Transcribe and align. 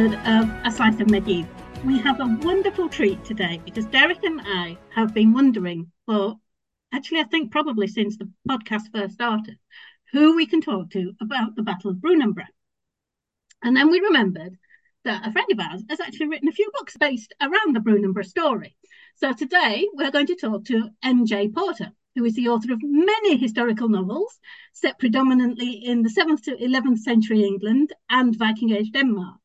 episode 0.00 0.26
of 0.26 0.50
A 0.64 0.70
Slice 0.70 0.98
of 1.00 1.10
Medieval. 1.10 1.50
We 1.84 1.98
have 1.98 2.20
a 2.20 2.38
wonderful 2.40 2.88
treat 2.88 3.22
today 3.22 3.60
because 3.66 3.84
Derek 3.84 4.24
and 4.24 4.40
I 4.42 4.78
have 4.94 5.12
been 5.12 5.34
wondering 5.34 5.92
for 6.06 6.36
actually, 6.90 7.20
I 7.20 7.24
think 7.24 7.52
probably 7.52 7.86
since 7.86 8.16
the 8.16 8.30
podcast 8.48 8.90
first 8.94 9.12
started, 9.12 9.58
who 10.10 10.36
we 10.36 10.46
can 10.46 10.62
talk 10.62 10.90
to 10.92 11.12
about 11.20 11.54
the 11.54 11.62
Battle 11.62 11.90
of 11.90 11.98
Brunanburh. 11.98 12.46
And 13.62 13.76
then 13.76 13.90
we 13.90 14.00
remembered 14.00 14.56
that 15.04 15.26
a 15.28 15.32
friend 15.32 15.48
of 15.52 15.60
ours 15.60 15.82
has 15.90 16.00
actually 16.00 16.28
written 16.28 16.48
a 16.48 16.52
few 16.52 16.70
books 16.72 16.96
based 16.96 17.34
around 17.38 17.76
the 17.76 17.80
Brunanburh 17.80 18.24
story. 18.24 18.74
So 19.16 19.34
today 19.34 19.86
we're 19.92 20.10
going 20.10 20.28
to 20.28 20.36
talk 20.36 20.64
to 20.66 20.88
MJ 21.04 21.54
Porter, 21.54 21.92
who 22.14 22.24
is 22.24 22.36
the 22.36 22.48
author 22.48 22.72
of 22.72 22.80
many 22.82 23.36
historical 23.36 23.90
novels 23.90 24.40
set 24.72 24.98
predominantly 24.98 25.72
in 25.72 26.00
the 26.00 26.08
7th 26.08 26.44
to 26.44 26.56
11th 26.56 27.00
century 27.00 27.44
England 27.44 27.92
and 28.08 28.34
Viking 28.34 28.70
Age 28.70 28.92
Denmark. 28.92 29.39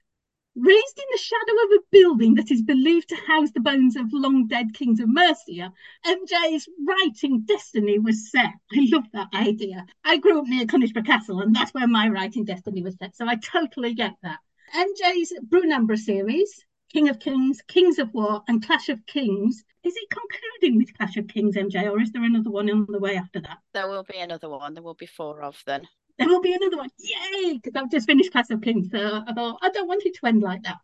Raised 0.57 0.97
in 0.97 1.05
the 1.11 1.17
shadow 1.17 1.51
of 1.65 1.71
a 1.71 1.83
building 1.91 2.35
that 2.35 2.49
is 2.49 2.61
believed 2.61 3.09
to 3.09 3.15
house 3.15 3.51
the 3.51 3.59
bones 3.59 3.97
of 3.97 4.13
long 4.13 4.47
dead 4.47 4.73
kings 4.73 5.01
of 5.01 5.09
Mercia, 5.09 5.73
MJ's 6.05 6.69
writing 6.87 7.41
destiny 7.41 7.99
was 7.99 8.31
set. 8.31 8.53
I 8.71 8.87
love 8.89 9.03
that 9.11 9.27
idea. 9.33 9.85
I 10.05 10.15
grew 10.15 10.39
up 10.39 10.47
near 10.47 10.65
Conisbrough 10.65 11.05
Castle, 11.05 11.41
and 11.41 11.53
that's 11.53 11.73
where 11.73 11.87
my 11.87 12.07
writing 12.07 12.45
destiny 12.45 12.81
was 12.83 12.97
set, 12.97 13.17
so 13.17 13.27
I 13.27 13.35
totally 13.35 13.93
get 13.93 14.13
that. 14.23 14.39
MJ's 14.73 15.33
Brunanburh 15.49 15.99
series, 15.99 16.65
King 16.93 17.09
of 17.09 17.19
Kings, 17.19 17.61
Kings 17.67 17.99
of 17.99 18.13
War, 18.13 18.41
and 18.47 18.65
Clash 18.65 18.87
of 18.87 19.05
Kings. 19.05 19.61
Is 19.83 19.95
it 19.97 20.09
concluding 20.09 20.77
with 20.77 20.97
Clash 20.97 21.17
of 21.17 21.27
Kings, 21.27 21.57
MJ, 21.57 21.91
or 21.91 22.01
is 22.01 22.13
there 22.13 22.23
another 22.23 22.49
one 22.49 22.69
on 22.69 22.87
the 22.87 22.99
way 22.99 23.17
after 23.17 23.41
that? 23.41 23.57
There 23.73 23.89
will 23.89 24.03
be 24.03 24.19
another 24.19 24.47
one. 24.47 24.73
There 24.73 24.83
will 24.83 24.93
be 24.93 25.05
four 25.05 25.41
of 25.41 25.61
them. 25.65 25.81
There 26.17 26.27
will 26.27 26.41
be 26.41 26.53
another 26.53 26.77
one. 26.77 26.89
Yay! 26.99 27.59
Because 27.61 27.73
I've 27.75 27.91
just 27.91 28.07
finished 28.07 28.31
Clash 28.31 28.49
of 28.49 28.61
Kings, 28.61 28.89
so 28.91 29.23
I 29.27 29.33
thought 29.33 29.59
I 29.61 29.69
don't 29.69 29.87
want 29.87 30.05
it 30.05 30.15
to 30.15 30.27
end 30.27 30.41
like 30.41 30.63
that. 30.63 30.77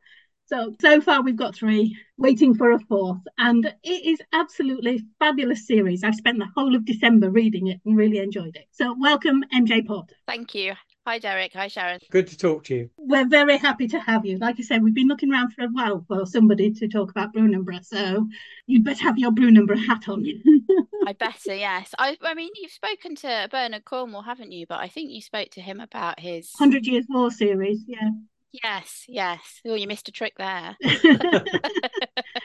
So 0.46 0.76
so 0.82 1.00
far 1.00 1.22
we've 1.22 1.36
got 1.36 1.56
three, 1.56 1.98
waiting 2.18 2.54
for 2.54 2.72
a 2.72 2.80
fourth, 2.80 3.22
and 3.38 3.66
it 3.84 4.06
is 4.06 4.20
absolutely 4.34 5.06
fabulous 5.20 5.66
series. 5.66 6.04
I've 6.04 6.16
spent 6.16 6.40
the 6.40 6.50
whole 6.56 6.76
of 6.76 6.84
December 6.84 7.30
reading 7.30 7.68
it 7.68 7.80
and 7.86 7.96
really 7.96 8.18
enjoyed 8.18 8.58
it. 8.58 8.66
So 8.72 8.94
welcome, 9.00 9.44
MJ 9.54 9.88
Porter. 9.88 10.16
Thank 10.28 10.54
you. 10.54 10.74
Hi, 11.08 11.18
Derek. 11.18 11.54
Hi, 11.56 11.68
Sharon. 11.68 12.00
Good 12.12 12.28
to 12.28 12.38
talk 12.38 12.66
to 12.66 12.76
you. 12.76 12.90
We're 12.96 13.28
very 13.28 13.58
happy 13.58 13.88
to 13.88 14.00
have 14.00 14.24
you. 14.24 14.38
Like 14.38 14.58
I 14.60 14.62
said, 14.62 14.84
we've 14.84 14.94
been 14.94 15.08
looking 15.08 15.32
around 15.32 15.52
for 15.52 15.64
a 15.64 15.68
while 15.68 16.06
for 16.08 16.28
somebody 16.28 16.72
to 16.74 16.88
talk 16.88 17.10
about 17.10 17.34
Brunanburh, 17.34 17.84
so 17.84 18.28
you'd 18.68 18.84
better 18.84 19.04
have 19.04 19.18
your 19.18 19.32
Brunanburh 19.32 19.84
hat 19.84 20.08
on. 20.08 20.24
I 21.08 21.14
better, 21.14 21.56
yes. 21.56 21.96
I, 21.98 22.18
I 22.22 22.36
mean, 22.36 22.52
you've 22.56 22.72
spoken 22.72 23.16
to 23.16 23.48
Bernard 23.50 23.84
Cornwell, 23.84 24.22
haven't 24.22 24.52
you? 24.52 24.68
But 24.68 24.80
I 24.80 24.90
think 24.90 25.10
you 25.10 25.22
spoke 25.22 25.50
to 25.52 25.62
him 25.62 25.80
about 25.80 26.20
his 26.20 26.52
Hundred 26.56 26.86
Years 26.86 27.08
War 27.10 27.32
series, 27.32 27.84
yeah. 27.88 28.12
Yes, 28.52 29.06
yes. 29.08 29.62
Oh, 29.66 29.76
you 29.76 29.88
missed 29.88 30.10
a 30.10 30.12
trick 30.12 30.34
there. 30.38 30.76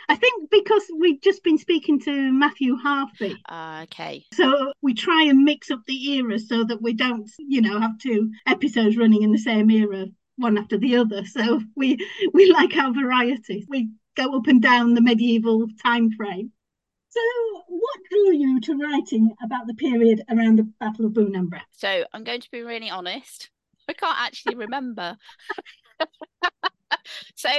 I 0.09 0.15
think 0.17 0.51
because 0.51 0.85
we've 0.97 1.21
just 1.21 1.43
been 1.43 1.59
speaking 1.59 2.01
to 2.01 2.33
Matthew 2.33 2.77
Harvey. 2.77 3.36
Uh, 3.48 3.80
okay. 3.85 4.25
So 4.33 4.73
we 4.83 4.95
try 4.95 5.25
and 5.25 5.45
mix 5.45 5.70
up 5.70 5.80
the 5.86 6.13
eras 6.14 6.48
so 6.48 6.64
that 6.64 6.80
we 6.80 6.92
don't, 6.92 7.29
you 7.39 7.61
know, 7.61 7.80
have 7.80 7.98
two 7.98 8.30
episodes 8.47 8.97
running 8.97 9.23
in 9.23 9.33
the 9.33 9.39
same 9.39 9.70
era, 9.70 10.07
one 10.36 10.58
after 10.58 10.79
the 10.79 10.97
other. 10.97 11.25
So 11.25 11.61
we 11.75 11.98
we 12.33 12.53
like 12.53 12.77
our 12.77 12.92
variety. 12.92 13.67
We 13.69 13.91
go 14.17 14.36
up 14.36 14.47
and 14.47 14.63
down 14.63 14.95
the 14.95 15.03
medieval 15.03 15.67
time 15.83 16.11
frame. 16.13 16.53
So 17.09 17.20
what 17.69 18.01
drew 18.11 18.35
you 18.35 18.61
to 18.61 18.77
writing 18.77 19.35
about 19.42 19.67
the 19.67 19.75
period 19.75 20.23
around 20.30 20.57
the 20.57 20.70
Battle 20.79 21.07
of 21.07 21.13
Brunanburh? 21.13 21.63
So 21.73 22.05
I'm 22.13 22.25
going 22.25 22.42
to 22.42 22.51
be 22.51 22.63
really 22.63 22.91
honest. 22.91 23.51
I 23.89 23.92
can't 23.92 24.19
actually 24.19 24.57
remember. 24.57 25.17
so 27.34 27.51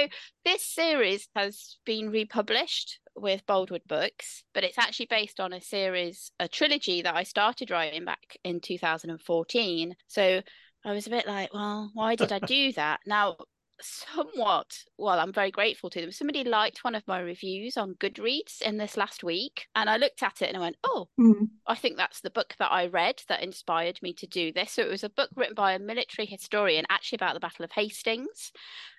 this 0.44 0.64
series 0.64 1.28
has 1.34 1.76
been 1.84 2.10
republished 2.10 3.00
with 3.16 3.46
Boldwood 3.46 3.82
Books, 3.86 4.44
but 4.54 4.64
it's 4.64 4.78
actually 4.78 5.06
based 5.10 5.40
on 5.40 5.52
a 5.52 5.60
series, 5.60 6.30
a 6.38 6.48
trilogy 6.48 7.02
that 7.02 7.16
I 7.16 7.24
started 7.24 7.70
writing 7.70 8.04
back 8.04 8.36
in 8.44 8.60
2014. 8.60 9.94
So 10.06 10.42
I 10.84 10.92
was 10.92 11.06
a 11.06 11.10
bit 11.10 11.26
like, 11.26 11.52
well, 11.52 11.90
why 11.94 12.14
did 12.14 12.32
I 12.32 12.38
do 12.38 12.72
that? 12.72 13.00
Now, 13.06 13.36
somewhat, 13.80 14.84
well, 14.96 15.18
I'm 15.18 15.32
very 15.32 15.50
grateful 15.50 15.90
to 15.90 16.00
them. 16.00 16.12
Somebody 16.12 16.44
liked 16.44 16.84
one 16.84 16.94
of 16.94 17.06
my 17.06 17.20
reviews 17.20 17.76
on 17.76 17.94
Goodreads 17.94 18.60
in 18.62 18.76
this 18.76 18.96
last 18.96 19.22
week, 19.22 19.66
and 19.74 19.88
I 19.88 19.96
looked 19.96 20.22
at 20.22 20.42
it 20.42 20.48
and 20.48 20.56
I 20.56 20.60
went, 20.60 20.76
oh, 20.84 21.08
Mm. 21.18 21.48
I 21.66 21.74
think 21.74 21.96
that's 21.96 22.20
the 22.20 22.30
book 22.30 22.54
that 22.58 22.72
I 22.72 22.86
read 22.86 23.22
that 23.28 23.42
inspired 23.42 24.00
me 24.02 24.12
to 24.14 24.26
do 24.26 24.52
this. 24.52 24.72
So 24.72 24.82
it 24.82 24.90
was 24.90 25.04
a 25.04 25.10
book 25.10 25.30
written 25.36 25.54
by 25.54 25.72
a 25.72 25.78
military 25.78 26.26
historian, 26.26 26.86
actually 26.88 27.16
about 27.16 27.34
the 27.34 27.40
Battle 27.40 27.64
of 27.64 27.72
Hastings. 27.72 28.52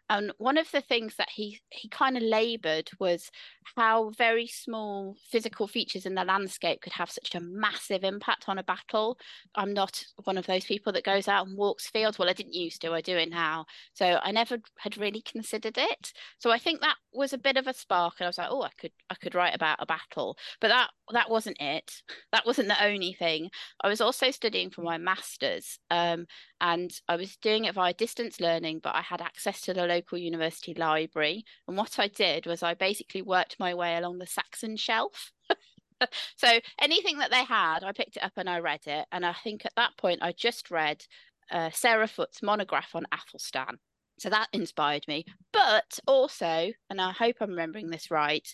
And 0.09 0.31
one 0.37 0.57
of 0.57 0.71
the 0.71 0.81
things 0.81 1.15
that 1.17 1.29
he 1.29 1.61
he 1.69 1.87
kind 1.87 2.17
of 2.17 2.23
laboured 2.23 2.89
was 2.99 3.29
how 3.75 4.11
very 4.17 4.47
small 4.47 5.15
physical 5.29 5.67
features 5.67 6.05
in 6.05 6.15
the 6.15 6.23
landscape 6.23 6.81
could 6.81 6.93
have 6.93 7.11
such 7.11 7.35
a 7.35 7.39
massive 7.39 8.03
impact 8.03 8.49
on 8.49 8.57
a 8.57 8.63
battle. 8.63 9.19
I'm 9.55 9.73
not 9.73 10.03
one 10.23 10.37
of 10.37 10.47
those 10.47 10.65
people 10.65 10.91
that 10.93 11.03
goes 11.03 11.27
out 11.27 11.47
and 11.47 11.57
walks 11.57 11.87
fields. 11.87 12.17
Well, 12.17 12.29
I 12.29 12.33
didn't 12.33 12.53
used 12.55 12.81
to. 12.81 12.93
I 12.93 13.01
do 13.01 13.17
it 13.17 13.29
now. 13.29 13.65
So 13.93 14.19
I 14.23 14.31
never 14.31 14.57
had 14.79 14.97
really 14.97 15.21
considered 15.21 15.77
it. 15.77 16.11
So 16.39 16.49
I 16.51 16.57
think 16.57 16.81
that 16.81 16.97
was 17.13 17.33
a 17.33 17.37
bit 17.37 17.57
of 17.57 17.67
a 17.67 17.73
spark, 17.73 18.15
and 18.19 18.25
I 18.25 18.29
was 18.29 18.37
like, 18.37 18.49
oh, 18.49 18.63
I 18.63 18.71
could 18.79 18.91
I 19.09 19.15
could 19.15 19.35
write 19.35 19.55
about 19.55 19.77
a 19.79 19.85
battle. 19.85 20.37
But 20.59 20.69
that 20.69 20.89
that 21.13 21.29
wasn't 21.29 21.57
it. 21.59 22.01
That 22.31 22.45
wasn't 22.45 22.67
the 22.69 22.83
only 22.83 23.13
thing. 23.13 23.49
I 23.81 23.87
was 23.87 24.01
also 24.01 24.31
studying 24.31 24.69
for 24.71 24.81
my 24.81 24.97
masters, 24.97 25.79
um, 25.91 26.25
and 26.61 26.91
I 27.07 27.15
was 27.15 27.37
doing 27.37 27.65
it 27.65 27.75
via 27.75 27.93
distance 27.93 28.39
learning, 28.39 28.79
but 28.83 28.95
I 28.95 29.01
had 29.01 29.21
access 29.21 29.61
to 29.61 29.73
the 29.73 29.85
local 29.85 30.17
university 30.17 30.73
library. 30.73 31.45
And 31.67 31.77
what 31.77 31.99
I 31.99 32.07
did 32.07 32.45
was 32.45 32.63
I 32.63 32.73
basically 32.73 33.21
worked 33.21 33.59
my 33.59 33.73
way 33.73 33.95
along 33.97 34.17
the 34.17 34.27
Saxon 34.27 34.75
shelf. 34.75 35.31
so 36.35 36.59
anything 36.81 37.17
that 37.19 37.31
they 37.31 37.43
had, 37.43 37.83
I 37.83 37.91
picked 37.93 38.17
it 38.17 38.23
up 38.23 38.33
and 38.35 38.49
I 38.49 38.59
read 38.59 38.81
it. 38.87 39.05
And 39.11 39.25
I 39.25 39.33
think 39.33 39.65
at 39.65 39.75
that 39.75 39.97
point, 39.97 40.19
I 40.21 40.33
just 40.33 40.69
read 40.69 41.05
uh, 41.51 41.69
Sarah 41.71 42.07
Foot's 42.07 42.43
monograph 42.43 42.93
on 42.93 43.05
Athelstan. 43.11 43.79
So 44.19 44.29
that 44.29 44.49
inspired 44.53 45.07
me. 45.07 45.25
But 45.51 45.99
also, 46.07 46.71
and 46.89 47.01
I 47.01 47.11
hope 47.11 47.37
I'm 47.41 47.49
remembering 47.51 47.89
this 47.89 48.11
right, 48.11 48.47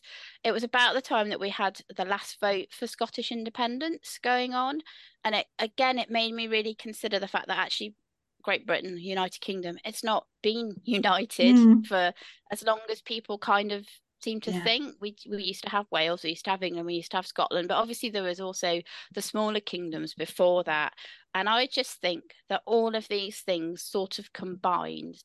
it 0.43 0.51
was 0.51 0.63
about 0.63 0.93
the 0.93 1.01
time 1.01 1.29
that 1.29 1.39
we 1.39 1.49
had 1.49 1.81
the 1.95 2.05
last 2.05 2.39
vote 2.39 2.67
for 2.71 2.87
Scottish 2.87 3.31
independence 3.31 4.19
going 4.21 4.53
on. 4.53 4.81
And 5.23 5.35
it 5.35 5.47
again, 5.59 5.99
it 5.99 6.09
made 6.09 6.33
me 6.33 6.47
really 6.47 6.75
consider 6.75 7.19
the 7.19 7.27
fact 7.27 7.47
that 7.47 7.57
actually 7.57 7.95
Great 8.43 8.65
Britain, 8.67 8.97
United 8.97 9.41
Kingdom, 9.41 9.77
it's 9.83 10.03
not 10.03 10.27
been 10.41 10.75
united 10.83 11.57
Mm. 11.57 11.83
for 11.83 12.13
as 12.51 12.63
long 12.63 12.79
as 12.89 13.01
people 13.01 13.37
kind 13.37 13.71
of 13.71 13.87
seem 14.21 14.39
to 14.41 14.51
Yeah. 14.51 14.63
think. 14.63 14.95
We 15.01 15.15
we 15.29 15.43
used 15.43 15.63
to 15.63 15.69
have 15.69 15.85
Wales, 15.91 16.23
we 16.23 16.31
used 16.31 16.45
to 16.45 16.51
have 16.51 16.63
England, 16.63 16.85
we 16.87 16.95
used 16.95 17.11
to 17.11 17.17
have 17.17 17.27
Scotland, 17.27 17.67
but 17.67 17.75
obviously 17.77 18.09
there 18.09 18.23
was 18.23 18.39
also 18.39 18.81
the 19.13 19.21
smaller 19.21 19.59
kingdoms 19.59 20.13
before 20.13 20.63
that. 20.65 20.93
And 21.33 21.49
I 21.49 21.67
just 21.67 21.99
think 22.01 22.23
that 22.49 22.61
all 22.65 22.95
of 22.95 23.07
these 23.07 23.39
things 23.41 23.81
sort 23.83 24.19
of 24.19 24.31
combined. 24.33 25.21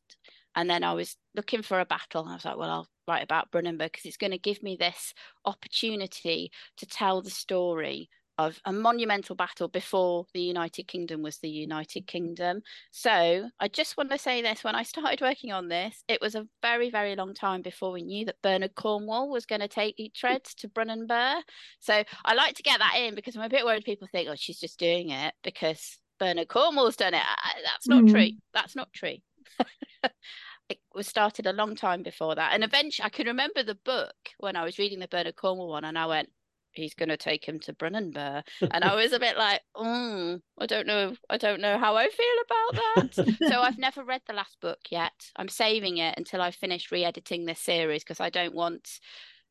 And 0.56 0.68
then 0.68 0.82
I 0.84 0.92
was 0.94 1.16
looking 1.34 1.62
for 1.62 1.80
a 1.80 1.84
battle. 1.86 2.26
I 2.28 2.34
was 2.34 2.44
like, 2.44 2.56
well, 2.56 2.70
I'll 2.70 2.88
write 3.06 3.22
about 3.22 3.50
Brunanburh 3.50 3.78
because 3.92 4.04
it's 4.04 4.16
going 4.16 4.32
to 4.32 4.38
give 4.38 4.62
me 4.62 4.76
this 4.78 5.14
opportunity 5.44 6.50
to 6.78 6.86
tell 6.86 7.22
the 7.22 7.30
story 7.30 8.08
of 8.38 8.58
a 8.64 8.72
monumental 8.72 9.36
battle 9.36 9.68
before 9.68 10.24
the 10.32 10.40
United 10.40 10.88
Kingdom 10.88 11.22
was 11.22 11.38
the 11.38 11.50
United 11.50 12.06
Kingdom. 12.06 12.62
So 12.90 13.50
I 13.60 13.68
just 13.68 13.98
want 13.98 14.10
to 14.12 14.18
say 14.18 14.40
this 14.40 14.64
when 14.64 14.74
I 14.74 14.82
started 14.82 15.20
working 15.20 15.52
on 15.52 15.68
this, 15.68 16.02
it 16.08 16.22
was 16.22 16.34
a 16.34 16.46
very, 16.62 16.88
very 16.90 17.14
long 17.16 17.34
time 17.34 17.60
before 17.60 17.92
we 17.92 18.00
knew 18.02 18.24
that 18.24 18.40
Bernard 18.42 18.74
Cornwell 18.74 19.28
was 19.28 19.44
going 19.44 19.60
to 19.60 19.68
take 19.68 19.98
Uhtred 19.98 20.42
to 20.56 20.68
Brunanburh. 20.68 21.42
So 21.80 22.02
I 22.24 22.34
like 22.34 22.54
to 22.54 22.62
get 22.62 22.78
that 22.78 22.94
in 22.98 23.14
because 23.14 23.36
I'm 23.36 23.42
a 23.42 23.48
bit 23.50 23.64
worried 23.66 23.84
people 23.84 24.08
think, 24.10 24.26
oh, 24.30 24.36
she's 24.38 24.58
just 24.58 24.78
doing 24.78 25.10
it 25.10 25.34
because 25.44 25.98
Bernard 26.18 26.48
Cornwell's 26.48 26.96
done 26.96 27.14
it. 27.14 27.22
That's 27.64 27.88
not 27.88 28.04
Mm. 28.04 28.10
true. 28.10 28.30
That's 28.54 28.74
not 28.74 28.90
true. 28.94 29.16
it 30.68 30.78
was 30.94 31.06
started 31.06 31.46
a 31.46 31.52
long 31.52 31.74
time 31.74 32.02
before 32.02 32.34
that. 32.34 32.52
And 32.54 32.64
eventually, 32.64 33.04
I 33.04 33.10
can 33.10 33.26
remember 33.26 33.62
the 33.62 33.74
book 33.74 34.14
when 34.38 34.56
I 34.56 34.64
was 34.64 34.78
reading 34.78 35.00
the 35.00 35.08
Bernard 35.08 35.36
Cornwell 35.36 35.68
one, 35.68 35.84
and 35.84 35.98
I 35.98 36.06
went, 36.06 36.30
he's 36.72 36.94
going 36.94 37.08
to 37.08 37.16
take 37.16 37.44
him 37.44 37.58
to 37.60 37.72
Brunanburh. 37.72 38.42
And 38.70 38.84
I 38.84 38.94
was 38.94 39.12
a 39.12 39.18
bit 39.18 39.36
like, 39.36 39.60
mm, 39.76 40.40
I 40.58 40.66
don't 40.66 40.86
know. 40.86 41.14
I 41.28 41.36
don't 41.36 41.60
know 41.60 41.78
how 41.78 41.96
I 41.96 42.08
feel 42.08 42.26
about 42.44 43.14
that. 43.16 43.38
so 43.50 43.60
I've 43.60 43.78
never 43.78 44.04
read 44.04 44.22
the 44.26 44.32
last 44.32 44.60
book 44.60 44.78
yet. 44.90 45.12
I'm 45.36 45.48
saving 45.48 45.98
it 45.98 46.14
until 46.16 46.40
I 46.40 46.50
finish 46.50 46.92
re-editing 46.92 47.44
this 47.44 47.60
series 47.60 48.04
because 48.04 48.20
I 48.20 48.30
don't 48.30 48.54
want 48.54 49.00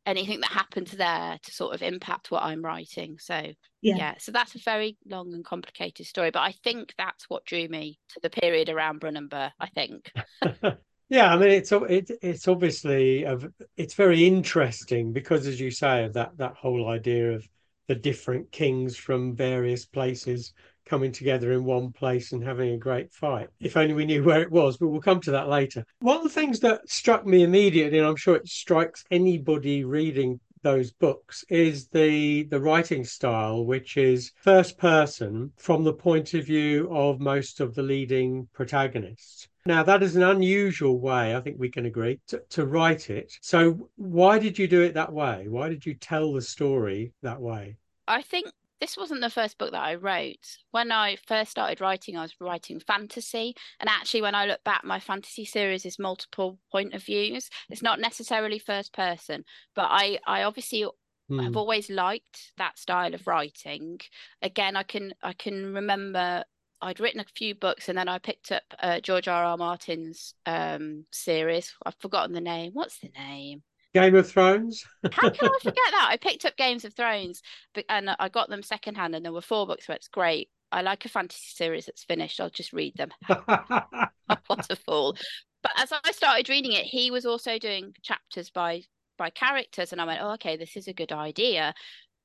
anything 0.10 0.42
that 0.42 0.52
happens 0.52 0.92
there 0.92 1.38
to 1.44 1.52
sort 1.52 1.76
of 1.76 1.82
impact 1.82 2.32
what 2.32 2.44
I'm 2.44 2.64
writing. 2.64 3.18
So 3.20 3.54
Yeah. 3.82 3.96
yeah, 3.98 4.16
so 4.20 4.32
that's 4.32 4.56
a 4.56 4.60
very 4.60 4.98
long 5.06 5.34
and 5.34 5.46
complicated 5.46 6.06
story, 6.06 6.32
but 6.32 6.42
I 6.42 6.54
think 6.64 6.94
that's 6.98 7.30
what 7.30 7.46
drew 7.46 7.68
me 7.68 8.00
to 8.10 8.20
the 8.22 8.30
period 8.30 8.70
around 8.70 9.02
Brunanburh. 9.02 9.52
I 9.60 9.68
think. 9.70 10.12
Yeah, 11.10 11.34
I 11.34 11.38
mean 11.38 11.50
it's 11.50 11.72
it, 11.72 12.12
it's 12.22 12.48
obviously 12.48 13.24
of 13.26 13.48
it's 13.78 13.96
very 13.96 14.28
interesting 14.28 15.12
because 15.12 15.48
as 15.48 15.60
you 15.60 15.72
say 15.72 16.04
of 16.06 16.14
that 16.14 16.38
that 16.38 16.54
whole 16.56 16.88
idea 16.88 17.32
of 17.34 17.48
the 17.88 17.96
different 17.96 18.52
kings 18.52 18.96
from 18.96 19.36
various 19.36 19.86
places 19.86 20.54
coming 20.90 21.12
together 21.12 21.52
in 21.52 21.64
one 21.64 21.92
place 21.92 22.32
and 22.32 22.44
having 22.44 22.74
a 22.74 22.78
great 22.78 23.14
fight. 23.14 23.50
If 23.60 23.78
only 23.78 23.94
we 23.94 24.06
knew 24.06 24.24
where 24.24 24.42
it 24.42 24.52
was, 24.52 24.78
but 24.78 24.88
we'll 24.88 25.02
come 25.02 25.22
to 25.22 25.32
that 25.32 25.48
later. 25.48 25.86
One 26.00 26.18
of 26.18 26.24
the 26.24 26.30
things 26.30 26.60
that 26.62 26.90
struck 26.90 27.26
me 27.26 27.44
immediately, 27.44 28.00
and 28.00 28.08
I'm 28.08 28.16
sure 28.16 28.36
it 28.36 28.48
strikes 28.48 29.06
anybody 29.12 29.84
reading 29.84 30.40
those 30.62 30.92
books 30.92 31.46
is 31.50 31.88
the 31.88 32.44
the 32.44 32.60
writing 32.60 33.06
style 33.06 33.66
which 33.66 33.96
is 33.96 34.34
first 34.42 34.78
person 34.78 35.52
from 35.56 35.84
the 35.84 35.94
point 35.94 36.34
of 36.34 36.46
view 36.46 36.90
of 36.92 37.20
most 37.20 37.62
of 37.62 37.76
the 37.76 37.82
leading 37.82 38.48
protagonists 38.54 39.48
now 39.66 39.82
that 39.84 40.04
is 40.04 40.18
an 40.18 40.24
unusual 40.24 41.00
way 41.00 41.36
i 41.36 41.40
think 41.40 41.58
we 41.58 41.70
can 41.70 41.86
agree 41.86 42.20
to, 42.28 42.42
to 42.50 42.66
write 42.66 43.10
it 43.10 43.32
so 43.42 43.90
why 43.96 44.38
did 44.38 44.60
you 44.60 44.68
do 44.68 44.82
it 44.82 44.94
that 44.94 45.14
way 45.14 45.48
why 45.48 45.70
did 45.70 45.86
you 45.86 45.94
tell 45.94 46.34
the 46.34 46.42
story 46.42 47.14
that 47.22 47.40
way 47.40 47.78
i 48.08 48.22
think 48.22 48.48
this 48.80 48.98
wasn't 48.98 49.22
the 49.22 49.30
first 49.30 49.58
book 49.58 49.72
that 49.72 49.82
I 49.82 49.96
wrote. 49.96 50.58
When 50.72 50.92
I 50.92 51.18
first 51.28 51.52
started 51.52 51.82
writing, 51.82 52.18
I 52.18 52.22
was 52.22 52.36
writing 52.40 52.80
fantasy. 52.80 53.56
And 53.80 53.90
actually, 53.90 54.22
when 54.22 54.36
I 54.36 54.46
look 54.46 54.64
back, 54.64 54.84
my 54.84 55.00
fantasy 55.00 55.46
series 55.46 55.86
is 55.86 56.00
multiple 56.00 56.60
point 56.72 56.94
of 56.94 57.04
views. 57.04 57.50
It's 57.70 57.82
not 57.82 58.00
necessarily 58.00 58.60
first 58.60 58.94
person, 58.94 59.44
but 59.76 59.88
I, 59.90 60.20
I 60.26 60.44
obviously 60.44 60.86
mm. 61.30 61.44
have 61.44 61.58
always 61.58 61.90
liked 61.90 62.54
that 62.58 62.78
style 62.80 63.14
of 63.14 63.28
writing. 63.28 64.00
Again, 64.42 64.76
I 64.76 64.84
can 64.84 65.14
I 65.22 65.34
can 65.34 65.74
remember 65.74 66.44
I'd 66.82 67.00
written 67.00 67.20
a 67.20 67.26
few 67.36 67.56
books 67.56 67.90
and 67.90 67.98
then 67.98 68.08
I 68.08 68.20
picked 68.20 68.52
up 68.52 68.64
uh, 68.80 69.02
George 69.02 69.28
R. 69.28 69.44
R. 69.44 69.58
Martin's 69.58 70.34
um, 70.46 71.06
series. 71.12 71.74
I've 71.86 71.98
forgotten 72.00 72.34
the 72.34 72.42
name. 72.42 72.72
What's 72.74 73.00
the 73.00 73.10
name? 73.10 73.64
Game 73.94 74.16
of 74.16 74.30
Thrones. 74.30 74.84
How 75.12 75.30
can 75.30 75.50
I 75.50 75.60
forget 75.62 75.76
that? 75.92 76.08
I 76.12 76.18
picked 76.18 76.46
up 76.46 76.58
Games 76.58 76.86
of 76.86 76.94
Thrones, 76.94 77.42
and 77.88 78.16
I 78.20 78.30
got 78.30 78.50
them 78.50 78.64
secondhand, 78.64 79.16
and 79.16 79.26
there 79.26 79.34
were 79.34 79.42
four 79.42 79.66
books. 79.66 79.88
So 79.88 79.94
it's 79.94 80.08
great. 80.08 80.50
I 80.72 80.82
like 80.82 81.06
a 81.06 81.10
fantasy 81.10 81.54
series 81.56 81.86
that's 81.86 82.04
finished. 82.04 82.40
I'll 82.40 82.50
just 82.50 82.74
read 82.74 82.96
them. 82.96 83.10
what 83.28 84.68
a 84.70 84.76
fool! 84.76 85.16
But 85.64 85.72
as 85.78 85.92
I 85.92 86.12
started 86.12 86.50
reading 86.50 86.74
it, 86.74 86.86
he 86.86 87.12
was 87.12 87.26
also 87.26 87.58
doing 87.58 87.94
chapters 88.04 88.50
by 88.50 88.84
by 89.18 89.30
characters, 89.30 89.92
and 89.92 90.02
I 90.02 90.06
went, 90.06 90.22
"Oh, 90.22 90.34
okay, 90.34 90.58
this 90.58 90.78
is 90.78 90.88
a 90.88 90.94
good 90.94 91.12
idea." 91.12 91.74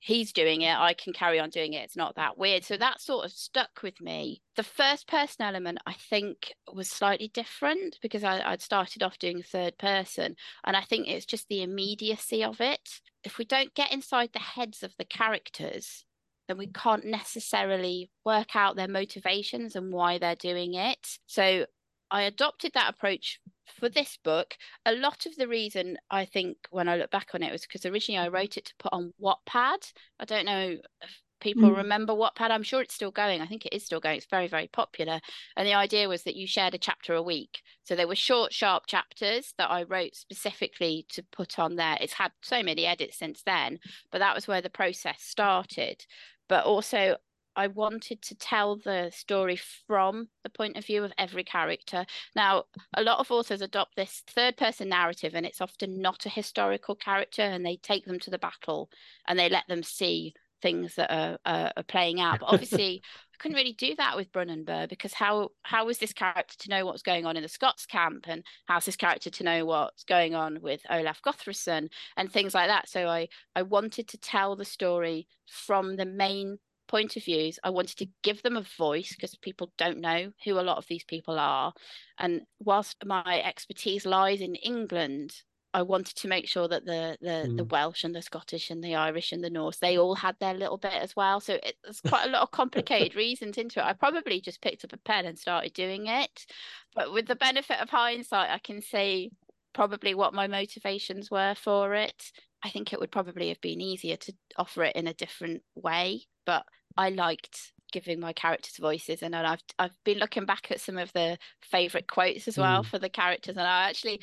He's 0.05 0.35
doing 0.35 0.61
it, 0.61 0.77
I 0.77 0.93
can 0.93 1.15
carry 1.15 1.41
on 1.41 1.49
doing 1.49 1.73
it. 1.73 1.83
It's 1.83 1.97
not 1.97 2.17
that 2.17 2.37
weird. 2.37 2.62
So 2.62 2.77
that 2.77 3.01
sort 3.01 3.25
of 3.25 3.33
stuck 3.33 3.83
with 3.83 4.03
me. 4.03 4.43
The 4.55 4.62
first 4.62 5.09
person 5.09 5.47
element, 5.47 5.79
I 5.87 5.95
think, 5.95 6.53
was 6.71 6.91
slightly 6.91 7.29
different 7.29 7.97
because 8.03 8.23
I, 8.23 8.51
would 8.51 8.61
started 8.61 9.03
off 9.03 9.19
doing 9.19 9.43
third 9.43 9.79
person. 9.79 10.37
And 10.65 10.77
I 10.77 10.83
think 10.83 11.09
it's 11.09 11.25
just 11.25 11.49
the 11.49 11.62
immediacy 11.62 12.45
of 12.45 12.61
it. 12.61 13.01
If 13.25 13.39
we 13.39 13.47
don't 13.47 13.73
get 13.73 13.95
inside 13.95 14.29
the 14.35 14.41
heads 14.41 14.83
of 14.83 14.93
the 14.99 15.06
characters, 15.06 16.05
then 16.49 16.59
we 16.59 16.67
can't 16.67 17.07
necessarily 17.07 18.11
work 18.27 18.55
out 18.55 18.77
their 18.77 18.89
motivations 18.89 19.75
and 19.75 19.91
why 19.91 20.19
they're 20.19 20.35
doing 20.35 20.75
it. 20.75 21.19
So 21.25 21.65
I 22.11 22.23
adopted 22.23 22.73
that 22.75 22.91
approach 22.91 23.41
for 23.66 23.88
this 23.88 24.19
book. 24.22 24.56
A 24.87 24.93
lot 24.93 25.26
of 25.26 25.37
the 25.37 25.49
reason 25.49 25.99
I 26.11 26.25
think 26.25 26.56
when 26.70 26.88
I 26.88 26.96
look 26.96 27.11
back 27.11 27.28
on 27.34 27.43
it 27.43 27.52
was 27.52 27.62
because 27.62 27.87
originally 27.87 28.19
I 28.19 28.28
wrote 28.28 28.56
it 28.56 28.66
to 28.66 28.75
put 28.78 28.93
on 28.93 29.12
Wattpad. 29.20 29.93
I 30.20 30.25
don't 30.25 30.46
know 30.46 30.76
if 31.02 31.22
people 31.40 31.70
mm. 31.70 31.76
remember 31.76 32.14
Wattpad. 32.14 32.50
I'm 32.50 32.62
sure 32.62 32.81
it's 32.81 32.94
still 32.94 33.11
going. 33.11 33.40
I 33.40 33.46
think 33.46 33.66
it 33.66 33.75
is 33.75 33.84
still 33.84 34.00
going. 34.00 34.16
It's 34.16 34.26
very, 34.26 34.49
very 34.49 34.69
popular. 34.69 35.20
And 35.56 35.66
the 35.66 35.75
idea 35.75 36.08
was 36.08 36.22
that 36.25 36.37
you 36.37 36.46
shared 36.46 36.75
a 36.75 36.78
chapter 36.78 37.14
a 37.14 37.22
week. 37.22 37.61
So 37.84 37.94
there 37.94 38.08
were 38.08 38.16
short, 38.16 38.52
sharp 38.52 38.87
chapters 38.87 39.55
that 39.58 39.70
I 39.70 39.82
wrote 39.84 40.14
specifically 40.14 41.06
to 41.11 41.22
put 41.32 41.58
on 41.58 41.76
there. 41.76 41.99
It's 42.00 42.14
had 42.14 42.32
so 42.43 42.62
many 42.62 42.87
edits 42.87 43.19
since 43.19 43.43
then, 43.44 43.78
but 44.11 44.19
that 44.19 44.34
was 44.34 44.49
where 44.49 44.62
the 44.62 44.70
process 44.70 45.22
started. 45.22 46.05
But 46.49 46.64
also, 46.64 47.16
I 47.56 47.69
wanted 47.69 48.23
to 48.23 48.35
tell 48.35 48.77
the 48.77 49.11
story 49.15 49.56
from 49.87 50.29
the 50.43 50.51
point 50.51 50.77
of 50.77 50.85
view 50.85 51.05
of 51.05 51.12
every 51.19 51.45
character. 51.45 52.05
Now, 52.35 52.65
a 52.95 53.03
lot 53.03 53.19
of 53.19 53.31
authors 53.31 53.62
adopt 53.62 53.97
this 53.97 54.23
third 54.27 54.56
person 54.56 54.89
narrative, 54.89 55.35
and 55.35 55.47
it's 55.47 55.61
often 55.61 56.01
not 56.01 56.27
a 56.27 56.31
historical 56.31 56.95
character, 56.95 57.43
and 57.43 57.65
they 57.65 57.77
take 57.77 58.05
them 58.05 58.19
to 58.21 58.31
the 58.31 58.39
battle 58.39 58.91
and 59.27 59.39
they 59.39 59.49
let 59.49 59.67
them 59.69 59.83
see 59.83 60.35
things 60.65 60.95
that 60.95 61.12
are, 61.12 61.39
are, 61.45 61.73
are 61.77 61.83
playing 61.83 62.21
out. 62.21 62.41
But 62.41 62.47
obviously, 62.53 63.03
I 63.05 63.37
couldn't 63.39 63.57
really 63.57 63.75
do 63.75 63.95
that 63.97 64.17
with 64.17 64.33
Brunanburh 64.33 64.89
because 64.89 65.12
how 65.12 65.50
how 65.62 65.85
was 65.85 65.99
this 65.99 66.12
character 66.12 66.57
to 66.59 66.71
know 66.71 66.87
what's 66.87 67.03
going 67.03 67.27
on 67.27 67.37
in 67.37 67.43
the 67.43 67.49
Scots 67.49 67.87
camp, 67.87 68.25
and 68.27 68.43
how's 68.67 68.87
this 68.87 68.97
character 68.97 69.31
to 69.31 69.45
know 69.45 69.65
what's 69.67 70.05
going 70.05 70.35
on 70.35 70.61
with 70.61 70.81
Olaf 70.91 71.21
Gothrason 71.23 71.89
and 72.17 72.33
things 72.33 72.55
like 72.55 72.69
that? 72.69 72.89
So 72.89 73.07
I 73.07 73.29
I 73.55 73.62
wanted 73.62 74.09
to 74.09 74.19
tell 74.19 74.57
the 74.57 74.65
story 74.65 75.29
from 75.47 75.97
the 75.97 76.07
main 76.07 76.59
point 76.94 77.17
of 77.17 77.25
views. 77.25 77.58
I 77.64 77.70
wanted 77.70 77.96
to 77.99 78.06
give 78.23 78.41
them 78.44 78.56
a 78.56 78.64
voice 78.79 79.17
because 79.17 79.35
people 79.35 79.73
don't 79.76 79.99
know 79.99 80.31
who 80.44 80.61
a 80.61 80.62
lot 80.62 80.79
of 80.79 80.87
these 80.87 81.02
people 81.02 81.41
are. 81.41 81.73
And 82.20 82.43
whilst 82.61 83.05
my 83.05 83.43
expertise 83.43 84.06
lies 84.06 84.41
in 84.41 84.55
England, 84.55 85.35
I 85.73 85.82
wanted 85.82 86.14
to 86.14 86.29
make 86.29 86.46
sure 86.46 86.69
that 86.69 86.85
the 86.85 87.19
the, 87.20 87.49
mm. 87.49 87.56
the 87.56 87.64
Welsh 87.64 88.05
and 88.05 88.14
the 88.14 88.23
Scottish 88.23 88.70
and 88.70 88.82
the 88.82 88.94
Irish 88.94 89.32
and 89.32 89.43
the 89.43 89.50
Norse 89.50 89.79
they 89.79 89.99
all 89.99 90.14
had 90.14 90.37
their 90.38 90.55
little 90.55 90.79
bit 90.79 90.93
as 90.93 91.17
well. 91.17 91.41
So 91.41 91.55
it, 91.55 91.75
there's 91.82 92.00
quite 92.00 92.29
a 92.29 92.31
lot 92.31 92.43
of 92.43 92.52
complicated 92.52 93.17
reasons 93.25 93.58
into 93.58 93.81
it. 93.81 93.87
I 93.87 93.93
probably 93.94 94.40
just 94.40 94.62
picked 94.62 94.85
up 94.85 94.93
a 94.93 94.99
pen 94.99 95.26
and 95.26 95.37
started 95.37 95.73
doing 95.73 96.06
it, 96.06 96.47
but 96.94 97.12
with 97.12 97.26
the 97.26 97.35
benefit 97.35 97.81
of 97.81 97.90
hindsight, 97.90 98.50
I 98.50 98.58
can 98.58 98.81
say 98.81 99.31
probably 99.73 100.14
what 100.14 100.32
my 100.32 100.47
motivations 100.47 101.29
were 101.29 101.56
for 101.56 101.94
it. 101.94 102.31
I 102.62 102.70
think 102.70 102.93
it 102.93 103.00
would 103.00 103.11
probably 103.11 103.49
have 103.49 103.61
been 103.61 103.81
easier 103.81 104.17
to 104.17 104.32
offer 104.56 104.85
it 104.85 104.94
in 104.94 105.08
a 105.08 105.12
different 105.12 105.62
way 105.75 106.29
but 106.44 106.64
I 106.96 107.11
liked 107.11 107.73
giving 107.93 108.19
my 108.19 108.32
characters 108.32 108.76
voices 108.76 109.23
and 109.23 109.37
I've 109.37 109.62
I've 109.79 109.96
been 110.05 110.19
looking 110.19 110.46
back 110.46 110.70
at 110.70 110.81
some 110.81 110.99
of 110.99 111.12
the 111.12 111.38
favorite 111.62 112.08
quotes 112.08 112.49
as 112.49 112.58
well 112.58 112.82
mm. 112.82 112.87
for 112.87 112.99
the 112.99 113.08
characters 113.08 113.56
and 113.56 113.67
I 113.67 113.88
actually 113.88 114.21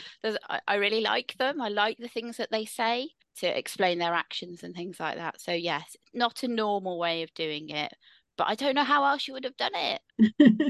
I, 0.49 0.59
I 0.67 0.75
really 0.75 0.99
like 0.99 1.35
them 1.39 1.61
I 1.61 1.69
like 1.69 1.97
the 1.97 2.09
things 2.09 2.35
that 2.35 2.51
they 2.51 2.65
say 2.65 3.07
to 3.37 3.57
explain 3.57 3.97
their 3.97 4.13
actions 4.13 4.63
and 4.63 4.75
things 4.75 4.99
like 4.99 5.15
that 5.15 5.39
so 5.39 5.53
yes 5.53 5.95
not 6.13 6.43
a 6.43 6.49
normal 6.49 6.99
way 6.99 7.23
of 7.23 7.33
doing 7.33 7.69
it 7.69 7.93
but 8.41 8.49
I 8.49 8.55
don't 8.55 8.73
know 8.73 8.83
how 8.83 9.05
else 9.05 9.27
you 9.27 9.35
would 9.35 9.43
have 9.43 9.55
done 9.55 9.75
it. 9.75 10.01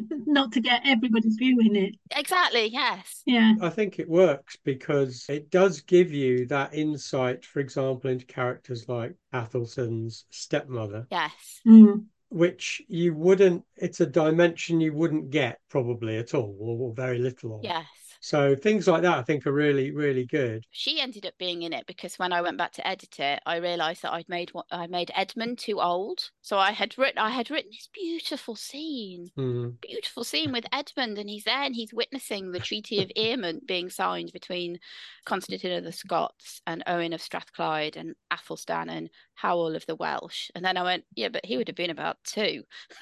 Not 0.27 0.51
to 0.51 0.59
get 0.59 0.81
everybody's 0.83 1.37
view 1.37 1.57
in 1.61 1.77
it. 1.77 1.95
Exactly, 2.13 2.67
yes. 2.67 3.21
Yeah. 3.25 3.53
I 3.61 3.69
think 3.69 3.97
it 3.97 4.09
works 4.09 4.57
because 4.65 5.25
it 5.29 5.49
does 5.49 5.79
give 5.79 6.11
you 6.11 6.47
that 6.47 6.73
insight, 6.73 7.45
for 7.45 7.61
example, 7.61 8.09
into 8.09 8.25
characters 8.25 8.89
like 8.89 9.15
Athelstan's 9.31 10.25
stepmother. 10.31 11.07
Yes. 11.09 11.61
Mm. 11.65 12.07
Which 12.27 12.81
you 12.89 13.13
wouldn't, 13.13 13.63
it's 13.77 14.01
a 14.01 14.05
dimension 14.05 14.81
you 14.81 14.91
wouldn't 14.91 15.29
get 15.29 15.59
probably 15.69 16.17
at 16.17 16.33
all, 16.33 16.57
or 16.59 16.93
very 16.93 17.19
little 17.19 17.55
of. 17.55 17.63
Yes. 17.63 17.85
So 18.23 18.55
things 18.55 18.87
like 18.87 19.01
that 19.01 19.17
I 19.17 19.23
think 19.23 19.47
are 19.47 19.51
really, 19.51 19.89
really 19.89 20.25
good. 20.25 20.63
She 20.69 21.01
ended 21.01 21.25
up 21.25 21.33
being 21.39 21.63
in 21.63 21.73
it 21.73 21.87
because 21.87 22.19
when 22.19 22.31
I 22.31 22.41
went 22.41 22.57
back 22.57 22.71
to 22.73 22.87
edit 22.87 23.19
it, 23.19 23.41
I 23.47 23.57
realised 23.57 24.03
that 24.03 24.13
I'd 24.13 24.29
made 24.29 24.51
I 24.71 24.85
made 24.85 25.11
Edmund 25.15 25.57
too 25.57 25.81
old. 25.81 26.29
So 26.43 26.59
I 26.59 26.71
had 26.71 26.95
written 26.99 27.17
I 27.17 27.31
had 27.31 27.49
written 27.49 27.71
this 27.71 27.89
beautiful 27.91 28.55
scene, 28.55 29.31
mm. 29.35 29.73
beautiful 29.81 30.23
scene 30.23 30.51
with 30.51 30.65
Edmund, 30.71 31.17
and 31.17 31.27
he's 31.27 31.45
there 31.45 31.63
and 31.63 31.75
he's 31.75 31.95
witnessing 31.95 32.51
the 32.51 32.59
Treaty 32.59 33.01
of 33.01 33.09
Eamont 33.17 33.65
being 33.65 33.89
signed 33.89 34.31
between 34.31 34.79
Constantine 35.25 35.73
of 35.73 35.83
the 35.83 35.91
Scots 35.91 36.61
and 36.67 36.83
Owen 36.85 37.13
of 37.13 37.21
Strathclyde 37.23 37.97
and 37.97 38.13
Athelstan 38.31 38.89
and 38.89 39.09
Howell 39.33 39.75
of 39.75 39.85
the 39.87 39.95
Welsh. 39.95 40.51
And 40.53 40.63
then 40.63 40.77
I 40.77 40.83
went, 40.83 41.05
yeah, 41.15 41.29
but 41.29 41.45
he 41.45 41.57
would 41.57 41.67
have 41.67 41.75
been 41.75 41.89
about 41.89 42.17
two. 42.23 42.61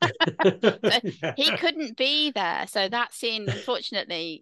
yeah. 0.44 1.34
He 1.36 1.56
couldn't 1.56 1.96
be 1.96 2.30
there. 2.30 2.66
So 2.66 2.88
that 2.88 3.12
scene, 3.12 3.48
unfortunately, 3.48 4.37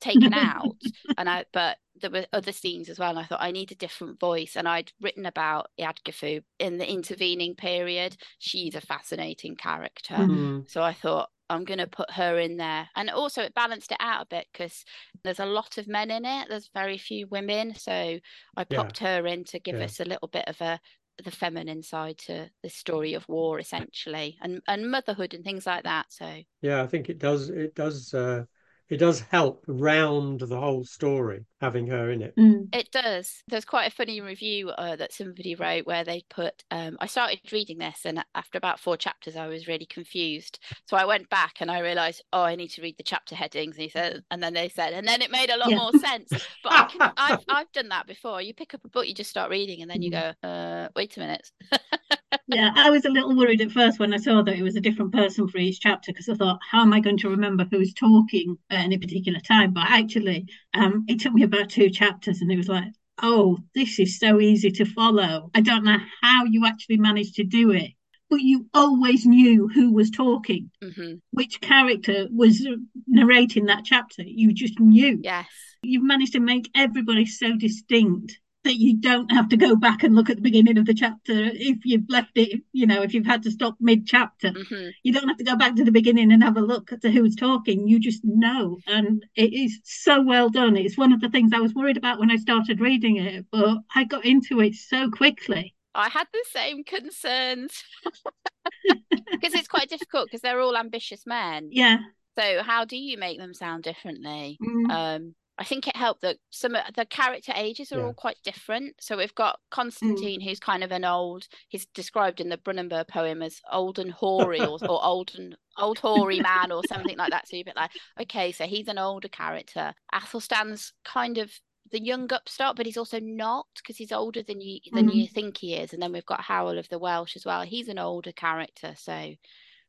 taken 0.00 0.32
out. 0.34 0.76
and 1.16 1.28
I, 1.28 1.44
but 1.52 1.78
there 2.00 2.10
were 2.10 2.26
other 2.32 2.52
scenes 2.52 2.88
as 2.88 2.98
well. 2.98 3.10
And 3.10 3.18
I 3.18 3.24
thought 3.24 3.42
I 3.42 3.50
need 3.50 3.72
a 3.72 3.76
different 3.76 4.20
voice. 4.20 4.56
And 4.56 4.68
I'd 4.68 4.92
written 5.00 5.26
about 5.26 5.68
Eadgifu 5.80 6.42
in 6.58 6.78
the 6.78 6.90
intervening 6.90 7.54
period. 7.54 8.16
She's 8.38 8.74
a 8.74 8.80
fascinating 8.80 9.56
character. 9.56 10.14
Mm-hmm. 10.14 10.60
So 10.68 10.82
I 10.82 10.92
thought 10.92 11.28
I'm 11.50 11.64
going 11.64 11.78
to 11.78 11.86
put 11.86 12.10
her 12.12 12.38
in 12.38 12.56
there. 12.56 12.88
And 12.94 13.10
also, 13.10 13.42
it 13.42 13.54
balanced 13.54 13.92
it 13.92 13.98
out 14.00 14.22
a 14.22 14.26
bit 14.26 14.46
because 14.52 14.84
there's 15.24 15.40
a 15.40 15.46
lot 15.46 15.78
of 15.78 15.88
men 15.88 16.10
in 16.10 16.24
it. 16.24 16.48
There's 16.48 16.70
very 16.74 16.98
few 16.98 17.26
women. 17.26 17.74
So 17.74 18.18
I 18.56 18.64
popped 18.64 19.00
yeah. 19.00 19.16
her 19.16 19.26
in 19.26 19.44
to 19.44 19.58
give 19.58 19.76
yeah. 19.76 19.84
us 19.84 20.00
a 20.00 20.04
little 20.04 20.28
bit 20.28 20.44
of 20.46 20.60
a 20.60 20.80
the 21.24 21.30
feminine 21.30 21.82
side 21.82 22.16
to 22.16 22.48
the 22.62 22.68
story 22.68 23.14
of 23.14 23.28
war 23.28 23.58
essentially 23.58 24.38
and 24.40 24.60
and 24.68 24.88
motherhood 24.88 25.34
and 25.34 25.44
things 25.44 25.66
like 25.66 25.82
that 25.82 26.06
so 26.10 26.32
yeah 26.62 26.80
i 26.80 26.86
think 26.86 27.08
it 27.08 27.18
does 27.18 27.50
it 27.50 27.74
does 27.74 28.14
uh 28.14 28.44
it 28.90 28.96
does 28.96 29.20
help 29.20 29.64
round 29.66 30.40
the 30.40 30.58
whole 30.58 30.84
story 30.84 31.44
having 31.60 31.86
her 31.88 32.10
in 32.10 32.22
it. 32.22 32.34
Mm. 32.36 32.74
It 32.74 32.90
does. 32.90 33.42
There's 33.48 33.64
quite 33.64 33.90
a 33.90 33.94
funny 33.94 34.20
review 34.20 34.70
uh, 34.70 34.96
that 34.96 35.12
somebody 35.12 35.54
wrote 35.54 35.86
where 35.86 36.04
they 36.04 36.24
put. 36.30 36.64
Um, 36.70 36.96
I 37.00 37.06
started 37.06 37.40
reading 37.52 37.78
this, 37.78 38.02
and 38.04 38.24
after 38.34 38.56
about 38.56 38.80
four 38.80 38.96
chapters, 38.96 39.36
I 39.36 39.46
was 39.46 39.68
really 39.68 39.86
confused. 39.86 40.58
So 40.86 40.96
I 40.96 41.04
went 41.04 41.28
back 41.28 41.56
and 41.60 41.70
I 41.70 41.80
realised, 41.80 42.22
oh, 42.32 42.42
I 42.42 42.54
need 42.54 42.68
to 42.68 42.82
read 42.82 42.96
the 42.96 43.02
chapter 43.02 43.34
headings. 43.34 43.76
And 43.76 43.82
he 43.82 43.90
said, 43.90 44.22
and 44.30 44.42
then 44.42 44.54
they 44.54 44.68
said, 44.68 44.92
and 44.94 45.06
then 45.06 45.20
it 45.20 45.30
made 45.30 45.50
a 45.50 45.58
lot 45.58 45.70
yeah. 45.70 45.76
more 45.76 45.92
sense. 45.92 46.30
But 46.62 46.72
I 46.72 46.84
can, 46.84 47.12
I've 47.16 47.44
I've 47.48 47.72
done 47.72 47.88
that 47.88 48.06
before. 48.06 48.40
You 48.40 48.54
pick 48.54 48.74
up 48.74 48.84
a 48.84 48.88
book, 48.88 49.06
you 49.06 49.14
just 49.14 49.30
start 49.30 49.50
reading, 49.50 49.82
and 49.82 49.90
then 49.90 50.02
you 50.02 50.10
mm. 50.10 50.34
go, 50.42 50.48
uh, 50.48 50.88
wait 50.96 51.16
a 51.16 51.20
minute. 51.20 51.50
yeah, 52.46 52.72
I 52.74 52.90
was 52.90 53.04
a 53.04 53.10
little 53.10 53.36
worried 53.36 53.60
at 53.60 53.72
first 53.72 53.98
when 53.98 54.12
I 54.12 54.18
saw 54.18 54.42
that 54.42 54.56
it 54.56 54.62
was 54.62 54.76
a 54.76 54.80
different 54.80 55.12
person 55.12 55.48
for 55.48 55.58
each 55.58 55.80
chapter 55.80 56.12
because 56.12 56.28
I 56.28 56.34
thought, 56.34 56.58
how 56.70 56.82
am 56.82 56.92
I 56.92 57.00
going 57.00 57.18
to 57.18 57.30
remember 57.30 57.66
who's 57.70 57.94
talking 57.94 58.58
at 58.70 58.80
any 58.80 58.98
particular 58.98 59.40
time? 59.40 59.72
But 59.72 59.86
actually, 59.88 60.46
um, 60.74 61.04
it 61.08 61.20
took 61.20 61.32
me 61.32 61.42
about 61.42 61.70
two 61.70 61.90
chapters, 61.90 62.40
and 62.40 62.50
it 62.52 62.56
was 62.56 62.68
like, 62.68 62.92
oh, 63.22 63.58
this 63.74 63.98
is 63.98 64.18
so 64.18 64.40
easy 64.40 64.70
to 64.72 64.84
follow. 64.84 65.50
I 65.54 65.60
don't 65.60 65.84
know 65.84 65.98
how 66.22 66.44
you 66.44 66.66
actually 66.66 66.98
managed 66.98 67.34
to 67.36 67.44
do 67.44 67.70
it, 67.70 67.92
but 68.30 68.40
you 68.40 68.66
always 68.74 69.26
knew 69.26 69.68
who 69.68 69.92
was 69.92 70.10
talking, 70.10 70.70
hmm 70.82 71.14
which 71.30 71.60
character 71.60 72.26
was 72.32 72.66
narrating 73.06 73.66
that 73.66 73.84
chapter. 73.84 74.22
You 74.24 74.52
just 74.52 74.80
knew. 74.80 75.20
Yes. 75.22 75.46
You've 75.82 76.02
managed 76.02 76.32
to 76.32 76.40
make 76.40 76.68
everybody 76.74 77.26
so 77.26 77.56
distinct 77.56 78.40
that 78.68 78.76
you 78.76 78.96
don't 78.96 79.32
have 79.32 79.48
to 79.48 79.56
go 79.56 79.74
back 79.74 80.02
and 80.02 80.14
look 80.14 80.28
at 80.28 80.36
the 80.36 80.42
beginning 80.42 80.76
of 80.76 80.84
the 80.84 80.92
chapter 80.92 81.32
if 81.32 81.78
you've 81.84 82.08
left 82.08 82.32
it, 82.36 82.60
you 82.72 82.86
know, 82.86 83.00
if 83.02 83.14
you've 83.14 83.26
had 83.26 83.42
to 83.42 83.50
stop 83.50 83.76
mid 83.80 84.06
chapter. 84.06 84.50
hmm 84.50 84.88
You 85.02 85.12
don't 85.12 85.26
have 85.26 85.38
to 85.38 85.44
go 85.44 85.56
back 85.56 85.74
to 85.76 85.84
the 85.84 85.90
beginning 85.90 86.30
and 86.32 86.42
have 86.42 86.58
a 86.58 86.60
look 86.60 86.92
at 86.92 87.02
who's 87.02 87.34
talking. 87.34 87.88
You 87.88 87.98
just 87.98 88.22
know. 88.24 88.76
And 88.86 89.24
it 89.34 89.54
is 89.54 89.80
so 89.84 90.22
well 90.22 90.50
done. 90.50 90.76
It's 90.76 90.98
one 90.98 91.14
of 91.14 91.20
the 91.20 91.30
things 91.30 91.52
I 91.54 91.60
was 91.60 91.74
worried 91.74 91.96
about 91.96 92.18
when 92.18 92.30
I 92.30 92.36
started 92.36 92.78
reading 92.80 93.16
it, 93.16 93.46
but 93.50 93.78
I 93.94 94.04
got 94.04 94.26
into 94.26 94.60
it 94.60 94.74
so 94.74 95.10
quickly. 95.10 95.74
I 95.94 96.10
had 96.10 96.26
the 96.32 96.44
same 96.52 96.84
concerns 96.84 97.82
because 99.30 99.54
it's 99.54 99.68
quite 99.68 99.88
difficult 99.88 100.26
because 100.26 100.42
they're 100.42 100.60
all 100.60 100.76
ambitious 100.76 101.26
men. 101.26 101.70
Yeah. 101.72 101.98
So 102.38 102.62
how 102.62 102.84
do 102.84 102.96
you 102.96 103.16
make 103.16 103.38
them 103.38 103.54
sound 103.54 103.82
differently? 103.82 104.58
Mm. 104.62 104.90
Um, 104.90 105.34
I 105.58 105.64
think 105.64 105.88
it 105.88 105.96
helped 105.96 106.20
that 106.22 106.38
some 106.50 106.74
of 106.76 106.82
the 106.94 107.04
character 107.04 107.52
ages 107.56 107.90
are 107.92 107.98
Yeah. 107.98 108.04
all 108.06 108.14
quite 108.14 108.36
different. 108.44 108.94
So 109.00 109.16
we've 109.16 109.34
got 109.34 109.58
Constantine, 109.70 110.40
who's 110.40 110.60
kind 110.60 110.84
of 110.84 110.92
an 110.92 111.04
old. 111.04 111.48
He's 111.68 111.86
described 111.86 112.40
in 112.40 112.48
the 112.48 112.56
Brunanburh 112.58 113.08
poem 113.08 113.42
as 113.42 113.60
old 113.72 113.98
and 113.98 114.12
hoary, 114.12 114.60
or, 114.60 114.78
or 114.88 115.04
old 115.04 115.32
and 115.36 115.56
old 115.76 115.98
hoary 115.98 116.38
man, 116.40 116.70
or 116.70 116.84
something 116.84 117.16
like 117.16 117.30
that. 117.30 117.48
So 117.48 117.56
you're 117.56 117.62
a 117.62 117.64
bit 117.66 117.76
like, 117.76 117.90
okay, 118.20 118.52
so 118.52 118.64
he's 118.66 118.88
an 118.88 118.98
older 118.98 119.28
character. 119.28 119.94
Athelstan's 120.12 120.92
kind 121.04 121.38
of 121.38 121.50
the 121.90 122.00
young 122.02 122.32
upstart, 122.32 122.76
but 122.76 122.86
he's 122.86 122.96
also 122.98 123.18
not 123.18 123.66
because 123.76 123.96
he's 123.96 124.12
older 124.12 124.42
than 124.42 124.60
you 124.60 124.78
than 124.92 125.08
Mhm. 125.08 125.14
you 125.14 125.26
think 125.28 125.56
he 125.58 125.74
is. 125.74 125.92
And 125.92 126.00
then 126.02 126.12
we've 126.12 126.26
got 126.26 126.42
Howell 126.42 126.78
of 126.78 126.88
the 126.88 126.98
Welsh 126.98 127.34
as 127.34 127.44
well. 127.46 127.62
He's 127.62 127.88
an 127.88 127.98
older 127.98 128.30
character, 128.32 128.94
so 128.96 129.34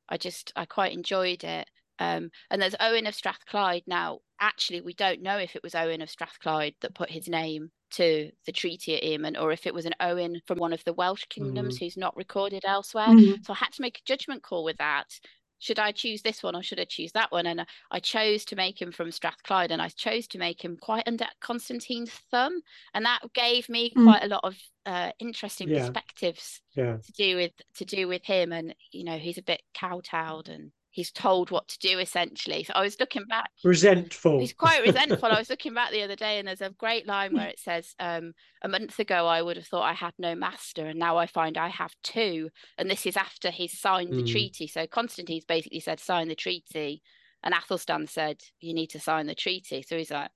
I 0.09 0.17
just 0.17 0.51
I 0.55 0.65
quite 0.65 0.93
enjoyed 0.93 1.43
it. 1.43 1.69
Um, 1.99 2.31
and 2.49 2.61
there's 2.61 2.75
Owen 2.79 3.07
of 3.07 3.15
Strathclyde. 3.15 3.83
Now, 3.87 4.19
actually, 4.39 4.81
we 4.81 4.93
don't 4.93 5.21
know 5.21 5.37
if 5.37 5.55
it 5.55 5.63
was 5.63 5.75
Owen 5.75 6.01
of 6.01 6.09
Strathclyde 6.09 6.75
that 6.81 6.95
put 6.95 7.09
his 7.11 7.27
name 7.27 7.71
to 7.91 8.31
the 8.45 8.51
treaty 8.51 8.95
at 8.95 9.03
Eamont, 9.03 9.41
or 9.41 9.51
if 9.51 9.65
it 9.65 9.73
was 9.73 9.85
an 9.85 9.95
Owen 9.99 10.41
from 10.45 10.59
one 10.59 10.73
of 10.73 10.83
the 10.85 10.93
Welsh 10.93 11.25
kingdoms 11.29 11.77
who's 11.77 11.97
not 11.97 12.15
recorded 12.15 12.63
elsewhere. 12.65 13.07
Mm. 13.07 13.43
So 13.45 13.53
I 13.53 13.57
had 13.57 13.73
to 13.73 13.81
make 13.81 13.97
a 13.97 14.05
judgment 14.05 14.43
call 14.43 14.63
with 14.63 14.77
that. 14.77 15.19
Should 15.61 15.79
I 15.79 15.91
choose 15.91 16.21
this 16.21 16.41
one 16.41 16.55
or 16.55 16.63
should 16.63 16.79
I 16.79 16.85
choose 16.85 17.11
that 17.11 17.33
one? 17.33 17.45
And 17.45 17.65
I 17.91 17.99
chose 17.99 18.45
to 18.45 18.55
make 18.55 18.81
him 18.81 18.93
from 18.93 19.11
Strathclyde, 19.11 19.71
and 19.71 19.81
I 19.81 19.89
chose 19.89 20.25
to 20.27 20.37
make 20.37 20.63
him 20.63 20.77
quite 20.77 21.05
under 21.05 21.25
Constantine's 21.41 22.11
thumb, 22.31 22.61
and 22.93 23.03
that 23.05 23.19
gave 23.33 23.67
me 23.67 23.91
Mm. 23.91 24.03
quite 24.05 24.23
a 24.23 24.27
lot 24.27 24.41
of 24.43 24.55
uh, 24.85 25.11
interesting 25.19 25.67
Yeah. 25.67 25.79
perspectives 25.79 26.61
Yeah. 26.75 26.97
to 26.97 27.11
do 27.11 27.35
with 27.35 27.51
to 27.75 27.85
do 27.85 28.07
with 28.07 28.23
him 28.23 28.53
and 28.53 28.73
you 28.91 29.03
know 29.03 29.17
he's 29.19 29.37
a 29.37 29.43
bit 29.43 29.61
kowtowed 29.75 30.47
and 30.49 30.71
he's 30.91 31.11
told 31.11 31.51
what 31.51 31.67
to 31.67 31.77
do 31.79 31.99
essentially. 31.99 32.63
So 32.63 32.73
i 32.75 32.81
was 32.81 32.99
looking 32.99 33.25
back. 33.25 33.49
Resentful. 33.63 34.39
he's 34.39 34.53
quite 34.53 34.81
resentful. 34.81 35.29
I 35.31 35.37
was 35.39 35.49
looking 35.49 35.73
back 35.73 35.91
the 35.91 36.03
other 36.03 36.15
day 36.15 36.39
and 36.39 36.47
there's 36.47 36.61
a 36.61 36.69
great 36.71 37.05
line 37.07 37.33
where 37.33 37.47
it 37.47 37.59
says 37.59 37.93
um 37.99 38.33
a 38.63 38.67
month 38.69 38.99
ago 38.99 39.25
i 39.27 39.41
would 39.41 39.57
have 39.57 39.67
thought 39.67 39.83
i 39.89 39.93
had 39.93 40.13
no 40.17 40.35
master 40.35 40.85
and 40.87 40.97
now 40.99 41.17
i 41.17 41.25
find 41.27 41.57
i 41.57 41.67
have 41.69 41.93
two 42.03 42.49
and 42.77 42.89
this 42.89 43.05
is 43.05 43.15
after 43.17 43.51
he's 43.51 43.79
signed 43.79 44.13
the 44.13 44.23
Mm. 44.23 44.31
treaty. 44.31 44.67
So 44.67 44.87
constantine's 44.87 45.45
basically 45.45 45.79
said 45.79 45.99
sign 45.99 46.27
the 46.27 46.35
treaty. 46.35 47.01
And 47.43 47.53
athelstan 47.53 48.05
said 48.07 48.41
you 48.59 48.73
need 48.73 48.87
to 48.87 48.99
sign 48.99 49.25
the 49.27 49.35
treaty. 49.35 49.81
So 49.81 49.97
he's 49.97 50.11
like 50.11 50.29
"Mm, 50.29 50.31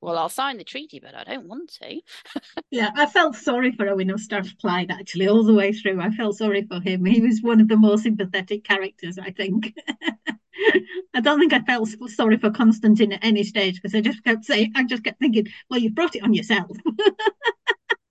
well 0.00 0.18
i'll 0.18 0.28
sign 0.28 0.56
the 0.56 0.64
treaty 0.64 1.00
but 1.00 1.14
i 1.14 1.24
don't 1.24 1.46
want 1.46 1.70
to 1.70 2.00
Yeah, 2.70 2.90
I 2.96 3.06
felt 3.06 3.36
sorry 3.36 3.70
for 3.70 3.88
Owen 3.88 4.10
of 4.10 4.20
Strathclyde 4.20 4.90
actually 4.90 5.28
all 5.28 5.44
the 5.44 5.54
way 5.54 5.72
through. 5.72 6.00
I 6.00 6.10
felt 6.10 6.36
sorry 6.36 6.66
for 6.66 6.80
him. 6.80 7.04
He 7.04 7.20
was 7.20 7.40
one 7.40 7.60
of 7.60 7.68
the 7.68 7.76
more 7.76 7.98
sympathetic 7.98 8.64
characters, 8.64 9.16
I 9.16 9.30
think. 9.30 9.74
I 11.14 11.20
don't 11.20 11.38
think 11.38 11.52
I 11.52 11.60
felt 11.60 11.88
sorry 12.08 12.36
for 12.36 12.50
Constantine 12.50 13.12
at 13.12 13.24
any 13.24 13.44
stage 13.44 13.76
because 13.76 13.94
I 13.94 14.00
just 14.00 14.24
kept 14.24 14.44
saying, 14.44 14.72
I 14.74 14.84
just 14.84 15.04
kept 15.04 15.20
thinking, 15.20 15.46
well, 15.70 15.78
you 15.78 15.90
brought 15.90 16.16
it 16.16 16.24
on 16.24 16.34
yourself. 16.34 16.76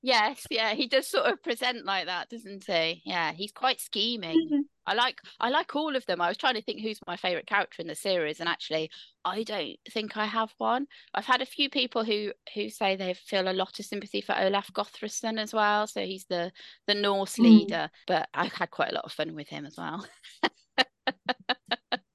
Yes, 0.06 0.46
yeah, 0.52 0.74
he 0.74 0.88
does 0.88 1.08
sort 1.08 1.28
of 1.32 1.42
present 1.42 1.86
like 1.86 2.08
that, 2.08 2.30
doesn't 2.30 2.66
he? 2.66 3.02
Yeah, 3.06 3.32
he's 3.32 3.54
quite 3.54 3.80
scheming. 3.80 4.38
I 4.86 4.96
like 4.96 5.22
I 5.40 5.50
like 5.50 5.78
all 5.78 5.96
of 5.96 6.06
them. 6.08 6.20
I 6.20 6.28
was 6.28 6.36
trying 6.36 6.56
to 6.56 6.62
think 6.62 6.82
who's 6.82 7.00
my 7.08 7.16
favorite 7.16 7.48
character 7.48 7.82
in 7.82 7.88
the 7.88 7.96
series, 7.96 8.42
and 8.42 8.50
actually, 8.50 8.92
I 9.24 9.44
don't 9.44 9.78
think 9.92 10.18
I 10.18 10.26
have 10.26 10.54
one. 10.58 10.88
I've 11.14 11.26
had 11.26 11.42
a 11.42 11.46
few 11.46 11.70
people 11.70 12.04
who 12.04 12.34
who 12.54 12.70
say 12.70 12.98
they 12.98 13.14
feel 13.14 13.48
a 13.50 13.54
lot 13.54 13.80
of 13.80 13.86
sympathy 13.86 14.20
for 14.20 14.38
Olaf 14.38 14.70
Gothrason 14.74 15.40
as 15.40 15.54
well. 15.54 15.88
So 15.88 16.02
he's 16.02 16.26
the 16.26 16.52
the 16.86 16.96
Norse 16.96 17.40
Mm. 17.40 17.44
leader, 17.44 17.90
but 18.06 18.28
I've 18.34 18.52
had 18.52 18.72
quite 18.72 18.92
a 18.92 18.96
lot 18.96 19.06
of 19.06 19.14
fun 19.14 19.34
with 19.36 19.48
him 19.48 19.66
as 19.66 19.78
well. 19.78 20.06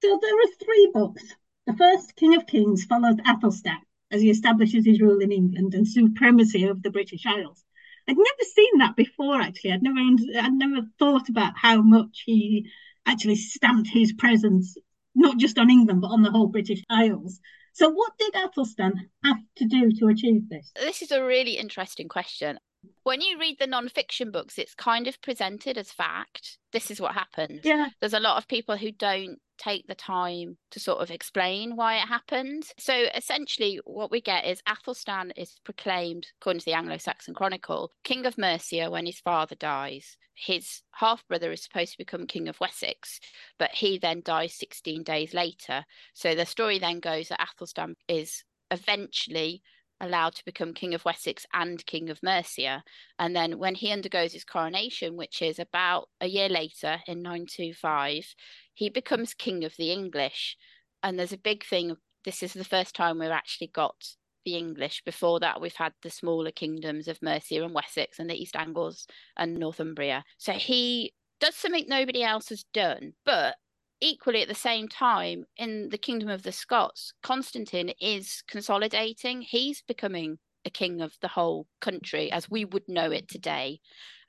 So 0.02 0.18
there 0.20 0.34
are 0.34 0.54
three 0.60 0.90
books. 0.92 1.22
The 1.66 1.72
first, 1.76 2.16
King 2.16 2.34
of 2.34 2.46
Kings, 2.46 2.84
follows 2.84 3.16
Athelstan 3.24 3.78
as 4.10 4.20
he 4.20 4.28
establishes 4.30 4.84
his 4.84 5.00
rule 5.00 5.20
in 5.20 5.30
England 5.30 5.72
and 5.74 5.86
supremacy 5.86 6.64
of 6.64 6.82
the 6.82 6.90
British 6.90 7.24
Isles. 7.26 7.64
I'd 8.08 8.16
never 8.16 8.44
seen 8.54 8.78
that 8.78 8.96
before, 8.96 9.40
actually. 9.40 9.72
I'd 9.72 9.82
never, 9.82 9.98
I'd 9.98 10.52
never 10.52 10.86
thought 10.98 11.28
about 11.28 11.52
how 11.56 11.82
much 11.82 12.22
he 12.24 12.70
actually 13.06 13.36
stamped 13.36 13.88
his 13.88 14.12
presence, 14.12 14.76
not 15.14 15.36
just 15.36 15.58
on 15.58 15.70
England, 15.70 16.00
but 16.00 16.08
on 16.08 16.22
the 16.22 16.30
whole 16.30 16.46
British 16.46 16.82
Isles. 16.88 17.40
So, 17.74 17.90
what 17.90 18.12
did 18.18 18.34
Athelstan 18.34 19.10
have 19.24 19.38
to 19.56 19.66
do 19.66 19.92
to 19.98 20.08
achieve 20.08 20.48
this? 20.48 20.72
This 20.74 21.02
is 21.02 21.10
a 21.10 21.22
really 21.22 21.58
interesting 21.58 22.08
question. 22.08 22.58
When 23.02 23.20
you 23.20 23.38
read 23.38 23.58
the 23.58 23.66
non-fiction 23.66 24.30
books, 24.30 24.58
it's 24.58 24.74
kind 24.74 25.06
of 25.06 25.20
presented 25.20 25.76
as 25.76 25.92
fact. 25.92 26.58
This 26.72 26.90
is 26.90 27.00
what 27.00 27.14
happened. 27.14 27.60
Yeah, 27.64 27.88
there's 28.00 28.14
a 28.14 28.20
lot 28.20 28.38
of 28.38 28.48
people 28.48 28.76
who 28.76 28.90
don't 28.90 29.38
take 29.58 29.86
the 29.86 29.94
time 29.94 30.56
to 30.70 30.80
sort 30.80 31.00
of 31.00 31.10
explain 31.10 31.76
why 31.76 31.96
it 31.96 32.08
happened. 32.08 32.64
So 32.78 33.06
essentially, 33.14 33.80
what 33.84 34.10
we 34.10 34.20
get 34.20 34.46
is 34.46 34.62
Athelstan 34.66 35.32
is 35.36 35.60
proclaimed, 35.64 36.26
according 36.40 36.60
to 36.60 36.64
the 36.66 36.74
Anglo 36.74 36.96
Saxon 36.96 37.34
Chronicle, 37.34 37.92
King 38.04 38.26
of 38.26 38.38
Mercia 38.38 38.90
when 38.90 39.06
his 39.06 39.20
father 39.20 39.54
dies. 39.54 40.16
His 40.34 40.82
half 40.92 41.26
brother 41.26 41.50
is 41.50 41.64
supposed 41.64 41.92
to 41.92 41.98
become 41.98 42.26
King 42.26 42.48
of 42.48 42.60
Wessex, 42.60 43.18
but 43.58 43.74
he 43.74 43.98
then 43.98 44.22
dies 44.24 44.54
16 44.54 45.02
days 45.02 45.34
later. 45.34 45.84
So 46.14 46.34
the 46.34 46.46
story 46.46 46.78
then 46.78 47.00
goes 47.00 47.28
that 47.28 47.40
Athelstan 47.40 47.96
is 48.06 48.44
eventually 48.70 49.62
allowed 50.00 50.34
to 50.34 50.44
become 50.44 50.74
King 50.74 50.94
of 50.94 51.04
Wessex 51.04 51.44
and 51.52 51.84
King 51.86 52.10
of 52.10 52.22
Mercia. 52.22 52.84
And 53.18 53.34
then 53.34 53.58
when 53.58 53.74
he 53.74 53.92
undergoes 53.92 54.32
his 54.32 54.44
coronation, 54.44 55.16
which 55.16 55.42
is 55.42 55.58
about 55.58 56.08
a 56.20 56.26
year 56.26 56.48
later 56.48 56.98
in 57.06 57.22
925, 57.22 58.34
he 58.78 58.88
becomes 58.88 59.34
King 59.34 59.64
of 59.64 59.74
the 59.76 59.90
English. 59.90 60.56
And 61.02 61.18
there's 61.18 61.32
a 61.32 61.36
big 61.36 61.64
thing. 61.64 61.96
This 62.24 62.44
is 62.44 62.52
the 62.52 62.62
first 62.62 62.94
time 62.94 63.18
we've 63.18 63.28
actually 63.30 63.72
got 63.74 63.96
the 64.44 64.54
English. 64.54 65.02
Before 65.04 65.40
that, 65.40 65.60
we've 65.60 65.74
had 65.74 65.94
the 66.04 66.10
smaller 66.10 66.52
kingdoms 66.52 67.08
of 67.08 67.20
Mercia 67.20 67.64
and 67.64 67.74
Wessex 67.74 68.20
and 68.20 68.30
the 68.30 68.40
East 68.40 68.54
Angles 68.54 69.08
and 69.36 69.56
Northumbria. 69.56 70.24
So 70.36 70.52
he 70.52 71.12
does 71.40 71.56
something 71.56 71.86
nobody 71.88 72.22
else 72.22 72.50
has 72.50 72.64
done, 72.72 73.14
but 73.24 73.56
equally 74.00 74.42
at 74.42 74.48
the 74.48 74.54
same 74.54 74.86
time 74.86 75.44
in 75.56 75.88
the 75.88 75.98
kingdom 75.98 76.28
of 76.28 76.44
the 76.44 76.52
scots 76.52 77.12
constantine 77.24 77.92
is 78.00 78.44
consolidating 78.46 79.42
he's 79.42 79.82
becoming 79.88 80.38
a 80.68 80.70
king 80.70 81.00
of 81.00 81.12
the 81.20 81.28
whole 81.28 81.66
country 81.80 82.30
as 82.30 82.48
we 82.48 82.64
would 82.64 82.88
know 82.88 83.10
it 83.10 83.28
today. 83.28 83.80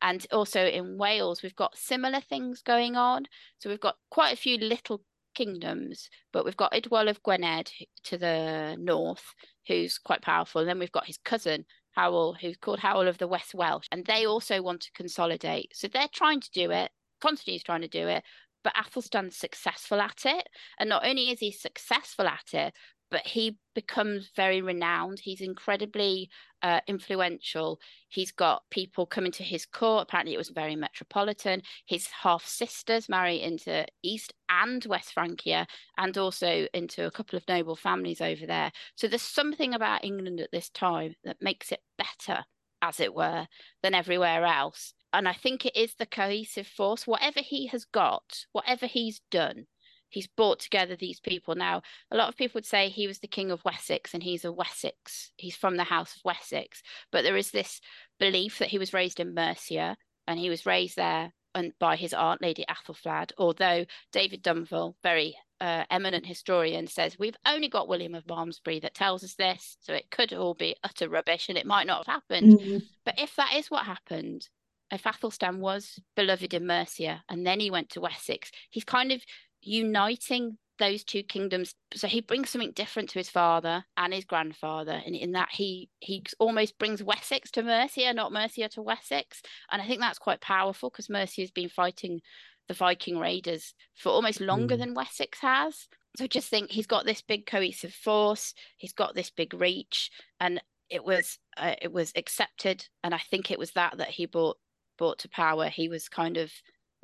And 0.02 0.26
also 0.32 0.66
in 0.66 0.98
wales 0.98 1.44
we've 1.44 1.56
got 1.56 1.78
similar 1.78 2.22
things 2.22 2.62
going 2.64 2.96
on. 2.96 3.26
So 3.60 3.70
we've 3.70 3.80
got 3.80 3.98
quite 4.10 4.34
a 4.34 4.38
few 4.38 4.58
little 4.58 5.04
kingdoms 5.36 6.10
but 6.34 6.44
we've 6.44 6.58
got 6.58 6.74
idwal 6.74 7.10
of 7.10 7.22
gwynedd 7.22 7.70
to 8.04 8.18
the 8.18 8.76
north 8.80 9.36
who's 9.68 10.00
quite 10.00 10.22
powerful. 10.22 10.62
And 10.62 10.70
then 10.70 10.80
we've 10.80 10.92
got 10.92 11.06
his 11.06 11.20
cousin 11.24 11.66
howell 11.92 12.36
who's 12.40 12.58
called 12.58 12.80
howell 12.80 13.08
of 13.08 13.18
the 13.20 13.28
west 13.28 13.54
welsh. 13.54 13.88
And 13.92 14.06
they 14.06 14.26
also 14.26 14.62
want 14.62 14.82
to 14.82 14.92
consolidate. 14.94 15.72
So 15.76 15.88
they're 15.88 16.08
trying 16.14 16.40
to 16.42 16.52
do 16.52 16.72
it. 16.72 16.92
Constantine's 17.22 17.64
trying 17.64 17.82
to 17.82 17.88
do 17.88 18.08
it 18.08 18.24
but 18.64 18.74
Athelstan's 18.76 19.38
successful 19.38 20.02
at 20.02 20.26
it. 20.26 20.48
And 20.80 20.90
not 20.90 21.06
only 21.06 21.32
is 21.32 21.40
he 21.40 21.52
successful 21.52 22.28
at 22.28 22.54
it, 22.54 22.74
but 23.12 23.26
he 23.26 23.58
becomes 23.74 24.30
very 24.36 24.62
renowned. 24.62 25.20
He's 25.20 25.42
incredibly 25.42 26.30
uh, 26.62 26.82
influential. 26.88 27.80
He's 28.10 28.32
got 28.32 28.64
people 28.70 29.06
coming 29.06 29.32
to 29.34 29.44
his 29.44 29.66
court. 29.66 30.04
Apparently, 30.04 30.34
it 30.34 30.38
was 30.38 30.50
very 30.50 30.76
metropolitan. 30.76 31.62
His 31.86 32.08
half 32.08 32.46
sisters 32.46 33.10
marry 33.10 33.42
into 33.42 33.86
East 34.04 34.34
and 34.50 34.86
West 34.86 35.14
Francia, 35.14 35.66
and 35.98 36.18
also 36.18 36.68
into 36.74 37.06
a 37.06 37.12
couple 37.12 37.38
of 37.38 37.48
noble 37.48 37.76
families 37.76 38.22
over 38.22 38.46
there. 38.46 38.72
So 38.96 39.08
there's 39.08 39.22
something 39.22 39.74
about 39.74 40.04
England 40.04 40.40
at 40.40 40.52
this 40.52 40.70
time 40.70 41.16
that 41.24 41.38
makes 41.42 41.72
it 41.72 41.80
better, 41.98 42.44
as 42.82 43.00
it 43.00 43.14
were, 43.14 43.48
than 43.82 43.94
everywhere 43.94 44.46
else. 44.46 44.94
and 45.14 45.28
I 45.28 45.34
think 45.34 45.66
it 45.66 45.76
is 45.76 45.96
the 45.96 46.06
cohesive 46.06 46.68
force. 46.68 47.08
Whatever 47.08 47.40
he 47.42 47.68
has 47.68 47.86
got, 47.86 48.46
whatever 48.52 48.86
he's 48.86 49.22
done, 49.32 49.66
he's 50.10 50.28
brought 50.28 50.60
together 50.60 50.96
these 50.96 51.20
people. 51.20 51.56
Now, 51.56 51.82
a 52.12 52.18
lot 52.18 52.30
of 52.30 52.38
people 52.38 52.56
would 52.56 52.66
say 52.66 52.90
he 52.90 53.08
was 53.08 53.20
the 53.20 53.28
king 53.28 53.52
of 53.52 53.64
Wessex 53.64 54.14
and 54.14 54.24
he's 54.24 54.46
a 54.46 54.52
Wessex. 54.52 55.32
He's 55.38 55.56
from 55.56 55.78
the 55.78 55.84
house 55.84 56.16
of 56.16 56.22
Wessex. 56.26 56.82
But 57.12 57.24
there 57.24 57.38
is 57.38 57.52
this 57.52 57.82
belief 58.20 58.60
that 58.60 58.70
he 58.70 58.78
was 58.78 58.94
raised 58.94 59.20
in 59.20 59.34
Mercia 59.34 59.96
and 60.28 60.40
he 60.40 60.50
was 60.50 60.66
raised 60.66 60.96
there 60.96 61.32
and 61.56 61.74
by 61.80 61.96
his 61.96 62.14
aunt, 62.14 62.42
Lady 62.42 62.66
Athelflaed, 62.70 63.32
although 63.38 63.86
David 64.12 64.44
Dumville, 64.44 64.96
very 65.04 65.36
uh, 65.60 65.84
eminent 65.90 66.26
historian, 66.26 66.88
says 66.88 67.18
we've 67.18 67.36
only 67.46 67.68
got 67.68 67.88
William 67.88 68.16
of 68.16 68.28
Malmesbury 68.28 68.80
that 68.82 68.94
tells 68.94 69.24
us 69.24 69.36
this, 69.36 69.78
so 69.82 69.94
it 69.94 70.12
could 70.12 70.34
all 70.34 70.54
be 70.54 70.76
utter 70.84 71.10
rubbish 71.10 71.50
and 71.50 71.58
it 71.58 71.66
might 71.66 71.88
not 71.88 72.06
have 72.06 72.14
happened. 72.14 72.60
Mm-hmm. 72.60 72.78
But 73.06 73.20
if 73.20 73.36
that 73.36 73.54
is 73.56 73.72
what 73.72 73.86
happened, 73.86 74.48
if 74.92 75.06
Athelstan 75.06 75.60
was 75.60 76.00
beloved 76.16 76.54
in 76.54 76.66
Mercia 76.66 77.24
and 77.30 77.46
then 77.46 77.60
he 77.60 77.72
went 77.72 77.90
to 77.92 78.02
Wessex, 78.02 78.52
he's 78.70 78.84
kind 78.84 79.12
of 79.12 79.22
uniting 79.62 80.58
those 80.80 81.04
two 81.04 81.22
kingdoms. 81.24 81.76
So 81.94 82.08
he 82.08 82.22
brings 82.22 82.50
something 82.50 82.72
different 82.72 83.10
to 83.10 83.20
his 83.20 83.30
father 83.30 83.84
and 83.98 84.14
his 84.14 84.26
grandfather 84.26 85.02
and 85.06 85.16
in 85.16 85.34
that 85.34 85.50
he 85.52 85.90
he 86.00 86.24
almost 86.40 86.80
brings 86.80 87.04
wessex 87.04 87.52
to 87.52 87.64
mercia 87.64 88.14
not 88.14 88.32
mercia 88.32 88.70
to 88.70 88.82
wessex. 88.82 89.42
And 89.72 89.82
i 89.82 89.86
think 89.86 90.00
that's 90.00 90.18
quite 90.18 90.42
powerful 90.42 90.90
because 90.90 91.10
mercia 91.10 91.42
has 91.42 91.52
been 91.52 91.70
fighting 91.70 92.22
the 92.68 92.74
viking 92.74 93.20
raiders 93.20 93.74
for 93.96 94.10
almost 94.10 94.42
longer 94.42 94.76
mm. 94.76 94.80
than 94.80 94.94
wessex 94.94 95.40
has. 95.42 95.88
So 96.18 96.26
just 96.28 96.50
think 96.50 96.72
he's 96.72 96.88
got 96.88 97.06
this 97.06 97.22
big 97.22 97.46
cohesive 97.46 97.94
force 97.94 98.54
he's 98.78 98.94
got 98.94 99.14
this 99.14 99.30
big 99.30 99.54
reach 99.54 100.10
and 100.40 100.62
it 100.90 101.04
was 101.04 101.38
uh, 101.58 101.76
it 101.82 101.92
was 101.92 102.14
accepted. 102.16 102.88
And 103.04 103.14
i 103.14 103.22
think 103.30 103.52
it 103.52 103.60
was 103.60 103.72
that 103.72 103.98
that 103.98 104.10
he 104.10 104.26
brought 104.26 104.58
brought 105.00 105.18
to 105.20 105.30
power. 105.30 105.70
He 105.70 105.90
was 105.90 106.10
kind 106.10 106.38
of 106.38 106.52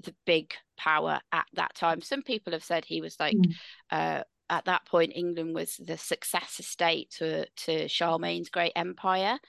the 0.04 0.16
big 0.26 0.54
power 0.78 1.20
at 1.32 1.46
that 1.54 1.76
time. 1.76 2.02
Some 2.02 2.22
people 2.22 2.54
have 2.54 2.64
said 2.64 2.86
he 2.86 3.02
was 3.02 3.20
like, 3.20 3.36
mm. 3.36 3.54
uh, 3.92 4.24
at 4.50 4.66
that 4.66 4.86
point, 4.86 5.14
England 5.16 5.56
was 5.56 5.78
the 5.78 5.98
successor 5.98 6.64
state 6.64 7.12
to 7.18 7.48
to 7.66 7.88
Charlemagne's 7.88 8.50
great 8.50 8.74
empire, 8.76 9.40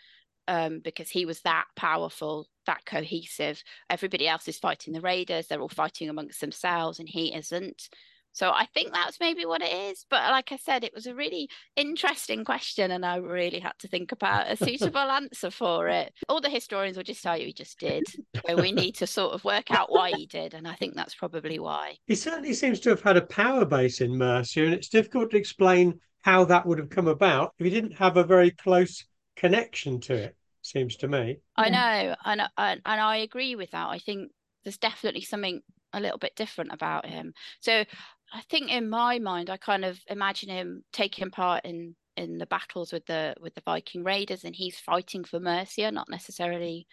um, 0.49 0.81
because 0.81 1.11
he 1.11 1.27
was 1.27 1.43
that 1.43 1.67
powerful, 1.77 2.49
that 2.67 2.85
cohesive. 2.87 3.63
Everybody 3.91 4.27
else 4.29 4.49
is 4.49 4.59
fighting 4.59 4.93
the 4.95 5.01
raiders; 5.01 5.49
they're 5.49 5.61
all 5.61 5.69
fighting 5.69 6.09
amongst 6.09 6.41
themselves, 6.41 6.99
and 6.99 7.09
he 7.09 7.35
isn't. 7.35 7.89
So 8.37 8.51
I 8.51 8.67
think 8.75 8.93
that's 8.93 9.19
maybe 9.19 9.47
what 9.47 9.63
it 9.63 9.73
is. 9.73 10.05
But 10.11 10.31
like 10.31 10.53
I 10.53 10.59
said, 10.59 10.85
it 10.85 10.93
was 10.95 11.07
a 11.07 11.15
really 11.15 11.49
interesting 11.75 12.45
question, 12.45 12.91
and 12.91 13.05
I 13.05 13.17
really 13.17 13.61
had 13.61 13.73
to 13.79 13.89
think 13.89 14.13
about 14.13 14.53
a 14.53 14.57
suitable 14.63 15.11
answer 15.11 15.51
for 15.51 15.89
it. 15.89 16.13
All 16.29 16.43
the 16.43 16.51
historians 16.51 16.99
will 16.99 17.05
just 17.05 17.23
tell 17.23 17.39
you 17.39 17.47
he 17.47 17.55
just 17.55 17.79
did. 17.79 18.05
So 18.47 18.57
we 18.57 18.73
need 18.73 18.93
to 18.97 19.07
sort 19.07 19.33
of 19.33 19.43
work 19.43 19.71
out 19.71 19.91
why 19.91 20.11
he 20.11 20.27
did, 20.27 20.53
and 20.53 20.69
I 20.69 20.75
think 20.75 20.95
that's 20.95 21.15
probably 21.15 21.59
why. 21.59 21.97
He 22.07 22.15
certainly 22.15 22.53
seems 22.53 22.79
to 22.81 22.91
have 22.91 23.01
had 23.01 23.17
a 23.17 23.23
power 23.23 23.65
base 23.65 24.03
in 24.03 24.19
Mercia, 24.19 24.67
and 24.67 24.75
it's 24.75 24.91
difficult 24.91 25.31
to 25.31 25.39
explain 25.39 25.99
how 26.21 26.45
that 26.45 26.67
would 26.67 26.79
have 26.79 26.91
come 26.91 27.09
about 27.09 27.55
if 27.59 27.65
he 27.65 27.71
didn't 27.71 27.97
have 27.97 28.19
a 28.19 28.25
very 28.25 28.51
close 28.51 29.03
connection 29.37 29.99
to 30.01 30.15
it. 30.15 30.37
Seems 30.61 30.97
to 30.97 31.09
me. 31.09 31.39
I 31.57 31.71
know, 31.71 32.15
and 32.27 32.43
and, 32.59 32.83
and 32.85 33.01
I 33.01 33.17
agree 33.17 33.57
with 33.57 33.71
that. 33.71 33.87
I 33.87 33.99
think 33.99 34.31
there's 34.63 34.77
definitely 34.77 35.23
something 35.23 35.63
a 35.97 36.01
little 36.01 36.19
bit 36.19 36.37
different 36.37 36.73
about 36.73 37.07
him. 37.07 37.33
So 37.61 37.85
I 38.33 38.43
think 38.51 38.71
in 38.71 38.89
my 38.89 39.19
mind, 39.19 39.51
I 39.51 39.57
kind 39.57 39.85
of 39.85 39.99
imagine 40.09 40.49
him 40.49 40.85
taking 40.93 41.31
part 41.31 41.65
in 41.65 41.95
in 42.17 42.39
the 42.39 42.47
battles 42.47 42.93
with 42.93 43.07
the 43.07 43.35
with 43.41 43.55
the 43.55 43.63
Viking 43.65 44.05
raiders, 44.05 44.45
and 44.45 44.55
he's 44.55 44.79
fighting 44.79 45.25
for 45.25 45.39
Mercia, 45.39 45.91
not 45.91 46.09
necessarily 46.09 46.87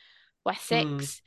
Wessex, 0.46 0.86
mm. 0.86 1.22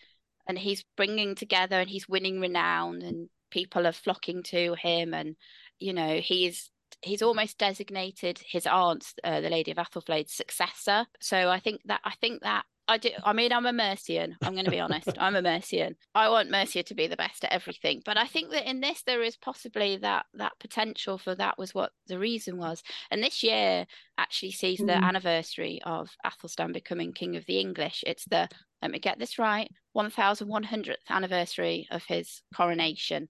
and 0.47 0.59
he's 0.59 0.85
bringing 0.97 1.35
together 1.35 1.77
and 1.81 1.89
he's 1.89 2.09
winning 2.09 2.41
renown, 2.41 3.03
and 3.03 3.29
people 3.51 3.87
are 3.87 3.93
flocking 3.93 4.43
to 4.45 4.75
him, 4.75 5.15
and 5.15 5.37
you 5.79 5.93
know 5.93 6.21
he's 6.21 6.71
he's 7.03 7.23
almost 7.23 7.59
designated 7.59 8.41
his 8.47 8.67
aunt, 8.67 9.07
uh, 9.25 9.41
the 9.41 9.51
Lady 9.51 9.71
of 9.71 9.79
Athelflaed's 9.79 10.35
successor. 10.35 11.07
So 11.21 11.49
I 11.49 11.61
think 11.61 11.81
that 11.87 12.01
I 12.05 12.15
think 12.21 12.43
that 12.43 12.65
I 12.89 12.99
do. 12.99 13.11
I 13.25 13.33
mean, 13.33 13.53
I'm 13.53 13.67
a 13.67 13.73
Mercian. 13.73 14.37
I'm 14.43 14.53
going 14.53 14.65
to 14.65 14.71
be 14.71 14.81
honest. 14.81 15.09
I'm 15.19 15.35
a 15.35 15.43
Mercian. 15.43 15.97
I 16.15 16.29
want 16.29 16.51
Mercia 16.51 16.85
to 16.85 16.95
be 16.95 17.09
the 17.09 17.17
best 17.17 17.45
at 17.45 17.53
everything. 17.53 18.03
But 18.05 18.17
I 18.17 18.27
think 18.27 18.51
that 18.51 18.69
in 18.69 18.81
this, 18.81 19.03
there 19.03 19.23
is 19.23 19.37
possibly 19.37 19.97
that 19.99 20.27
that 20.35 20.53
potential 20.61 21.19
for 21.19 21.35
that 21.35 21.59
was 21.59 21.75
what 21.75 21.91
the 22.07 22.19
reason 22.19 22.59
was. 22.59 22.83
And 23.11 23.23
this 23.23 23.43
year 23.43 23.87
actually 24.19 24.53
sees 24.53 24.81
mm. 24.81 24.87
the 24.87 24.97
anniversary 24.97 25.81
of 25.85 26.11
Athelstan 26.25 26.73
becoming 26.73 27.13
King 27.13 27.37
of 27.37 27.45
the 27.47 27.59
English. 27.59 28.05
It's 28.07 28.25
the 28.27 28.49
let 28.83 28.91
me 28.91 28.99
get 29.01 29.19
this 29.19 29.39
right, 29.39 29.71
1100th 29.97 30.95
anniversary 31.09 31.89
of 31.91 32.05
his 32.05 32.43
coronation. 32.55 33.29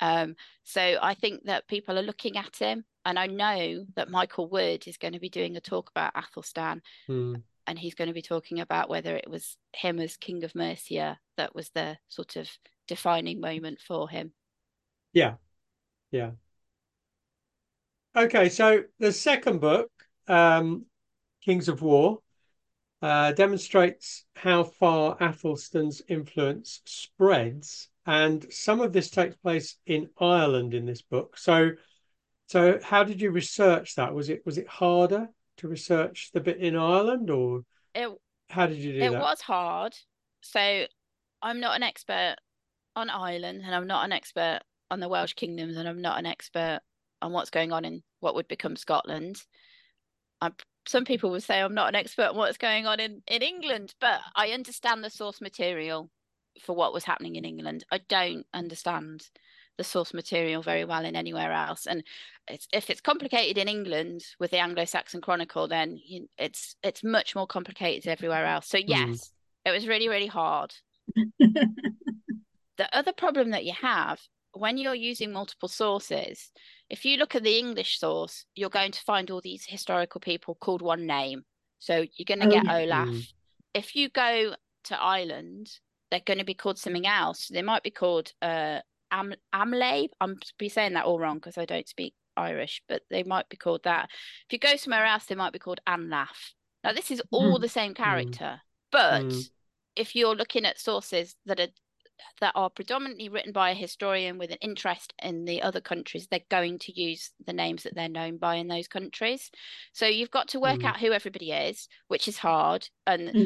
Um, 0.00 0.36
so 0.64 0.98
I 1.02 1.14
think 1.14 1.44
that 1.44 1.66
people 1.66 1.98
are 1.98 2.02
looking 2.02 2.36
at 2.36 2.56
him, 2.56 2.84
and 3.04 3.18
I 3.18 3.26
know 3.26 3.84
that 3.96 4.10
Michael 4.10 4.48
Wood 4.48 4.86
is 4.86 4.96
going 4.96 5.14
to 5.14 5.20
be 5.20 5.28
doing 5.28 5.56
a 5.56 5.60
talk 5.60 5.90
about 5.90 6.14
Athelstan. 6.14 6.82
Mm 7.08 7.42
and 7.66 7.78
he's 7.78 7.94
going 7.94 8.08
to 8.08 8.14
be 8.14 8.22
talking 8.22 8.60
about 8.60 8.88
whether 8.88 9.16
it 9.16 9.30
was 9.30 9.56
him 9.74 9.98
as 10.00 10.16
King 10.16 10.44
of 10.44 10.54
Mercia 10.54 11.18
that 11.36 11.54
was 11.54 11.70
the 11.70 11.98
sort 12.08 12.36
of 12.36 12.48
defining 12.88 13.40
moment 13.40 13.80
for 13.80 14.08
him. 14.08 14.32
Yeah, 15.12 15.34
yeah. 16.10 16.32
Okay, 18.14 18.48
so 18.48 18.82
the 18.98 19.12
second 19.12 19.60
book, 19.60 19.90
um, 20.28 20.84
Kings 21.44 21.68
of 21.68 21.82
War, 21.82 22.18
uh, 23.00 23.32
demonstrates 23.32 24.24
how 24.36 24.64
far 24.64 25.16
Athelstan's 25.18 26.02
influence 26.08 26.80
spreads, 26.84 27.88
and 28.06 28.46
some 28.52 28.80
of 28.80 28.92
this 28.92 29.10
takes 29.10 29.36
place 29.36 29.76
in 29.86 30.10
Ireland 30.18 30.74
in 30.74 30.86
this 30.86 31.02
book. 31.02 31.36
So, 31.38 31.72
so 32.46 32.78
how 32.82 33.02
did 33.02 33.20
you 33.20 33.30
research 33.30 33.94
that? 33.96 34.14
Was 34.14 34.28
it 34.28 34.44
was 34.44 34.58
it 34.58 34.68
harder 34.68 35.28
to 35.62 35.68
research 35.68 36.30
the 36.34 36.40
bit 36.40 36.58
in 36.58 36.76
Ireland, 36.76 37.30
or 37.30 37.62
it, 37.94 38.10
how 38.50 38.66
did 38.66 38.78
you 38.78 38.92
do 38.92 38.98
it 38.98 39.10
that? 39.10 39.16
It 39.16 39.20
was 39.20 39.40
hard. 39.40 39.94
So 40.42 40.84
I'm 41.40 41.60
not 41.60 41.76
an 41.76 41.82
expert 41.82 42.36
on 42.94 43.08
Ireland, 43.08 43.62
and 43.64 43.74
I'm 43.74 43.86
not 43.86 44.04
an 44.04 44.12
expert 44.12 44.60
on 44.90 45.00
the 45.00 45.08
Welsh 45.08 45.32
kingdoms, 45.32 45.76
and 45.76 45.88
I'm 45.88 46.02
not 46.02 46.18
an 46.18 46.26
expert 46.26 46.80
on 47.22 47.32
what's 47.32 47.50
going 47.50 47.72
on 47.72 47.84
in 47.84 48.02
what 48.20 48.34
would 48.34 48.48
become 48.48 48.76
Scotland. 48.76 49.40
I'm, 50.40 50.54
some 50.86 51.04
people 51.04 51.30
would 51.30 51.42
say 51.42 51.60
I'm 51.60 51.74
not 51.74 51.88
an 51.88 51.94
expert 51.94 52.30
on 52.30 52.36
what's 52.36 52.58
going 52.58 52.86
on 52.86 53.00
in, 53.00 53.22
in 53.28 53.42
England, 53.42 53.94
but 54.00 54.20
I 54.34 54.48
understand 54.48 55.02
the 55.02 55.10
source 55.10 55.40
material 55.40 56.10
for 56.60 56.74
what 56.74 56.92
was 56.92 57.04
happening 57.04 57.36
in 57.36 57.44
England. 57.44 57.84
I 57.90 58.00
don't 58.08 58.44
understand 58.52 59.22
the 59.82 59.88
source 59.88 60.14
material 60.14 60.62
very 60.62 60.84
well 60.84 61.04
in 61.04 61.16
anywhere 61.16 61.52
else. 61.52 61.86
And 61.86 62.04
it's, 62.48 62.68
if 62.72 62.88
it's 62.88 63.00
complicated 63.00 63.58
in 63.58 63.66
England 63.66 64.22
with 64.38 64.52
the 64.52 64.58
Anglo-Saxon 64.58 65.20
Chronicle, 65.20 65.66
then 65.66 65.98
you, 66.04 66.28
it's 66.38 66.76
it's 66.84 67.02
much 67.02 67.34
more 67.34 67.48
complicated 67.48 68.06
everywhere 68.06 68.46
else. 68.46 68.68
So 68.68 68.78
mm. 68.78 68.84
yes, 68.86 69.08
mm. 69.08 69.30
it 69.66 69.72
was 69.72 69.88
really 69.88 70.08
really 70.08 70.28
hard. 70.28 70.72
the 71.40 71.68
other 72.92 73.12
problem 73.12 73.50
that 73.50 73.64
you 73.64 73.72
have 73.80 74.20
when 74.54 74.76
you're 74.76 74.94
using 74.94 75.32
multiple 75.32 75.68
sources, 75.68 76.52
if 76.90 77.04
you 77.04 77.16
look 77.16 77.34
at 77.34 77.42
the 77.42 77.58
English 77.58 77.98
source, 77.98 78.44
you're 78.54 78.68
going 78.68 78.92
to 78.92 79.00
find 79.00 79.30
all 79.30 79.40
these 79.40 79.64
historical 79.66 80.20
people 80.20 80.56
called 80.60 80.82
one 80.82 81.06
name. 81.06 81.42
So 81.78 82.04
you're 82.14 82.36
going 82.36 82.40
to 82.40 82.54
oh, 82.54 82.62
get 82.62 82.68
Olaf. 82.70 83.08
Mm. 83.08 83.32
If 83.74 83.96
you 83.96 84.10
go 84.10 84.54
to 84.84 85.02
Ireland, 85.02 85.70
they're 86.10 86.20
going 86.20 86.38
to 86.38 86.44
be 86.44 86.54
called 86.54 86.78
something 86.78 87.06
else. 87.06 87.48
They 87.48 87.62
might 87.62 87.82
be 87.82 87.90
called 87.90 88.32
uh, 88.42 88.80
Am 89.12 89.34
Amlabe. 89.54 90.08
I'm 90.20 90.38
be 90.58 90.68
saying 90.68 90.94
that 90.94 91.04
all 91.04 91.18
wrong 91.18 91.36
because 91.36 91.58
I 91.58 91.66
don't 91.66 91.88
speak 91.88 92.14
Irish, 92.36 92.82
but 92.88 93.02
they 93.10 93.22
might 93.22 93.48
be 93.48 93.56
called 93.56 93.84
that. 93.84 94.08
If 94.48 94.52
you 94.52 94.58
go 94.58 94.76
somewhere 94.76 95.04
else, 95.04 95.26
they 95.26 95.34
might 95.34 95.52
be 95.52 95.58
called 95.58 95.80
Anlaf. 95.86 96.54
Now 96.82 96.92
this 96.92 97.10
is 97.10 97.22
all 97.30 97.58
mm. 97.58 97.60
the 97.60 97.68
same 97.68 97.92
hmm. 97.92 98.02
character, 98.02 98.44
mm. 98.56 98.60
but 98.90 99.22
mm. 99.22 99.50
if 99.94 100.16
you're 100.16 100.34
looking 100.34 100.64
at 100.64 100.80
sources 100.80 101.36
that 101.46 101.60
are 101.60 101.68
that 102.40 102.52
are 102.54 102.70
predominantly 102.70 103.28
written 103.28 103.52
by 103.52 103.70
a 103.70 103.74
historian 103.74 104.38
with 104.38 104.50
an 104.50 104.58
interest 104.60 105.12
in 105.22 105.44
the 105.44 105.62
other 105.62 105.80
countries, 105.80 106.28
they're 106.30 106.40
going 106.50 106.78
to 106.78 107.00
use 107.00 107.30
the 107.46 107.52
names 107.52 107.82
that 107.82 107.94
they're 107.94 108.08
known 108.08 108.36
by 108.36 108.56
in 108.56 108.68
those 108.68 108.88
countries. 108.88 109.50
So 109.92 110.06
you've 110.06 110.30
got 110.30 110.48
to 110.48 110.60
work 110.60 110.80
hmm. 110.80 110.86
out 110.86 111.00
who 111.00 111.12
everybody 111.12 111.52
is, 111.52 111.88
which 112.08 112.28
is 112.28 112.38
hard. 112.38 112.88
And 113.06 113.30
hmm. 113.30 113.44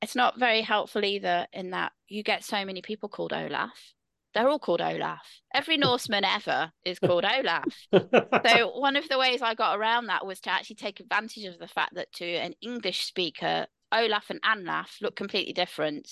it's 0.00 0.14
not 0.14 0.38
very 0.38 0.62
helpful 0.62 1.04
either 1.04 1.46
in 1.52 1.70
that 1.70 1.92
you 2.08 2.22
get 2.22 2.44
so 2.44 2.64
many 2.64 2.82
people 2.82 3.08
called 3.08 3.32
Olaf 3.32 3.92
they're 4.34 4.48
all 4.48 4.58
called 4.58 4.80
Olaf. 4.80 5.26
Every 5.54 5.76
Norseman 5.78 6.24
ever 6.24 6.72
is 6.84 6.98
called 6.98 7.24
Olaf. 7.24 7.64
so 7.92 8.78
one 8.78 8.96
of 8.96 9.08
the 9.08 9.18
ways 9.18 9.42
I 9.42 9.54
got 9.54 9.78
around 9.78 10.06
that 10.06 10.26
was 10.26 10.40
to 10.40 10.50
actually 10.50 10.76
take 10.76 11.00
advantage 11.00 11.44
of 11.44 11.58
the 11.58 11.68
fact 11.68 11.94
that 11.94 12.12
to 12.14 12.26
an 12.26 12.54
English 12.60 13.04
speaker, 13.04 13.66
Olaf 13.92 14.30
and 14.30 14.40
Anlaf 14.42 15.00
look 15.00 15.16
completely 15.16 15.52
different. 15.52 16.08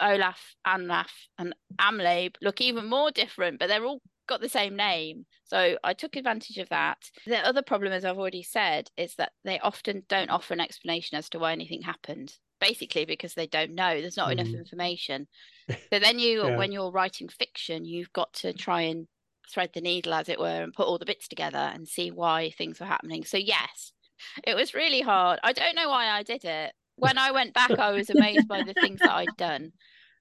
Olaf, 0.00 0.54
Anlaf, 0.66 1.10
and 1.38 1.54
Amlabe 1.80 2.34
look 2.42 2.60
even 2.60 2.86
more 2.86 3.10
different, 3.12 3.60
but 3.60 3.68
they're 3.68 3.84
all 3.84 4.02
got 4.26 4.40
the 4.40 4.48
same 4.48 4.74
name. 4.74 5.26
So 5.44 5.78
I 5.84 5.92
took 5.92 6.16
advantage 6.16 6.58
of 6.58 6.68
that. 6.70 6.98
The 7.26 7.46
other 7.46 7.62
problem, 7.62 7.92
as 7.92 8.04
I've 8.04 8.18
already 8.18 8.42
said, 8.42 8.88
is 8.96 9.14
that 9.16 9.32
they 9.44 9.60
often 9.60 10.02
don't 10.08 10.30
offer 10.30 10.54
an 10.54 10.60
explanation 10.60 11.16
as 11.16 11.28
to 11.30 11.38
why 11.38 11.52
anything 11.52 11.82
happened 11.82 12.34
basically 12.64 13.04
because 13.04 13.34
they 13.34 13.46
don't 13.46 13.74
know. 13.74 14.00
There's 14.00 14.16
not 14.16 14.28
mm. 14.28 14.32
enough 14.32 14.48
information. 14.48 15.26
So 15.90 15.98
then 15.98 16.18
you, 16.18 16.46
yeah. 16.46 16.58
when 16.58 16.72
you're 16.72 16.90
writing 16.90 17.26
fiction, 17.26 17.86
you've 17.86 18.12
got 18.12 18.30
to 18.34 18.52
try 18.52 18.82
and 18.82 19.06
thread 19.50 19.70
the 19.72 19.80
needle, 19.80 20.12
as 20.12 20.28
it 20.28 20.38
were, 20.38 20.62
and 20.62 20.74
put 20.74 20.86
all 20.86 20.98
the 20.98 21.06
bits 21.06 21.26
together 21.26 21.56
and 21.56 21.88
see 21.88 22.10
why 22.10 22.50
things 22.50 22.78
were 22.78 22.84
happening. 22.84 23.24
So 23.24 23.38
yes, 23.38 23.92
it 24.46 24.54
was 24.54 24.74
really 24.74 25.00
hard. 25.00 25.40
I 25.42 25.54
don't 25.54 25.74
know 25.74 25.88
why 25.88 26.10
I 26.10 26.22
did 26.22 26.44
it. 26.44 26.74
When 26.96 27.16
I 27.16 27.30
went 27.30 27.54
back, 27.54 27.78
I 27.78 27.92
was 27.92 28.10
amazed 28.10 28.46
by 28.46 28.62
the 28.62 28.74
things 28.74 29.00
that 29.00 29.10
I'd 29.14 29.36
done. 29.38 29.72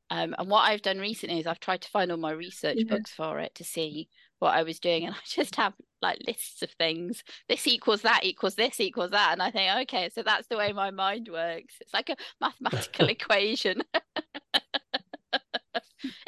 Um, 0.10 0.34
and 0.40 0.50
what 0.50 0.62
I've 0.62 0.82
done 0.82 1.00
recently 1.00 1.42
is 1.42 1.46
I've 1.48 1.60
tried 1.60 1.82
to 1.82 1.90
find 1.90 2.10
all 2.10 2.18
my 2.18 2.32
research 2.32 2.78
yeah. 2.78 2.96
books 2.96 3.12
for 3.12 3.40
it 3.40 3.54
to 3.56 3.66
see 3.66 4.08
what 4.40 4.54
I 4.54 4.64
was 4.64 4.80
doing, 4.80 5.06
and 5.06 5.16
I 5.16 5.20
just 5.26 5.56
have 5.56 5.74
like 6.02 6.20
lists 6.28 6.62
of 6.62 6.72
things. 6.72 7.24
This 7.48 7.68
equals 7.68 8.02
that 8.02 8.22
equals 8.24 8.56
this 8.56 8.80
equals 8.80 9.12
that, 9.12 9.34
and 9.34 9.42
I 9.42 9.52
think, 9.52 9.72
okay, 9.84 10.10
so 10.10 10.24
that's 10.24 10.48
the 10.48 10.58
way 10.58 10.74
my 10.74 10.92
mind 10.92 11.30
works. 11.32 11.76
It's 11.82 11.94
like 11.94 12.10
a 12.10 12.18
mathematical 12.42 13.08
equation. 13.10 13.82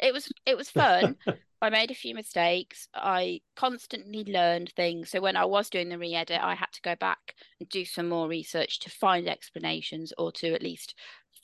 it 0.00 0.12
was 0.12 0.30
it 0.44 0.56
was 0.56 0.70
fun. 0.70 1.16
I 1.62 1.70
made 1.70 1.90
a 1.90 1.94
few 1.94 2.14
mistakes. 2.14 2.86
I 2.94 3.40
constantly 3.56 4.24
learned 4.24 4.72
things. 4.76 5.10
So 5.10 5.20
when 5.22 5.36
I 5.36 5.46
was 5.46 5.70
doing 5.70 5.88
the 5.88 5.98
re-edit, 5.98 6.38
I 6.42 6.54
had 6.54 6.70
to 6.72 6.82
go 6.82 6.94
back 6.96 7.34
and 7.58 7.68
do 7.68 7.86
some 7.86 8.10
more 8.10 8.28
research 8.28 8.78
to 8.80 8.90
find 8.90 9.26
explanations 9.26 10.12
or 10.18 10.30
to 10.32 10.52
at 10.52 10.62
least 10.62 10.94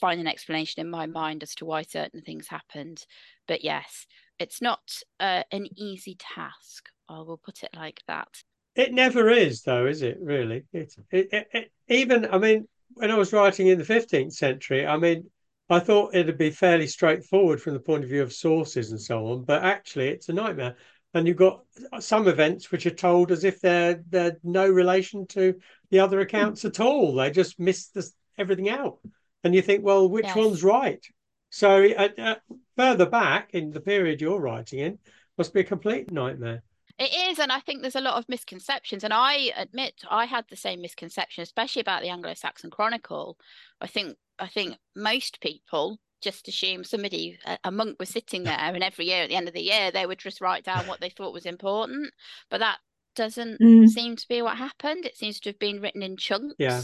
find 0.03 0.21
an 0.21 0.27
explanation 0.27 0.81
in 0.81 0.91
my 0.91 1.07
mind 1.07 1.43
as 1.43 1.55
to 1.55 1.65
why 1.65 1.83
certain 1.83 2.21
things 2.21 2.49
happened. 2.49 3.07
But 3.49 3.65
yes, 3.65 4.07
it's 4.43 4.61
not 4.61 4.83
uh, 5.19 5.45
an 5.51 5.67
easy 5.77 6.17
task. 6.19 6.89
I 7.09 7.19
will 7.19 7.39
put 7.39 7.63
it 7.63 7.71
like 7.75 8.03
that. 8.07 8.29
It 8.75 8.93
never 8.93 9.29
is, 9.29 9.63
though, 9.63 9.87
is 9.87 10.03
it? 10.03 10.19
Really? 10.21 10.65
It, 10.73 10.95
it, 11.11 11.29
it, 11.33 11.49
it 11.53 11.73
even. 11.89 12.27
I 12.27 12.39
mean, 12.39 12.69
when 12.95 13.11
I 13.11 13.17
was 13.17 13.33
writing 13.33 13.69
in 13.69 13.79
the 13.79 13.85
fifteenth 13.85 14.35
century, 14.35 14.87
I 14.87 14.97
mean, 14.97 15.31
I 15.69 15.79
thought 15.79 16.15
it'd 16.15 16.39
be 16.39 16.51
fairly 16.51 16.87
straightforward 16.87 17.61
from 17.61 17.75
the 17.75 17.81
point 17.81 18.05
of 18.05 18.11
view 18.11 18.23
of 18.23 18.33
sources 18.33 18.91
and 18.91 19.01
so 19.01 19.27
on, 19.27 19.45
but 19.45 19.63
actually, 19.63 20.09
it's 20.09 20.29
a 20.29 20.33
nightmare. 20.33 20.77
And 21.15 21.27
you've 21.27 21.37
got 21.37 21.65
some 22.01 22.27
events 22.27 22.73
which 22.73 22.87
are 22.87 22.91
told 22.91 23.31
as 23.31 23.45
if 23.45 23.61
they're 23.61 24.03
they're 24.09 24.39
no 24.43 24.67
relation 24.67 25.27
to 25.29 25.55
the 25.91 26.01
other 26.01 26.21
accounts 26.21 26.65
at 26.65 26.81
all. 26.81 27.15
They 27.15 27.31
just 27.31 27.61
miss 27.61 27.89
this, 27.89 28.15
everything 28.39 28.71
out, 28.71 28.99
and 29.45 29.55
you 29.55 29.61
think, 29.61 29.85
well, 29.85 30.09
which 30.09 30.25
yes. 30.25 30.37
one's 30.37 30.65
right? 30.65 31.05
So 31.51 31.85
uh, 31.85 32.09
uh, 32.17 32.35
further 32.77 33.07
back 33.07 33.51
in 33.53 33.71
the 33.71 33.81
period 33.81 34.21
you're 34.21 34.41
writing 34.41 34.79
in 34.79 34.99
must 35.39 35.55
be 35.55 35.61
a 35.61 35.65
complete 35.65 36.11
nightmare. 36.11 36.63
It 36.99 37.31
is, 37.31 37.39
and 37.39 37.51
I 37.51 37.61
think 37.61 37.81
there's 37.81 37.97
a 37.97 38.01
lot 38.01 38.17
of 38.17 38.29
misconceptions. 38.29 39.03
And 39.03 39.13
I 39.13 39.51
admit 39.57 40.03
I 40.11 40.27
had 40.27 40.45
the 40.49 40.57
same 40.57 40.83
misconception, 40.83 41.43
especially 41.43 41.81
about 41.81 42.03
the 42.03 42.11
Anglo-Saxon 42.11 42.71
Chronicle. 42.71 43.39
I 43.81 43.87
think 43.87 44.17
I 44.39 44.47
think 44.47 44.77
most 44.95 45.41
people 45.41 45.99
just 46.21 46.47
assume 46.49 46.85
somebody 46.85 47.39
a 47.65 47.71
monk 47.73 47.97
was 47.99 48.11
sitting 48.11 48.45
there, 48.45 48.59
and 48.59 48.83
every 48.83 49.07
year 49.07 49.23
at 49.23 49.31
the 49.31 49.37
end 49.37 49.49
of 49.49 49.55
the 49.55 49.63
year 49.63 49.91
they 49.91 50.07
would 50.07 50.19
just 50.19 50.41
write 50.41 50.65
down 50.65 50.87
what 50.87 51.01
they 51.01 51.09
thought 51.09 51.33
was 51.33 51.47
important. 51.47 52.13
But 52.51 52.59
that 52.61 52.79
doesn't 53.17 53.61
mm. 53.61 53.89
seem 53.89 54.17
to 54.17 54.29
be 54.29 54.43
what 54.43 54.57
happened. 54.57 55.05
It 55.05 55.17
seems 55.17 55.41
to 55.41 55.49
have 55.49 55.59
been 55.59 55.81
written 55.81 56.03
in 56.03 56.17
chunks. 56.17 56.55
Yeah. 56.59 56.83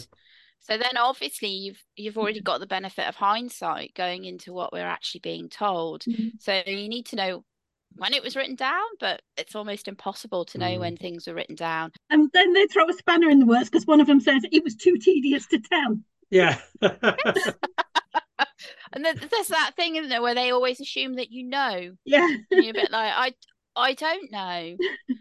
So 0.60 0.76
then 0.76 0.96
obviously 0.98 1.48
you've 1.48 1.82
you've 1.96 2.18
already 2.18 2.40
got 2.40 2.60
the 2.60 2.66
benefit 2.66 3.08
of 3.08 3.14
hindsight 3.14 3.94
going 3.94 4.24
into 4.24 4.52
what 4.52 4.72
we're 4.72 4.86
actually 4.86 5.20
being 5.20 5.48
told. 5.48 6.02
Mm-hmm. 6.02 6.28
So 6.40 6.62
you 6.66 6.88
need 6.88 7.06
to 7.06 7.16
know 7.16 7.44
when 7.96 8.14
it 8.14 8.22
was 8.22 8.36
written 8.36 8.54
down, 8.54 8.84
but 9.00 9.22
it's 9.36 9.54
almost 9.54 9.88
impossible 9.88 10.44
to 10.46 10.58
know 10.58 10.66
mm. 10.66 10.80
when 10.80 10.96
things 10.96 11.26
were 11.26 11.34
written 11.34 11.56
down. 11.56 11.92
And 12.10 12.30
then 12.32 12.52
they 12.52 12.66
throw 12.66 12.88
a 12.88 12.92
spanner 12.92 13.28
in 13.28 13.40
the 13.40 13.46
works 13.46 13.70
because 13.70 13.86
one 13.86 14.00
of 14.00 14.06
them 14.06 14.20
says 14.20 14.42
it 14.52 14.62
was 14.62 14.76
too 14.76 14.96
tedious 14.98 15.46
to 15.46 15.58
tell. 15.58 15.98
Yeah. 16.30 16.58
and 16.80 16.96
there's 19.04 19.48
that 19.48 19.72
thing, 19.76 19.96
isn't 19.96 20.10
there, 20.10 20.22
where 20.22 20.34
they 20.34 20.50
always 20.50 20.80
assume 20.80 21.16
that 21.16 21.30
you 21.30 21.44
know. 21.44 21.92
Yeah. 22.04 22.28
And 22.50 22.64
you're 22.64 22.70
a 22.70 22.74
bit 22.74 22.92
like, 22.92 23.12
I 23.14 23.32
I 23.78 23.94
don't 23.94 24.32
know. 24.32 24.76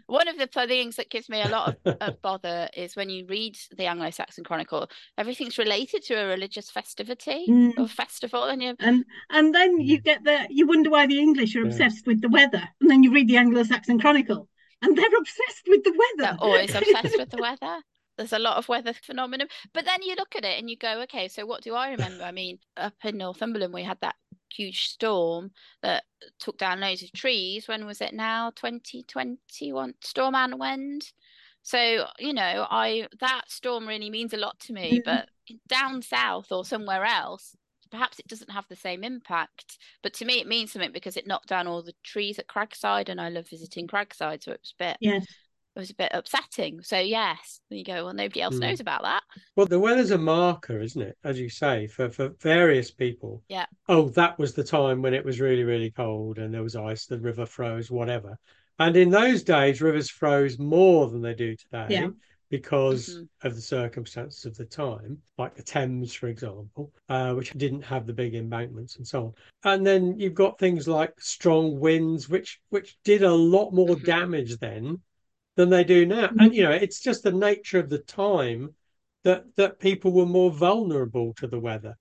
One 0.06 0.26
of 0.26 0.36
the 0.36 0.48
things 0.48 0.96
that 0.96 1.10
gives 1.10 1.28
me 1.28 1.40
a 1.40 1.48
lot 1.48 1.76
of, 1.84 1.96
of 2.00 2.22
bother 2.22 2.68
is 2.76 2.96
when 2.96 3.08
you 3.08 3.24
read 3.26 3.56
the 3.76 3.86
Anglo-Saxon 3.86 4.42
Chronicle, 4.42 4.90
everything's 5.16 5.58
related 5.58 6.02
to 6.04 6.14
a 6.14 6.26
religious 6.26 6.68
festivity 6.68 7.46
mm. 7.48 7.78
or 7.78 7.86
festival, 7.86 8.44
and 8.44 8.62
you 8.62 8.74
and 8.80 9.04
and 9.30 9.54
then 9.54 9.80
you 9.80 10.00
get 10.00 10.24
the 10.24 10.46
you 10.50 10.66
wonder 10.66 10.90
why 10.90 11.06
the 11.06 11.20
English 11.20 11.54
are 11.54 11.62
obsessed 11.62 12.04
yeah. 12.04 12.12
with 12.12 12.20
the 12.20 12.28
weather, 12.28 12.68
and 12.80 12.90
then 12.90 13.04
you 13.04 13.12
read 13.12 13.28
the 13.28 13.36
Anglo-Saxon 13.36 14.00
Chronicle, 14.00 14.48
and 14.82 14.98
they're 14.98 15.18
obsessed 15.18 15.68
with 15.68 15.84
the 15.84 15.92
weather. 15.92 16.32
They're 16.32 16.48
always 16.48 16.74
obsessed 16.74 17.16
with 17.16 17.30
the 17.30 17.38
weather 17.40 17.82
there's 18.18 18.32
a 18.32 18.38
lot 18.38 18.56
of 18.56 18.68
weather 18.68 18.92
phenomenon 18.92 19.46
but 19.72 19.84
then 19.84 20.02
you 20.02 20.14
look 20.16 20.34
at 20.34 20.44
it 20.44 20.58
and 20.58 20.68
you 20.68 20.76
go 20.76 21.02
okay 21.02 21.28
so 21.28 21.46
what 21.46 21.62
do 21.62 21.74
i 21.74 21.90
remember 21.90 22.24
i 22.24 22.32
mean 22.32 22.58
up 22.76 22.92
in 23.04 23.16
northumberland 23.16 23.72
we 23.72 23.84
had 23.84 23.96
that 24.00 24.16
huge 24.50 24.88
storm 24.88 25.50
that 25.82 26.04
took 26.38 26.58
down 26.58 26.80
loads 26.80 27.02
of 27.02 27.12
trees. 27.12 27.68
When 27.68 27.86
was 27.86 28.00
it 28.00 28.14
now? 28.14 28.50
2021 28.50 29.94
Storm 30.00 30.34
Arwen. 30.34 31.00
So, 31.62 32.06
you 32.18 32.32
know, 32.32 32.66
I 32.70 33.08
that 33.20 33.44
storm 33.48 33.86
really 33.86 34.10
means 34.10 34.32
a 34.32 34.38
lot 34.38 34.58
to 34.60 34.72
me, 34.72 35.02
but 35.04 35.28
down 35.68 36.02
south 36.02 36.50
or 36.50 36.64
somewhere 36.64 37.04
else, 37.04 37.56
perhaps 37.90 38.18
it 38.18 38.26
doesn't 38.26 38.50
have 38.50 38.66
the 38.68 38.76
same 38.76 39.04
impact. 39.04 39.78
But 40.02 40.14
to 40.14 40.24
me 40.24 40.40
it 40.40 40.46
means 40.46 40.72
something 40.72 40.92
because 40.92 41.16
it 41.16 41.26
knocked 41.26 41.48
down 41.48 41.66
all 41.66 41.82
the 41.82 41.94
trees 42.02 42.38
at 42.38 42.48
Cragside 42.48 43.08
and 43.08 43.20
I 43.20 43.28
love 43.28 43.48
visiting 43.48 43.86
Cragside, 43.86 44.42
so 44.42 44.52
it 44.52 44.60
was 44.60 44.74
a 44.78 44.84
bit 44.84 44.96
yes 45.00 45.26
was 45.78 45.90
a 45.90 45.94
bit 45.94 46.10
upsetting. 46.12 46.82
So 46.82 46.98
yes, 46.98 47.60
you 47.70 47.84
go, 47.84 48.04
well, 48.04 48.12
nobody 48.12 48.42
else 48.42 48.56
mm. 48.56 48.60
knows 48.60 48.80
about 48.80 49.02
that. 49.02 49.22
Well, 49.56 49.66
the 49.66 49.78
weather's 49.78 50.10
a 50.10 50.18
marker, 50.18 50.80
isn't 50.80 51.00
it? 51.00 51.16
As 51.24 51.38
you 51.38 51.48
say, 51.48 51.86
for 51.86 52.10
for 52.10 52.30
various 52.40 52.90
people. 52.90 53.42
Yeah. 53.48 53.66
Oh, 53.88 54.08
that 54.10 54.38
was 54.38 54.52
the 54.52 54.64
time 54.64 55.00
when 55.00 55.14
it 55.14 55.24
was 55.24 55.40
really, 55.40 55.64
really 55.64 55.90
cold 55.90 56.38
and 56.38 56.52
there 56.52 56.62
was 56.62 56.76
ice, 56.76 57.06
the 57.06 57.18
river 57.18 57.46
froze, 57.46 57.90
whatever. 57.90 58.36
And 58.80 58.96
in 58.96 59.10
those 59.10 59.42
days, 59.42 59.80
rivers 59.80 60.10
froze 60.10 60.58
more 60.58 61.08
than 61.08 61.22
they 61.22 61.34
do 61.34 61.56
today. 61.56 61.86
Yeah. 61.88 62.08
Because 62.50 63.10
mm-hmm. 63.10 63.46
of 63.46 63.54
the 63.54 63.60
circumstances 63.60 64.46
of 64.46 64.56
the 64.56 64.64
time, 64.64 65.18
like 65.36 65.54
the 65.54 65.62
Thames, 65.62 66.14
for 66.14 66.28
example, 66.28 66.90
uh, 67.10 67.34
which 67.34 67.52
didn't 67.52 67.82
have 67.82 68.06
the 68.06 68.14
big 68.14 68.34
embankments 68.34 68.96
and 68.96 69.06
so 69.06 69.26
on. 69.26 69.32
And 69.64 69.86
then 69.86 70.18
you've 70.18 70.32
got 70.32 70.58
things 70.58 70.88
like 70.88 71.12
strong 71.20 71.78
winds, 71.78 72.30
which 72.30 72.58
which 72.70 72.96
did 73.04 73.22
a 73.22 73.30
lot 73.30 73.72
more 73.72 73.88
mm-hmm. 73.88 74.04
damage 74.06 74.58
then 74.60 74.98
than 75.58 75.70
they 75.70 75.82
do 75.82 76.06
now. 76.06 76.28
Mm-hmm. 76.28 76.40
And 76.40 76.54
you 76.54 76.62
know, 76.62 76.70
it's 76.70 77.00
just 77.00 77.24
the 77.24 77.32
nature 77.32 77.80
of 77.80 77.90
the 77.90 77.98
time 77.98 78.74
that 79.24 79.44
that 79.56 79.80
people 79.80 80.12
were 80.12 80.24
more 80.24 80.52
vulnerable 80.52 81.34
to 81.34 81.48
the 81.48 81.58
weather. 81.58 81.96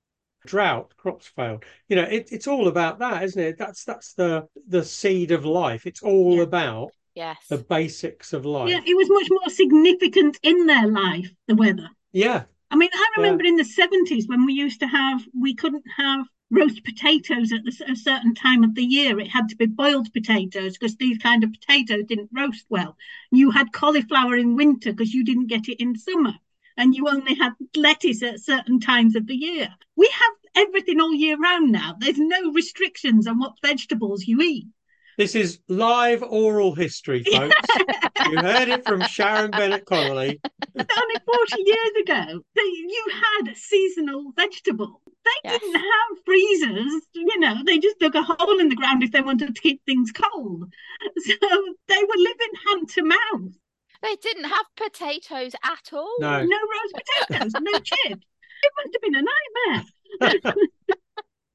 Drought, 0.46 0.96
crops 0.96 1.28
failed. 1.28 1.66
You 1.90 1.96
know, 1.96 2.04
it, 2.04 2.30
it's 2.32 2.48
all 2.48 2.68
about 2.68 3.00
that, 3.00 3.24
isn't 3.24 3.42
it? 3.42 3.58
That's 3.58 3.84
that's 3.84 4.14
the 4.14 4.48
the 4.68 4.86
seed 4.86 5.32
of 5.32 5.44
life. 5.44 5.88
It's 5.88 6.04
all 6.04 6.36
yeah. 6.36 6.44
about 6.44 6.92
yes 7.16 7.38
the 7.50 7.58
basics 7.58 8.32
of 8.32 8.46
life. 8.46 8.70
Yeah, 8.70 8.82
it 8.86 8.96
was 8.96 9.10
much 9.10 9.28
more 9.32 9.50
significant 9.50 10.38
in 10.44 10.68
their 10.68 10.88
life, 10.88 11.32
the 11.48 11.56
weather. 11.56 11.90
Yeah. 12.12 12.44
I 12.70 12.76
mean, 12.76 12.90
I 12.94 13.08
remember 13.18 13.44
yeah. 13.44 13.52
in 13.52 13.56
the 13.56 13.64
70s 13.64 14.28
when 14.28 14.46
we 14.46 14.54
used 14.54 14.82
to 14.82 14.88
have, 14.88 15.22
we 15.34 15.56
couldn't 15.56 15.86
have 15.96 16.28
roast 16.50 16.84
potatoes 16.84 17.52
at 17.52 17.90
a 17.90 17.96
certain 17.96 18.34
time 18.34 18.64
of 18.64 18.76
the 18.76 18.84
year. 18.84 19.20
It 19.20 19.28
had 19.28 19.50
to 19.50 19.56
be 19.56 19.66
boiled 19.66 20.12
potatoes 20.14 20.78
because 20.78 20.96
these 20.96 21.18
kind 21.18 21.44
of 21.44 21.52
potatoes 21.52 22.06
didn't 22.08 22.30
roast 22.34 22.66
well. 22.70 22.96
You 23.32 23.52
had 23.52 23.74
cauliflower 23.74 24.36
in 24.36 24.56
winter 24.56 24.92
because 24.94 25.14
you 25.14 25.24
didn't 25.26 25.48
get 25.48 25.68
it 25.68 25.82
in 25.82 25.98
summer. 25.98 26.34
And 26.78 26.96
you 26.96 27.08
only 27.10 27.34
had 27.34 27.54
lettuce 27.76 28.22
at 28.22 28.40
certain 28.40 28.80
times 28.80 29.16
of 29.16 29.26
the 29.26 29.36
year. 29.36 29.70
We 29.96 30.10
have 30.14 30.68
everything 30.68 31.02
all 31.02 31.14
year 31.14 31.38
round 31.38 31.72
now. 31.72 31.96
There's 32.00 32.20
no 32.20 32.52
restrictions 32.52 33.28
on 33.28 33.40
what 33.40 33.56
vegetables 33.64 34.26
you 34.26 34.42
eat. 34.42 34.68
This 35.18 35.34
is 35.34 35.60
live 35.68 36.22
oral 36.22 36.76
history, 36.76 37.24
folks. 37.32 37.56
you 38.30 38.38
heard 38.38 38.70
it 38.70 38.86
from 38.86 39.02
Sharon 39.02 39.50
Bennett 39.50 39.86
Connolly. 39.86 40.40
Only 40.78 41.16
40 41.26 41.62
years 41.66 41.92
ago, 42.04 42.42
you 42.56 43.06
had 43.10 43.58
seasonal 43.58 44.32
vegetables. 44.36 45.02
They 45.44 45.50
yes. 45.50 45.60
didn't 45.60 45.76
have 45.76 46.24
freezers, 46.26 47.02
you 47.14 47.40
know, 47.40 47.56
they 47.66 47.80
just 47.80 48.00
dug 48.00 48.16
a 48.16 48.22
hole 48.24 48.60
in 48.60 48.70
the 48.70 48.76
ground 48.76 49.04
if 49.04 49.12
they 49.12 49.22
wanted 49.22 49.56
to 49.56 49.62
keep 49.62 49.84
things 49.86 50.12
cold. 50.12 50.66
So 51.26 51.36
they 51.88 52.04
were 52.04 52.18
living 52.18 52.54
hand 52.66 52.90
to 52.90 53.04
mouth. 53.04 53.54
They 54.02 54.16
didn't 54.16 54.46
have 54.46 54.66
potatoes 54.76 55.54
at 55.64 55.94
all. 55.94 56.16
No, 56.20 56.44
no 56.44 56.58
roast 56.58 57.06
potatoes, 57.28 57.54
no 57.60 57.72
chips. 57.84 58.26
It 58.64 58.74
must 58.78 58.94
have 58.94 59.02
been 59.02 59.16
a 59.16 59.22
nightmare. 59.22 60.58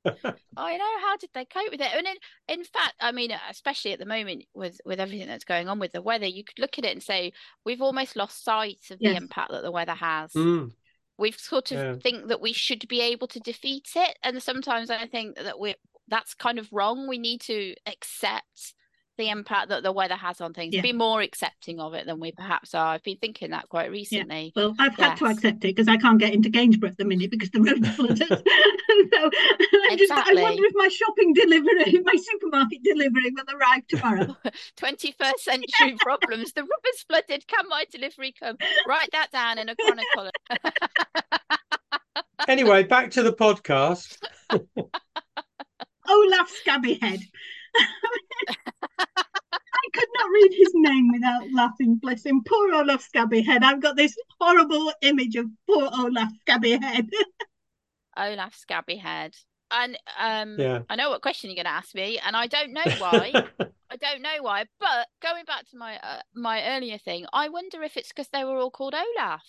I 0.56 0.76
know. 0.76 0.98
How 1.00 1.16
did 1.16 1.30
they 1.34 1.44
cope 1.44 1.70
with 1.70 1.80
it? 1.80 1.90
And 1.94 2.06
in, 2.06 2.60
in 2.60 2.64
fact, 2.64 2.94
I 3.00 3.12
mean, 3.12 3.32
especially 3.50 3.92
at 3.92 3.98
the 3.98 4.06
moment 4.06 4.44
with 4.54 4.80
with 4.84 5.00
everything 5.00 5.28
that's 5.28 5.44
going 5.44 5.68
on 5.68 5.78
with 5.78 5.92
the 5.92 6.02
weather, 6.02 6.26
you 6.26 6.44
could 6.44 6.58
look 6.58 6.78
at 6.78 6.84
it 6.84 6.92
and 6.92 7.02
say 7.02 7.32
we've 7.64 7.82
almost 7.82 8.16
lost 8.16 8.44
sight 8.44 8.90
of 8.90 8.98
yes. 9.00 9.12
the 9.12 9.16
impact 9.16 9.50
that 9.52 9.62
the 9.62 9.70
weather 9.70 9.94
has. 9.94 10.32
Mm. 10.32 10.72
We've 11.18 11.38
sort 11.38 11.70
of 11.72 11.78
yeah. 11.78 11.94
think 11.96 12.28
that 12.28 12.40
we 12.40 12.52
should 12.52 12.86
be 12.88 13.00
able 13.00 13.28
to 13.28 13.40
defeat 13.40 13.90
it, 13.96 14.18
and 14.22 14.42
sometimes 14.42 14.90
I 14.90 15.06
think 15.06 15.36
that 15.36 15.58
we 15.58 15.74
that's 16.08 16.34
kind 16.34 16.58
of 16.58 16.68
wrong. 16.72 17.08
We 17.08 17.18
need 17.18 17.40
to 17.42 17.74
accept 17.86 18.74
the 19.18 19.28
impact 19.28 19.68
that 19.68 19.82
the 19.82 19.92
weather 19.92 20.16
has 20.16 20.40
on 20.40 20.54
things, 20.54 20.74
Yeah. 20.74 20.80
be 20.80 20.92
more 20.92 21.20
accepting 21.20 21.80
of 21.80 21.94
it 21.94 22.06
than 22.06 22.20
we 22.20 22.32
perhaps 22.32 22.74
are. 22.74 22.94
I've 22.94 23.02
been 23.02 23.18
thinking 23.18 23.50
that 23.50 23.68
quite 23.68 23.90
recently. 23.90 24.52
Well, 24.56 24.74
I've 24.78 24.96
had 24.96 25.16
to 25.16 25.26
accept 25.26 25.64
it 25.64 25.74
because 25.74 25.88
I 25.88 25.96
can't 25.96 26.18
get 26.18 26.32
into 26.32 26.48
Gainsborough 26.48 26.90
at 26.90 26.96
the 26.96 27.04
minute 27.04 27.30
because 27.30 27.50
the 27.50 27.60
road's 27.60 27.88
flooded. 27.90 28.18
so 28.28 29.30
I 29.90 29.96
just 29.96 30.12
I 30.12 30.34
wonder 30.34 30.64
if 30.64 30.72
my 30.74 30.88
shopping 30.88 31.34
delivery, 31.34 32.00
my 32.04 32.16
supermarket 32.16 32.82
delivery 32.82 33.30
will 33.30 33.56
arrive 33.56 33.86
tomorrow. 33.88 34.36
21st 34.78 35.38
century 35.38 35.96
problems. 36.00 36.52
The 36.52 36.62
rubber's 36.62 37.02
flooded. 37.08 37.46
Can 37.46 37.68
my 37.68 37.84
delivery 37.90 38.34
come? 38.38 38.56
Write 38.86 39.10
that 39.12 39.30
down 39.30 39.58
in 39.58 39.68
a 39.68 39.76
chronicle. 39.76 40.30
Anyway, 42.48 42.82
back 42.82 43.10
to 43.12 43.22
the 43.22 43.32
podcast. 43.32 44.18
Olaf 46.08 46.52
Scabbyhead. 46.64 47.20
I 50.22 50.24
could 50.24 50.30
not 50.30 50.42
read 50.42 50.58
his 50.58 50.72
name 50.74 51.10
without 51.12 51.52
laughing, 51.52 51.96
bless 51.96 52.24
him. 52.24 52.42
Poor 52.44 52.74
Olaf 52.74 53.06
Scabbyhead. 53.08 53.62
I've 53.62 53.80
got 53.80 53.96
this 53.96 54.14
horrible 54.40 54.92
image 55.02 55.36
of 55.36 55.46
poor 55.68 55.88
Olaf 55.92 56.28
Scabbyhead. 56.46 57.08
Olaf 58.16 58.54
Scabby 58.54 58.96
Head. 58.96 59.34
And 59.70 59.98
um, 60.18 60.56
Yeah. 60.58 60.80
I 60.90 60.96
know 60.96 61.10
what 61.10 61.22
question 61.22 61.50
you're 61.50 61.56
going 61.56 61.64
to 61.64 61.70
ask 61.70 61.94
me, 61.94 62.18
and 62.24 62.36
I 62.36 62.46
don't 62.46 62.72
know 62.72 62.82
why. 62.98 63.32
I 63.90 63.96
don't 63.96 64.22
know 64.22 64.42
why. 64.42 64.66
But 64.78 65.08
going 65.22 65.44
back 65.46 65.68
to 65.70 65.78
my 65.78 65.96
uh, 65.96 66.20
my 66.34 66.76
earlier 66.76 66.98
thing, 66.98 67.26
I 67.32 67.48
wonder 67.48 67.82
if 67.82 67.96
it's 67.96 68.08
because 68.08 68.28
they 68.32 68.44
were 68.44 68.58
all 68.58 68.70
called 68.70 68.94
Olaf. 68.94 69.42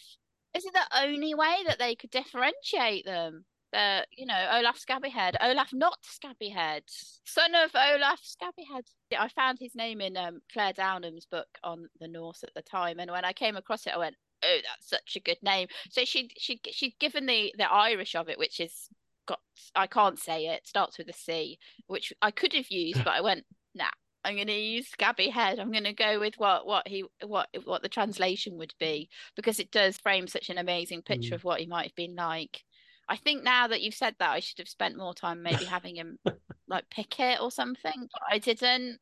Is 0.56 0.66
it 0.66 0.74
the 0.74 0.98
only 1.04 1.34
way 1.34 1.56
that 1.68 1.80
they 1.80 1.96
could 1.96 2.12
differentiate 2.12 3.06
them? 3.06 3.46
Uh, 3.74 4.02
you 4.16 4.26
know, 4.28 4.50
Olaf 4.54 4.78
Scabbyhead, 4.80 5.36
Olaf 5.42 5.70
not 5.74 5.98
Scabbyhead, 6.04 6.82
son 7.26 7.56
of 7.56 7.72
Olaf 7.76 8.20
Scabbyhead. 8.24 8.84
I 9.18 9.28
found 9.30 9.58
his 9.60 9.74
name 9.76 10.00
in 10.00 10.16
um, 10.16 10.42
Clare 10.52 10.74
Downham's 10.74 11.26
book 11.26 11.48
on 11.64 11.88
the 12.00 12.08
Norse 12.08 12.44
at 12.44 12.54
the 12.54 12.62
time, 12.62 13.00
and 13.00 13.10
when 13.10 13.26
I 13.26 13.34
came 13.34 13.56
across 13.56 13.88
it, 13.88 13.94
I 13.94 13.98
went, 13.98 14.16
"Oh, 14.44 14.58
that's 14.64 14.88
such 14.90 15.16
a 15.16 15.20
good 15.20 15.42
name." 15.42 15.68
So 15.90 16.06
she 16.06 16.30
she 16.38 16.62
she'd 16.72 17.00
given 17.00 17.26
the 17.26 17.54
the 17.58 17.72
Irish 17.72 18.14
of 18.16 18.30
it, 18.30 18.38
which 18.38 18.60
is 18.60 18.90
got 19.26 19.40
I 19.76 19.88
can't 19.88 20.20
say 20.20 20.48
it. 20.48 20.68
Starts 20.68 21.00
with 21.00 21.10
a 21.10 21.14
C, 21.14 21.58
which 21.88 22.14
I 22.22 22.30
could 22.30 22.54
have 22.54 22.70
used, 22.70 23.04
but 23.04 23.14
I 23.14 23.22
went, 23.22 23.44
"Nah, 23.74 23.90
I'm 24.24 24.36
going 24.36 24.48
to 24.48 24.54
use 24.54 24.88
Scabby 24.90 25.30
Head. 25.30 25.58
I'm 25.58 25.72
going 25.72 25.84
to 25.86 25.94
go 25.94 26.20
with 26.20 26.36
what 26.38 26.68
what 26.68 26.88
he 26.88 27.06
what 27.26 27.48
what 27.66 27.82
the 27.82 27.90
translation 27.90 28.58
would 28.58 28.74
be 28.80 29.10
because 29.36 29.60
it 29.60 29.72
does 29.72 29.98
frame 29.98 30.28
such 30.28 30.50
an 30.50 30.60
amazing 30.60 31.02
picture 31.02 31.32
Mm. 31.32 31.36
of 31.38 31.44
what 31.44 31.60
he 31.60 31.66
might 31.66 31.88
have 31.88 31.96
been 31.96 32.14
like." 32.16 32.64
I 33.10 33.18
think 33.18 33.44
now 33.44 33.68
that 33.68 33.82
you've 33.82 33.94
said 33.94 34.16
that, 34.20 34.32
I 34.32 34.40
should 34.40 34.60
have 34.60 34.70
spent 34.70 34.98
more 34.98 35.14
time 35.14 35.44
maybe 35.44 35.66
having 35.66 35.96
him 35.96 36.18
like 36.68 36.90
pick 36.90 37.20
it 37.20 37.42
or 37.42 37.52
something, 37.52 38.08
but 38.12 38.22
I 38.30 38.40
didn't. 38.40 39.00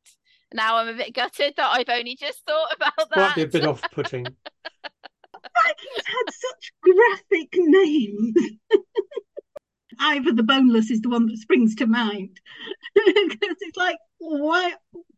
Now 0.53 0.77
I'm 0.77 0.89
a 0.89 0.93
bit 0.93 1.13
gutted 1.13 1.53
that 1.57 1.69
I've 1.69 1.89
only 1.89 2.15
just 2.15 2.45
thought 2.45 2.69
about 2.75 3.09
that. 3.09 3.17
Might 3.17 3.35
be 3.35 3.41
a 3.43 3.47
bit 3.47 3.65
off 3.67 3.81
putting. 3.91 4.25
Vikings 4.25 6.05
had 6.05 6.33
such 6.33 6.73
graphic 6.81 7.49
names. 7.53 8.35
Ivar 10.01 10.33
the 10.33 10.43
Boneless 10.43 10.89
is 10.89 11.01
the 11.01 11.09
one 11.09 11.27
that 11.27 11.37
springs 11.37 11.75
to 11.75 11.85
mind. 11.85 12.39
Because 12.95 13.55
it's 13.59 13.77
like, 13.77 13.97
why? 14.17 14.73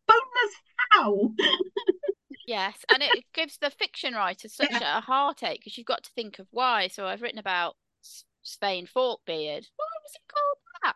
Boneless 0.08 0.56
how? 0.91 1.32
Yes, 2.46 2.84
and 2.93 3.02
it 3.02 3.24
gives 3.34 3.58
the 3.58 3.69
fiction 3.69 4.13
writer 4.13 4.50
such 4.50 4.72
a 4.72 5.00
heartache 5.00 5.60
because 5.60 5.78
you've 5.78 5.88
got 5.88 6.04
to 6.04 6.12
think 6.12 6.39
of 6.39 6.48
why. 6.52 6.88
So 6.88 7.06
I've 7.06 7.22
written 7.22 7.39
about 7.39 7.76
S- 8.43 8.58
Svein 8.60 8.86
Forkbeard. 8.86 9.65
Why 9.75 9.93
was 10.03 10.15
it 10.15 10.34
called 10.34 10.58
that? 10.84 10.95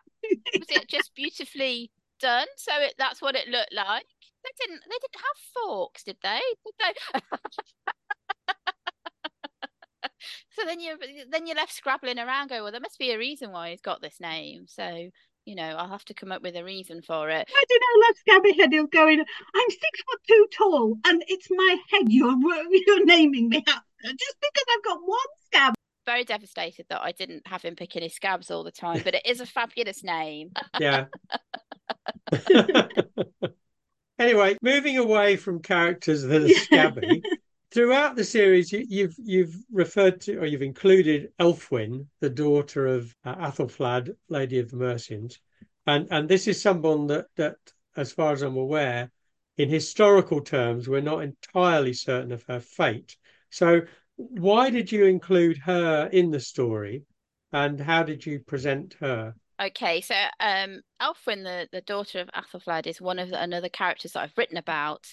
Was 0.60 0.70
it 0.70 0.88
just 0.88 1.14
beautifully 1.14 1.90
done? 2.20 2.46
So 2.56 2.72
it, 2.80 2.94
that's 2.98 3.22
what 3.22 3.34
it 3.34 3.48
looked 3.48 3.74
like. 3.74 4.06
They 4.44 4.50
didn't. 4.66 4.82
They 4.84 4.96
didn't 5.00 5.16
have 5.16 5.64
forks, 5.64 6.04
did 6.04 6.16
they? 6.22 6.40
Did 6.64 6.74
they? 6.78 7.20
so 10.50 10.64
then 10.64 10.80
you 10.80 10.96
then 11.30 11.46
you're 11.46 11.56
left 11.56 11.72
scrabbling 11.72 12.18
around. 12.18 12.48
Go 12.48 12.62
well. 12.62 12.72
There 12.72 12.80
must 12.80 12.98
be 12.98 13.12
a 13.12 13.18
reason 13.18 13.52
why 13.52 13.70
he's 13.70 13.80
got 13.80 14.00
this 14.00 14.20
name. 14.20 14.66
So 14.68 15.10
you 15.44 15.54
know 15.54 15.62
I'll 15.62 15.88
have 15.88 16.04
to 16.06 16.14
come 16.14 16.30
up 16.30 16.42
with 16.42 16.56
a 16.56 16.64
reason 16.64 17.02
for 17.02 17.28
it. 17.30 17.48
Imagine 17.48 17.82
Olaf 17.96 18.16
Scabbyhead 18.26 18.72
he'll 18.72 18.86
going, 18.86 19.20
I'm 19.20 19.70
six 19.70 20.02
foot 20.06 20.20
two 20.26 20.46
tall 20.56 20.98
and 21.06 21.22
it's 21.26 21.48
my 21.50 21.76
head 21.90 22.04
you're, 22.08 22.36
you're 22.86 23.04
naming 23.04 23.48
me 23.48 23.64
after 23.66 23.82
just 24.02 24.36
because 24.40 24.64
I've 24.76 24.84
got 24.84 24.98
one 25.04 25.18
scab. 25.46 25.74
Very 26.08 26.24
devastated 26.24 26.86
that 26.88 27.02
I 27.02 27.12
didn't 27.12 27.46
have 27.46 27.60
him 27.60 27.76
picking 27.76 28.02
his 28.02 28.14
scabs 28.14 28.50
all 28.50 28.64
the 28.64 28.70
time, 28.70 29.02
but 29.04 29.14
it 29.14 29.26
is 29.26 29.40
a 29.40 29.46
fabulous 29.46 30.02
name. 30.02 30.52
Yeah. 30.80 31.06
anyway, 34.18 34.56
moving 34.62 34.96
away 34.96 35.36
from 35.36 35.60
characters 35.60 36.22
that 36.22 36.42
are 36.42 36.48
scabby, 36.48 37.22
throughout 37.72 38.16
the 38.16 38.24
series, 38.24 38.72
you, 38.72 38.86
you've 38.88 39.14
you've 39.18 39.56
referred 39.70 40.20
to 40.22 40.38
or 40.38 40.46
you've 40.46 40.62
included 40.62 41.30
Elfwin, 41.38 42.06
the 42.20 42.30
daughter 42.30 42.86
of 42.86 43.14
uh, 43.24 43.34
Athelflaed, 43.34 44.14
Lady 44.28 44.58
of 44.60 44.70
the 44.70 44.76
Mercians, 44.76 45.38
and 45.86 46.08
and 46.10 46.28
this 46.28 46.46
is 46.46 46.60
someone 46.60 47.06
that 47.08 47.26
that, 47.36 47.56
as 47.96 48.12
far 48.12 48.32
as 48.32 48.42
I'm 48.42 48.56
aware, 48.56 49.10
in 49.58 49.68
historical 49.68 50.40
terms, 50.40 50.88
we're 50.88 51.00
not 51.00 51.22
entirely 51.22 51.92
certain 51.92 52.32
of 52.32 52.44
her 52.44 52.60
fate. 52.60 53.16
So, 53.50 53.82
why 54.18 54.68
did 54.68 54.90
you 54.90 55.04
include 55.04 55.58
her 55.58 56.08
in 56.12 56.30
the 56.30 56.40
story, 56.40 57.04
and 57.52 57.80
how 57.80 58.02
did 58.02 58.26
you 58.26 58.40
present 58.40 58.96
her? 59.00 59.34
Okay, 59.60 60.00
so 60.00 60.14
um, 60.40 60.82
Elfwin, 61.00 61.44
the, 61.44 61.68
the 61.72 61.80
daughter 61.80 62.20
of 62.20 62.28
Athelflaed, 62.34 62.86
is 62.86 63.00
one 63.00 63.18
of 63.18 63.30
the 63.30 63.40
another 63.40 63.68
characters 63.68 64.12
that 64.12 64.22
I've 64.22 64.36
written 64.36 64.56
about. 64.56 65.06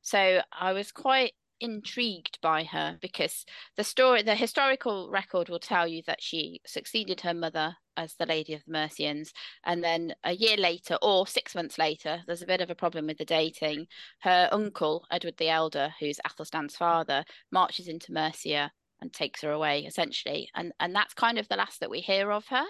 So 0.00 0.40
I 0.52 0.72
was 0.72 0.92
quite 0.92 1.32
intrigued 1.62 2.38
by 2.42 2.64
her 2.64 2.98
because 3.00 3.46
the 3.76 3.84
story, 3.84 4.22
the 4.22 4.34
historical 4.34 5.10
record 5.10 5.48
will 5.48 5.58
tell 5.58 5.86
you 5.86 6.02
that 6.06 6.22
she 6.22 6.60
succeeded 6.66 7.20
her 7.22 7.32
mother 7.32 7.76
as 7.96 8.14
the 8.14 8.26
Lady 8.26 8.54
of 8.54 8.62
the 8.66 8.72
Mercians, 8.72 9.32
and 9.64 9.82
then 9.82 10.14
a 10.24 10.32
year 10.32 10.56
later 10.56 10.96
or 11.02 11.26
six 11.26 11.54
months 11.54 11.78
later, 11.78 12.22
there's 12.26 12.42
a 12.42 12.46
bit 12.46 12.60
of 12.60 12.70
a 12.70 12.74
problem 12.74 13.06
with 13.06 13.18
the 13.18 13.24
dating. 13.24 13.86
Her 14.20 14.48
uncle, 14.52 15.06
Edward 15.10 15.36
the 15.38 15.48
Elder, 15.48 15.94
who's 16.00 16.20
Athelstan's 16.24 16.76
father, 16.76 17.24
marches 17.50 17.88
into 17.88 18.12
Mercia 18.12 18.70
and 19.00 19.12
takes 19.12 19.42
her 19.42 19.52
away 19.52 19.80
essentially, 19.80 20.50
and 20.54 20.72
and 20.80 20.94
that's 20.94 21.14
kind 21.14 21.38
of 21.38 21.48
the 21.48 21.56
last 21.56 21.80
that 21.80 21.90
we 21.90 22.00
hear 22.00 22.30
of 22.30 22.46
her 22.48 22.64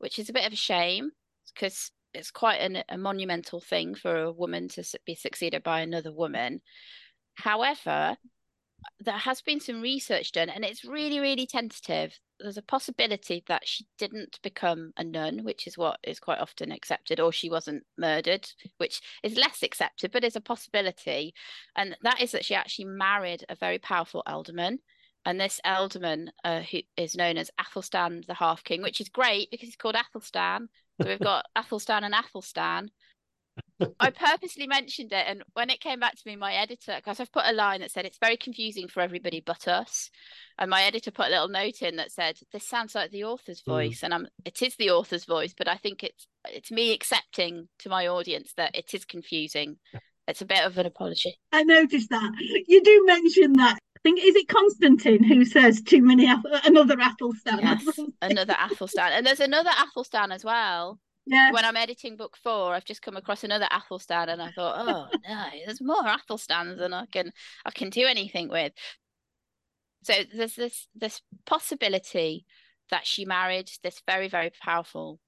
which 0.00 0.18
is 0.18 0.28
a 0.28 0.32
bit 0.32 0.46
of 0.46 0.52
a 0.52 0.56
shame 0.56 1.10
because 1.54 1.92
it's 2.12 2.30
quite 2.30 2.56
an, 2.56 2.82
a 2.88 2.98
monumental 2.98 3.60
thing 3.60 3.94
for 3.94 4.16
a 4.16 4.32
woman 4.32 4.66
to 4.66 4.82
be 5.06 5.14
succeeded 5.14 5.62
by 5.62 5.80
another 5.80 6.12
woman. 6.12 6.60
However, 7.40 8.16
there 9.00 9.16
has 9.16 9.40
been 9.40 9.60
some 9.60 9.80
research 9.80 10.32
done, 10.32 10.48
and 10.48 10.64
it's 10.64 10.84
really, 10.84 11.20
really 11.20 11.46
tentative. 11.46 12.18
There's 12.38 12.56
a 12.56 12.62
possibility 12.62 13.44
that 13.48 13.66
she 13.66 13.86
didn't 13.98 14.38
become 14.42 14.92
a 14.96 15.04
nun, 15.04 15.44
which 15.44 15.66
is 15.66 15.76
what 15.76 15.98
is 16.02 16.20
quite 16.20 16.38
often 16.38 16.72
accepted, 16.72 17.20
or 17.20 17.32
she 17.32 17.50
wasn't 17.50 17.84
murdered, 17.98 18.48
which 18.78 19.00
is 19.22 19.36
less 19.36 19.62
accepted, 19.62 20.12
but 20.12 20.24
is 20.24 20.36
a 20.36 20.40
possibility. 20.40 21.34
And 21.76 21.96
that 22.02 22.20
is 22.20 22.32
that 22.32 22.44
she 22.44 22.54
actually 22.54 22.86
married 22.86 23.44
a 23.48 23.54
very 23.54 23.78
powerful 23.78 24.22
alderman. 24.26 24.78
And 25.26 25.38
this 25.38 25.60
alderman, 25.64 26.32
uh, 26.44 26.60
who 26.60 26.80
is 26.96 27.14
known 27.14 27.36
as 27.36 27.50
Athelstan 27.58 28.22
the 28.26 28.34
Half 28.34 28.64
King, 28.64 28.80
which 28.80 29.00
is 29.02 29.10
great 29.10 29.50
because 29.50 29.68
he's 29.68 29.76
called 29.76 29.96
Athelstan. 29.96 30.68
So 31.00 31.08
we've 31.08 31.20
got 31.20 31.44
Athelstan 31.56 32.04
and 32.04 32.14
Athelstan. 32.14 32.90
I 34.00 34.10
purposely 34.10 34.66
mentioned 34.66 35.12
it, 35.12 35.24
and 35.26 35.42
when 35.54 35.70
it 35.70 35.80
came 35.80 36.00
back 36.00 36.14
to 36.16 36.22
me, 36.26 36.36
my 36.36 36.54
editor, 36.54 36.94
because 36.96 37.20
I've 37.20 37.32
put 37.32 37.44
a 37.46 37.52
line 37.52 37.80
that 37.80 37.90
said 37.90 38.04
it's 38.04 38.18
very 38.18 38.36
confusing 38.36 38.88
for 38.88 39.00
everybody 39.00 39.42
but 39.44 39.66
us, 39.68 40.10
and 40.58 40.70
my 40.70 40.82
editor 40.82 41.10
put 41.10 41.26
a 41.28 41.30
little 41.30 41.48
note 41.48 41.82
in 41.82 41.96
that 41.96 42.12
said 42.12 42.38
this 42.52 42.66
sounds 42.66 42.94
like 42.94 43.10
the 43.10 43.24
author's 43.24 43.62
Mm. 43.62 43.72
voice, 43.72 44.02
and 44.02 44.12
I'm 44.14 44.28
it 44.44 44.62
is 44.62 44.76
the 44.76 44.90
author's 44.90 45.24
voice, 45.24 45.54
but 45.56 45.68
I 45.68 45.76
think 45.76 46.02
it's 46.04 46.26
it's 46.48 46.70
me 46.70 46.92
accepting 46.92 47.68
to 47.80 47.88
my 47.88 48.06
audience 48.06 48.52
that 48.56 48.74
it 48.76 48.94
is 48.94 49.04
confusing. 49.04 49.76
It's 50.28 50.42
a 50.42 50.46
bit 50.46 50.64
of 50.64 50.78
an 50.78 50.86
apology. 50.86 51.38
I 51.52 51.62
noticed 51.64 52.10
that. 52.10 52.32
You 52.68 52.82
do 52.82 53.04
mention 53.06 53.54
that. 53.54 53.74
I 53.96 54.00
think, 54.02 54.20
is 54.22 54.34
it 54.34 54.48
Constantine 54.48 55.22
who 55.24 55.44
says 55.44 55.82
too 55.82 56.00
many, 56.02 56.26
Ath- 56.26 56.44
another 56.64 56.96
Athelstan? 56.98 57.58
Yes, 57.60 57.98
another 58.22 58.54
Athelstan, 58.58 59.12
and 59.12 59.26
there's 59.26 59.40
another 59.40 59.70
Athelstan 59.70 60.32
as 60.32 60.42
well. 60.44 60.98
Yeah. 61.26 61.52
when 61.52 61.64
I'm 61.64 61.76
editing 61.76 62.16
book 62.16 62.36
four, 62.42 62.74
I've 62.74 62.84
just 62.84 63.02
come 63.02 63.16
across 63.16 63.44
another 63.44 63.68
Athelstan, 63.70 64.28
and 64.28 64.42
I 64.42 64.50
thought, 64.52 64.76
oh 64.78 65.18
no, 65.28 65.46
there's 65.64 65.80
more 65.80 66.02
Athelstans 66.02 66.78
than 66.78 66.92
I 66.92 67.06
can 67.06 67.32
I 67.64 67.70
can 67.70 67.90
do 67.90 68.06
anything 68.06 68.48
with. 68.48 68.72
So 70.02 70.14
there's 70.34 70.54
this 70.54 70.88
this 70.94 71.20
possibility 71.46 72.46
that 72.90 73.06
she 73.06 73.24
married 73.24 73.70
this 73.82 74.02
very 74.06 74.28
very 74.28 74.50
powerful 74.62 75.20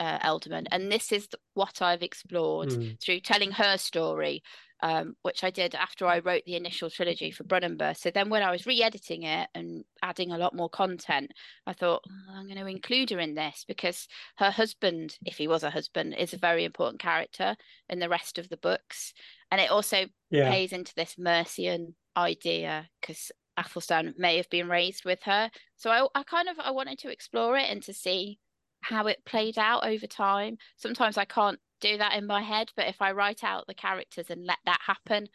uh, 0.00 0.18
alderman, 0.22 0.66
and 0.70 0.90
this 0.90 1.12
is 1.12 1.28
what 1.54 1.82
I've 1.82 2.02
explored 2.02 2.70
Mm. 2.70 3.00
through 3.00 3.20
telling 3.20 3.52
her 3.52 3.76
story. 3.76 4.42
Um, 4.82 5.14
which 5.22 5.44
I 5.44 5.50
did 5.50 5.74
after 5.74 6.06
I 6.06 6.20
wrote 6.20 6.42
the 6.46 6.56
initial 6.56 6.90
trilogy 6.90 7.30
for 7.30 7.44
Brunanburh. 7.44 7.96
So 7.96 8.10
then 8.10 8.30
when 8.30 8.42
I 8.42 8.50
was 8.50 8.66
re-editing 8.66 9.24
it 9.24 9.48
and 9.54 9.84
adding 10.02 10.32
a 10.32 10.38
lot 10.38 10.54
more 10.54 10.68
content, 10.68 11.32
I 11.66 11.72
thought 11.72 12.02
oh, 12.08 12.34
I'm 12.34 12.46
going 12.46 12.58
to 12.58 12.66
include 12.66 13.10
her 13.10 13.18
in 13.18 13.34
this 13.34 13.64
because 13.66 14.08
her 14.36 14.50
husband, 14.50 15.18
if 15.24 15.36
he 15.36 15.48
was 15.48 15.62
a 15.62 15.70
husband, 15.70 16.14
is 16.18 16.32
a 16.32 16.38
very 16.38 16.64
important 16.64 17.00
character 17.00 17.56
in 17.88 17.98
the 17.98 18.08
rest 18.08 18.38
of 18.38 18.48
the 18.48 18.56
books, 18.56 19.12
and 19.50 19.60
it 19.60 19.70
also 19.70 20.06
yeah. 20.30 20.48
plays 20.48 20.72
into 20.72 20.94
this 20.94 21.16
Mercian 21.18 21.94
idea 22.16 22.88
because 23.00 23.30
Athelstan 23.56 24.14
may 24.16 24.36
have 24.36 24.48
been 24.50 24.68
raised 24.68 25.04
with 25.04 25.22
her. 25.24 25.50
So 25.76 25.90
I, 25.90 26.06
I 26.14 26.22
kind 26.22 26.48
of 26.48 26.58
I 26.58 26.70
wanted 26.70 26.98
to 27.00 27.10
explore 27.10 27.56
it 27.56 27.68
and 27.70 27.82
to 27.82 27.92
see 27.92 28.38
how 28.80 29.06
it 29.06 29.24
played 29.24 29.58
out 29.58 29.86
over 29.86 30.06
time. 30.06 30.56
Sometimes 30.76 31.16
I 31.16 31.24
can't 31.24 31.58
do 31.80 31.98
that 31.98 32.14
in 32.16 32.26
my 32.26 32.42
head, 32.42 32.70
but 32.76 32.88
if 32.88 33.00
I 33.00 33.12
write 33.12 33.44
out 33.44 33.66
the 33.66 33.74
characters 33.74 34.30
and 34.30 34.44
let 34.44 34.58
that 34.66 34.80
happen, 34.86 35.28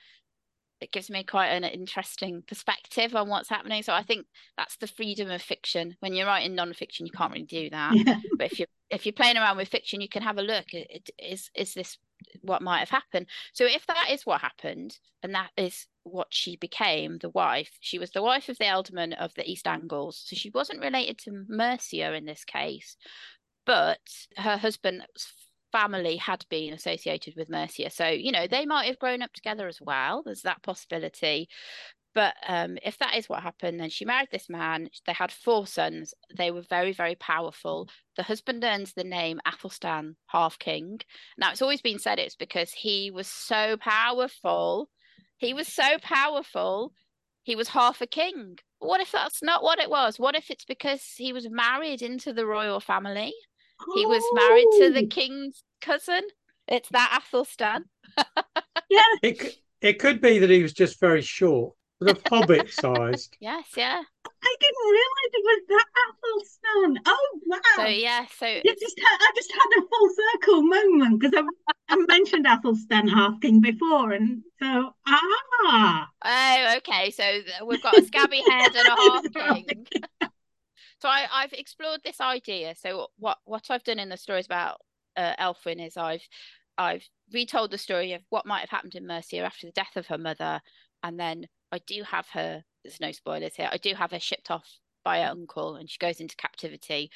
it 0.81 0.91
gives 0.91 1.09
me 1.09 1.23
quite 1.23 1.47
an 1.47 1.63
interesting 1.63 2.43
perspective 2.45 3.15
on 3.15 3.29
what's 3.29 3.49
happening. 3.49 3.81
So 3.81 3.93
I 3.93 4.03
think 4.03 4.27
that's 4.57 4.77
the 4.77 4.87
freedom 4.87 5.31
of 5.31 5.41
fiction. 5.41 5.95
When 5.99 6.13
you're 6.13 6.27
writing 6.27 6.53
non-fiction, 6.53 7.05
you 7.05 7.11
can't 7.11 7.31
really 7.31 7.45
do 7.45 7.69
that. 7.69 7.93
Yeah. 8.05 8.19
But 8.37 8.51
if 8.51 8.59
you're 8.59 8.67
if 8.91 9.05
you're 9.05 9.13
playing 9.13 9.37
around 9.37 9.57
with 9.57 9.69
fiction, 9.69 10.01
you 10.01 10.09
can 10.09 10.21
have 10.21 10.37
a 10.37 10.43
look. 10.43 10.65
Is 11.17 11.49
is 11.55 11.73
this 11.73 11.97
what 12.41 12.61
might 12.61 12.79
have 12.79 12.89
happened? 12.89 13.27
So 13.53 13.65
if 13.65 13.85
that 13.87 14.09
is 14.11 14.25
what 14.25 14.41
happened, 14.41 14.99
and 15.23 15.33
that 15.33 15.49
is 15.57 15.87
what 16.03 16.27
she 16.29 16.55
became, 16.55 17.17
the 17.17 17.29
wife, 17.29 17.71
she 17.79 17.97
was 17.97 18.11
the 18.11 18.21
wife 18.21 18.47
of 18.49 18.57
the 18.57 18.69
alderman 18.69 19.13
of 19.13 19.33
the 19.33 19.49
East 19.49 19.67
Angles. 19.67 20.21
So 20.25 20.35
she 20.35 20.51
wasn't 20.51 20.81
related 20.81 21.17
to 21.19 21.45
Mercia 21.47 22.13
in 22.13 22.25
this 22.25 22.43
case, 22.43 22.95
but 23.65 23.99
her 24.37 24.57
husband's 24.57 25.33
family 25.71 26.17
had 26.17 26.45
been 26.49 26.73
associated 26.73 27.35
with 27.35 27.49
Mercia. 27.49 27.89
So, 27.89 28.07
you 28.07 28.31
know, 28.31 28.47
they 28.47 28.65
might 28.65 28.85
have 28.85 28.99
grown 28.99 29.21
up 29.21 29.33
together 29.33 29.67
as 29.67 29.79
well. 29.81 30.23
There's 30.23 30.43
that 30.43 30.63
possibility. 30.63 31.49
But 32.13 32.35
um, 32.47 32.77
if 32.81 32.97
that 32.99 33.15
is 33.15 33.27
what 33.27 33.43
happened, 33.43 33.79
then 33.79 33.89
she 33.89 34.05
married 34.05 34.29
this 34.31 34.47
man. 34.47 34.89
They 35.05 35.11
had 35.11 35.33
four 35.33 35.67
sons. 35.67 36.13
They 36.37 36.49
were 36.49 36.61
very, 36.61 36.93
very 36.93 37.15
powerful. 37.15 37.89
The 38.15 38.23
husband 38.23 38.63
earns 38.63 38.93
the 38.93 39.03
name 39.03 39.41
Athelstan, 39.45 40.15
half 40.27 40.57
king. 40.57 41.01
Now, 41.37 41.51
it's 41.51 41.61
always 41.61 41.81
been 41.81 41.99
said 41.99 42.19
it's 42.19 42.37
because 42.37 42.71
he 42.71 43.11
was 43.11 43.27
so 43.27 43.75
powerful. 43.75 44.89
He 45.37 45.53
was 45.53 45.67
so 45.67 45.97
powerful, 46.01 46.93
he 47.43 47.55
was 47.55 47.69
half 47.69 48.01
a 48.01 48.07
king. 48.07 48.57
What 48.79 49.01
if 49.01 49.11
that's 49.11 49.43
not 49.43 49.63
what 49.63 49.79
it 49.79 49.89
was? 49.89 50.17
What 50.17 50.35
if 50.35 50.49
it's 50.49 50.65
because 50.65 51.03
he 51.17 51.33
was 51.33 51.49
married 51.49 52.01
into 52.01 52.33
the 52.33 52.45
royal 52.45 52.79
family? 52.79 53.33
He 53.93 54.05
was 54.05 54.23
married 54.33 54.67
to 54.79 54.91
the 54.93 55.07
king's 55.07 55.63
cousin. 55.81 56.21
It's 56.67 56.89
that 56.89 57.21
Athelstan. 57.21 57.85
yeah. 58.89 59.01
It, 59.21 59.57
it 59.81 59.99
could 59.99 60.21
be 60.21 60.39
that 60.39 60.49
he 60.49 60.63
was 60.63 60.73
just 60.73 60.99
very 60.99 61.21
short, 61.21 61.73
sort 62.01 62.17
of 62.17 62.23
hobbit 62.27 62.69
sized. 62.81 63.37
Yes, 63.39 63.65
yeah. 63.77 64.01
I 64.43 64.55
didn't 64.59 64.91
realize 64.91 65.31
it 65.33 65.43
was 65.43 65.61
that 65.69 65.85
Athelstan. 66.07 66.97
Oh 67.05 67.39
wow! 67.45 67.59
So 67.75 67.85
yeah, 67.85 68.25
so 68.37 68.47
you 68.47 68.75
just 68.79 68.99
had, 68.99 69.17
I 69.19 69.31
just 69.35 69.51
had 69.51 69.83
a 69.83 69.87
full 69.87 70.09
circle 70.15 70.61
moment 70.63 71.19
because 71.19 71.33
I've, 71.37 71.73
I've 71.89 72.07
mentioned 72.07 72.45
Athelstan 72.45 73.07
Half 73.07 73.41
King 73.41 73.61
before, 73.61 74.11
and 74.13 74.41
so 74.61 74.93
ah. 75.07 76.07
Oh, 76.23 76.73
okay. 76.77 77.11
So 77.11 77.23
we've 77.65 77.81
got 77.81 77.97
a 77.97 78.05
scabby 78.05 78.43
head 78.49 78.75
and 78.75 78.87
a 78.87 78.95
half 78.95 79.33
king. 79.33 79.87
So 81.05 81.09
I, 81.11 81.27
I've 81.31 81.53
explored 81.53 82.01
this 82.03 82.19
idea. 82.19 82.73
So 82.75 83.09
what 83.19 83.37
what 83.45 83.65
I've 83.69 83.83
done 83.83 83.99
in 83.99 84.09
the 84.09 84.17
stories 84.17 84.47
about 84.47 84.81
uh, 85.15 85.35
Elfwin 85.39 85.85
is 85.85 85.97
I've 85.97 86.27
I've 86.79 87.07
retold 87.31 87.69
the 87.69 87.77
story 87.77 88.13
of 88.13 88.23
what 88.29 88.47
might 88.47 88.61
have 88.61 88.71
happened 88.71 88.95
in 88.95 89.05
Mercia 89.05 89.41
after 89.41 89.67
the 89.67 89.71
death 89.73 89.97
of 89.97 90.07
her 90.07 90.17
mother, 90.17 90.61
and 91.03 91.19
then 91.19 91.45
I 91.71 91.77
do 91.85 92.01
have 92.01 92.27
her. 92.29 92.63
There's 92.83 92.99
no 92.99 93.11
spoilers 93.11 93.53
here. 93.55 93.69
I 93.71 93.77
do 93.77 93.93
have 93.93 94.09
her 94.09 94.19
shipped 94.19 94.49
off 94.49 94.67
by 95.03 95.19
her 95.19 95.29
uncle, 95.29 95.75
and 95.75 95.87
she 95.87 95.99
goes 95.99 96.19
into 96.19 96.35
captivity. 96.37 97.11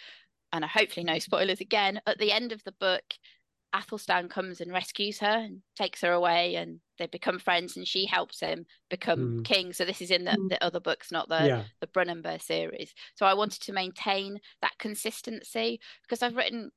And 0.53 0.63
I 0.63 0.67
hopefully 0.67 1.03
no 1.03 1.17
spoilers 1.17 1.59
again. 1.59 1.99
At 2.05 2.19
the 2.19 2.31
end 2.31 2.51
of 2.51 2.63
the 2.65 2.73
book, 2.73 3.15
Athelstan 3.73 4.29
comes 4.29 4.61
and 4.61 4.71
rescues 4.71 5.17
her 5.17 5.25
and 5.25 5.63
takes 5.75 6.01
her 6.01 6.11
away, 6.11 6.53
and 6.53 6.79
they 6.99 7.07
become 7.07 7.39
friends, 7.39 7.75
and 7.75 7.87
she 7.87 8.05
helps 8.05 8.39
him 8.39 8.65
become 8.89 9.39
mm. 9.39 9.45
king. 9.45 9.73
So 9.73 9.85
this 9.85 10.01
is 10.01 10.11
in 10.11 10.25
the, 10.25 10.31
mm. 10.31 10.49
the 10.49 10.63
other 10.63 10.79
books, 10.79 11.11
not 11.11 11.29
the 11.29 11.47
yeah. 11.47 11.63
the 11.81 11.87
Brunanburh 11.87 12.41
series. 12.41 12.93
So 13.15 13.25
I 13.25 13.33
wanted 13.33 13.61
to 13.63 13.73
maintain 13.73 14.39
that 14.61 14.77
consistency 14.77 15.79
because 16.03 16.21
I've 16.21 16.35
written 16.35 16.71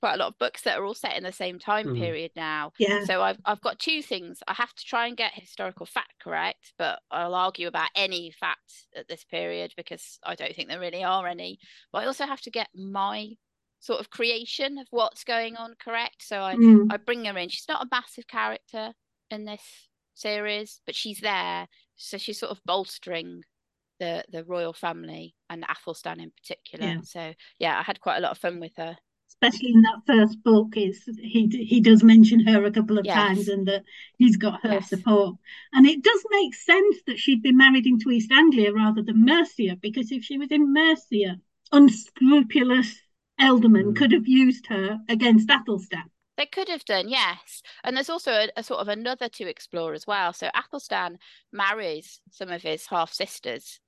quite 0.00 0.14
a 0.14 0.18
lot 0.18 0.28
of 0.28 0.38
books 0.38 0.62
that 0.62 0.78
are 0.78 0.84
all 0.84 0.94
set 0.94 1.16
in 1.16 1.22
the 1.22 1.32
same 1.32 1.58
time 1.58 1.86
mm. 1.86 1.98
period 1.98 2.30
now. 2.36 2.72
Yeah. 2.78 3.04
So 3.04 3.22
I've 3.22 3.38
I've 3.44 3.60
got 3.60 3.78
two 3.78 4.02
things. 4.02 4.40
I 4.46 4.54
have 4.54 4.74
to 4.74 4.84
try 4.84 5.06
and 5.06 5.16
get 5.16 5.32
historical 5.34 5.86
fact 5.86 6.14
correct, 6.20 6.72
but 6.78 7.00
I'll 7.10 7.34
argue 7.34 7.68
about 7.68 7.90
any 7.94 8.30
fact 8.30 8.86
at 8.96 9.08
this 9.08 9.24
period 9.24 9.72
because 9.76 10.18
I 10.24 10.34
don't 10.34 10.54
think 10.54 10.68
there 10.68 10.80
really 10.80 11.04
are 11.04 11.26
any. 11.26 11.58
But 11.92 12.02
I 12.02 12.06
also 12.06 12.26
have 12.26 12.40
to 12.42 12.50
get 12.50 12.68
my 12.74 13.30
sort 13.80 14.00
of 14.00 14.10
creation 14.10 14.78
of 14.78 14.86
what's 14.90 15.24
going 15.24 15.56
on 15.56 15.74
correct. 15.82 16.22
So 16.22 16.40
I 16.40 16.54
mm. 16.54 16.86
I 16.90 16.96
bring 16.98 17.24
her 17.24 17.36
in. 17.38 17.48
She's 17.48 17.68
not 17.68 17.84
a 17.84 17.88
massive 17.90 18.26
character 18.26 18.92
in 19.30 19.44
this 19.44 19.62
series, 20.14 20.80
but 20.86 20.94
she's 20.94 21.20
there. 21.20 21.66
So 21.96 22.18
she's 22.18 22.38
sort 22.38 22.52
of 22.52 22.60
bolstering 22.64 23.42
the 23.98 24.24
the 24.30 24.44
royal 24.44 24.72
family 24.72 25.34
and 25.48 25.64
Athelstan 25.68 26.20
in 26.20 26.30
particular. 26.30 26.86
Yeah. 26.86 27.00
So 27.02 27.34
yeah, 27.58 27.78
I 27.78 27.82
had 27.82 28.00
quite 28.00 28.18
a 28.18 28.20
lot 28.20 28.32
of 28.32 28.38
fun 28.38 28.60
with 28.60 28.72
her. 28.76 28.96
Especially 29.28 29.72
in 29.72 29.82
that 29.82 30.00
first 30.06 30.42
book, 30.44 30.76
is 30.76 31.02
he 31.20 31.46
he 31.48 31.80
does 31.80 32.02
mention 32.02 32.46
her 32.46 32.64
a 32.64 32.70
couple 32.70 32.98
of 32.98 33.04
yes. 33.04 33.16
times 33.16 33.48
and 33.48 33.66
that 33.68 33.82
he's 34.18 34.36
got 34.36 34.62
her 34.62 34.74
yes. 34.74 34.88
support. 34.88 35.36
And 35.72 35.86
it 35.86 36.02
does 36.02 36.24
make 36.30 36.54
sense 36.54 36.96
that 37.06 37.18
she'd 37.18 37.42
be 37.42 37.52
married 37.52 37.86
into 37.86 38.10
East 38.10 38.30
Anglia 38.32 38.72
rather 38.72 39.02
than 39.02 39.24
Mercia, 39.24 39.76
because 39.80 40.12
if 40.12 40.22
she 40.22 40.38
was 40.38 40.50
in 40.50 40.72
Mercia, 40.72 41.36
unscrupulous 41.72 42.96
Ealdorman 43.40 43.92
mm. 43.92 43.96
could 43.96 44.12
have 44.12 44.26
used 44.26 44.66
her 44.68 44.98
against 45.08 45.50
Athelstan. 45.50 46.04
They 46.36 46.46
could 46.46 46.68
have 46.68 46.84
done, 46.84 47.08
yes. 47.08 47.62
And 47.82 47.96
there's 47.96 48.10
also 48.10 48.32
a, 48.32 48.48
a, 48.56 48.62
sort 48.62 48.80
of 48.80 48.88
another 48.88 49.28
to 49.30 49.48
explore 49.48 49.94
as 49.94 50.06
well. 50.06 50.32
So 50.32 50.50
Athelstan 50.54 51.18
marries 51.52 52.20
some 52.30 52.50
of 52.50 52.62
his 52.62 52.86
half 52.86 53.12
sisters 53.12 53.80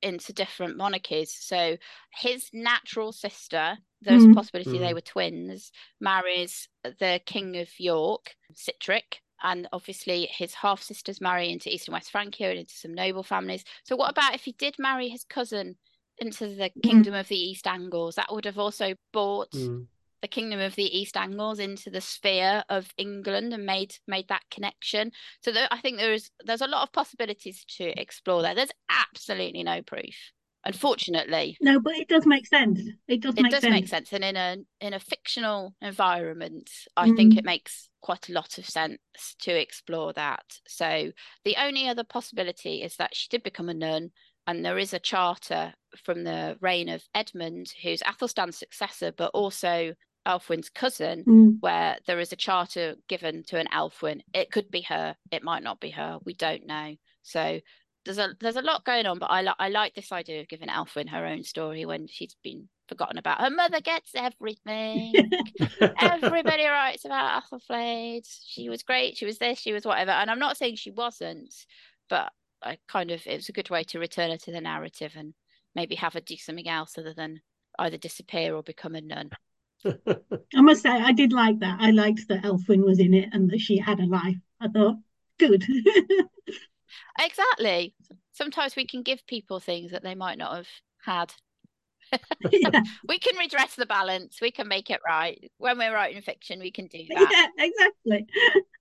into 0.00 0.32
different 0.32 0.76
monarchies. 0.76 1.36
So 1.38 1.76
his 2.12 2.50
natural 2.52 3.12
sister, 3.12 3.78
there's 4.00 4.24
mm. 4.24 4.32
a 4.32 4.34
possibility 4.34 4.78
mm. 4.78 4.80
they 4.80 4.94
were 4.94 5.00
twins, 5.00 5.72
marries 6.00 6.68
the 6.84 7.20
King 7.26 7.56
of 7.56 7.68
York, 7.78 8.34
Sihtric. 8.54 9.20
And 9.40 9.68
obviously, 9.72 10.28
his 10.32 10.52
half 10.54 10.82
sisters 10.82 11.20
marry 11.20 11.50
into 11.50 11.72
East 11.72 11.86
and 11.86 11.92
West 11.92 12.10
Francia 12.10 12.50
and 12.50 12.58
into 12.58 12.74
some 12.74 12.92
noble 12.92 13.22
families. 13.22 13.62
So, 13.84 13.94
what 13.94 14.10
about 14.10 14.34
if 14.34 14.42
he 14.42 14.50
did 14.50 14.74
marry 14.80 15.08
his 15.08 15.22
cousin 15.22 15.76
into 16.18 16.48
the 16.48 16.70
mm. 16.70 16.82
kingdom 16.82 17.14
mm. 17.14 17.20
of 17.20 17.28
the 17.28 17.38
East 17.38 17.66
Angles, 17.68 18.16
that 18.16 18.32
would 18.32 18.44
have 18.46 18.58
also 18.58 18.94
bought 19.12 19.52
mm. 19.52 19.86
The 20.22 20.28
kingdom 20.28 20.60
of 20.60 20.74
the 20.74 20.98
East 20.98 21.16
Angles 21.16 21.58
into 21.58 21.90
the 21.90 22.00
sphere 22.00 22.64
of 22.68 22.92
England 22.96 23.52
and 23.52 23.64
made 23.64 23.94
made 24.06 24.28
that 24.28 24.42
connection. 24.50 25.12
So 25.42 25.52
there, 25.52 25.68
I 25.70 25.78
think 25.78 25.98
there 25.98 26.12
is 26.12 26.30
there's 26.44 26.60
a 26.60 26.66
lot 26.66 26.82
of 26.82 26.92
possibilities 26.92 27.64
to 27.76 28.00
explore 28.00 28.42
there. 28.42 28.54
There's 28.54 28.72
absolutely 28.90 29.62
no 29.62 29.82
proof, 29.82 30.32
unfortunately. 30.64 31.56
No, 31.60 31.80
but 31.80 31.94
it 31.94 32.08
does 32.08 32.26
make 32.26 32.46
sense. 32.46 32.80
It 33.06 33.20
does. 33.20 33.34
It 33.36 33.42
make 33.42 33.52
does 33.52 33.62
sense. 33.62 33.72
make 33.72 33.88
sense, 33.88 34.12
and 34.12 34.24
in 34.24 34.36
a 34.36 34.56
in 34.80 34.94
a 34.94 35.00
fictional 35.00 35.74
environment, 35.80 36.70
I 36.96 37.10
mm. 37.10 37.16
think 37.16 37.36
it 37.36 37.44
makes 37.44 37.88
quite 38.00 38.28
a 38.28 38.32
lot 38.32 38.58
of 38.58 38.66
sense 38.66 38.98
to 39.40 39.52
explore 39.52 40.12
that. 40.14 40.44
So 40.66 41.12
the 41.44 41.56
only 41.58 41.88
other 41.88 42.04
possibility 42.04 42.82
is 42.82 42.96
that 42.96 43.14
she 43.14 43.28
did 43.28 43.42
become 43.42 43.68
a 43.68 43.74
nun 43.74 44.10
and 44.48 44.64
there 44.64 44.78
is 44.78 44.94
a 44.94 44.98
charter 44.98 45.74
from 46.02 46.24
the 46.24 46.56
reign 46.62 46.88
of 46.88 47.02
Edmund, 47.14 47.74
who's 47.82 48.00
Athelstan's 48.00 48.56
successor, 48.56 49.12
but 49.12 49.30
also 49.34 49.92
Elfwin's 50.28 50.68
cousin, 50.68 51.24
mm. 51.24 51.56
where 51.60 51.98
there 52.06 52.20
is 52.20 52.32
a 52.32 52.36
charter 52.36 52.96
given 53.08 53.42
to 53.44 53.58
an 53.58 53.66
Elfwin. 53.72 54.20
It 54.34 54.50
could 54.50 54.70
be 54.70 54.82
her, 54.82 55.16
it 55.30 55.42
might 55.42 55.62
not 55.62 55.80
be 55.80 55.90
her. 55.90 56.18
We 56.24 56.34
don't 56.34 56.66
know. 56.66 56.94
So 57.22 57.60
there's 58.04 58.18
a 58.18 58.34
there's 58.40 58.56
a 58.56 58.62
lot 58.62 58.84
going 58.84 59.06
on, 59.06 59.18
but 59.18 59.30
I 59.30 59.42
like 59.42 59.56
I 59.58 59.68
like 59.68 59.94
this 59.94 60.12
idea 60.12 60.40
of 60.40 60.48
giving 60.48 60.68
Elfwin 60.68 61.08
her 61.08 61.26
own 61.26 61.44
story 61.44 61.84
when 61.84 62.06
she's 62.06 62.36
been 62.42 62.68
forgotten 62.88 63.18
about. 63.18 63.40
Her 63.40 63.50
mother 63.50 63.80
gets 63.80 64.12
everything. 64.14 65.14
Everybody 66.00 66.64
writes 66.66 67.04
about 67.04 67.42
Athelflaed. 67.42 68.26
She 68.46 68.68
was 68.68 68.82
great. 68.82 69.16
She 69.16 69.26
was 69.26 69.38
this. 69.38 69.58
She 69.58 69.72
was 69.72 69.84
whatever. 69.84 70.10
And 70.10 70.30
I'm 70.30 70.38
not 70.38 70.56
saying 70.56 70.76
she 70.76 70.90
wasn't, 70.90 71.54
but 72.08 72.32
I 72.62 72.78
kind 72.88 73.10
of 73.10 73.26
it 73.26 73.36
was 73.36 73.48
a 73.48 73.52
good 73.52 73.70
way 73.70 73.84
to 73.84 73.98
return 73.98 74.30
her 74.30 74.38
to 74.38 74.52
the 74.52 74.60
narrative 74.60 75.12
and 75.16 75.34
maybe 75.74 75.94
have 75.96 76.14
her 76.14 76.20
do 76.20 76.36
something 76.36 76.68
else 76.68 76.96
other 76.96 77.14
than 77.14 77.40
either 77.78 77.98
disappear 77.98 78.54
or 78.54 78.62
become 78.62 78.94
a 78.94 79.00
nun. 79.00 79.30
I 79.86 80.60
must 80.60 80.82
say, 80.82 80.90
I 80.90 81.12
did 81.12 81.32
like 81.32 81.60
that. 81.60 81.78
I 81.80 81.90
liked 81.90 82.28
that 82.28 82.42
Elfwin 82.42 82.84
was 82.84 82.98
in 82.98 83.14
it 83.14 83.30
and 83.32 83.50
that 83.50 83.60
she 83.60 83.78
had 83.78 84.00
a 84.00 84.06
life. 84.06 84.36
I 84.60 84.68
thought, 84.68 84.96
good. 85.38 85.64
exactly. 87.18 87.94
Sometimes 88.32 88.76
we 88.76 88.86
can 88.86 89.02
give 89.02 89.26
people 89.26 89.60
things 89.60 89.92
that 89.92 90.02
they 90.02 90.14
might 90.14 90.38
not 90.38 90.56
have 90.56 90.68
had. 91.04 91.32
Yeah. 92.50 92.82
we 93.08 93.18
can 93.18 93.36
redress 93.36 93.74
the 93.74 93.86
balance. 93.86 94.38
We 94.40 94.50
can 94.50 94.68
make 94.68 94.90
it 94.90 95.00
right. 95.06 95.50
When 95.58 95.78
we're 95.78 95.92
writing 95.94 96.22
fiction, 96.22 96.60
we 96.60 96.70
can 96.70 96.86
do 96.86 96.98
that. 97.08 97.50
Yeah, 97.58 97.64
exactly. 97.64 98.26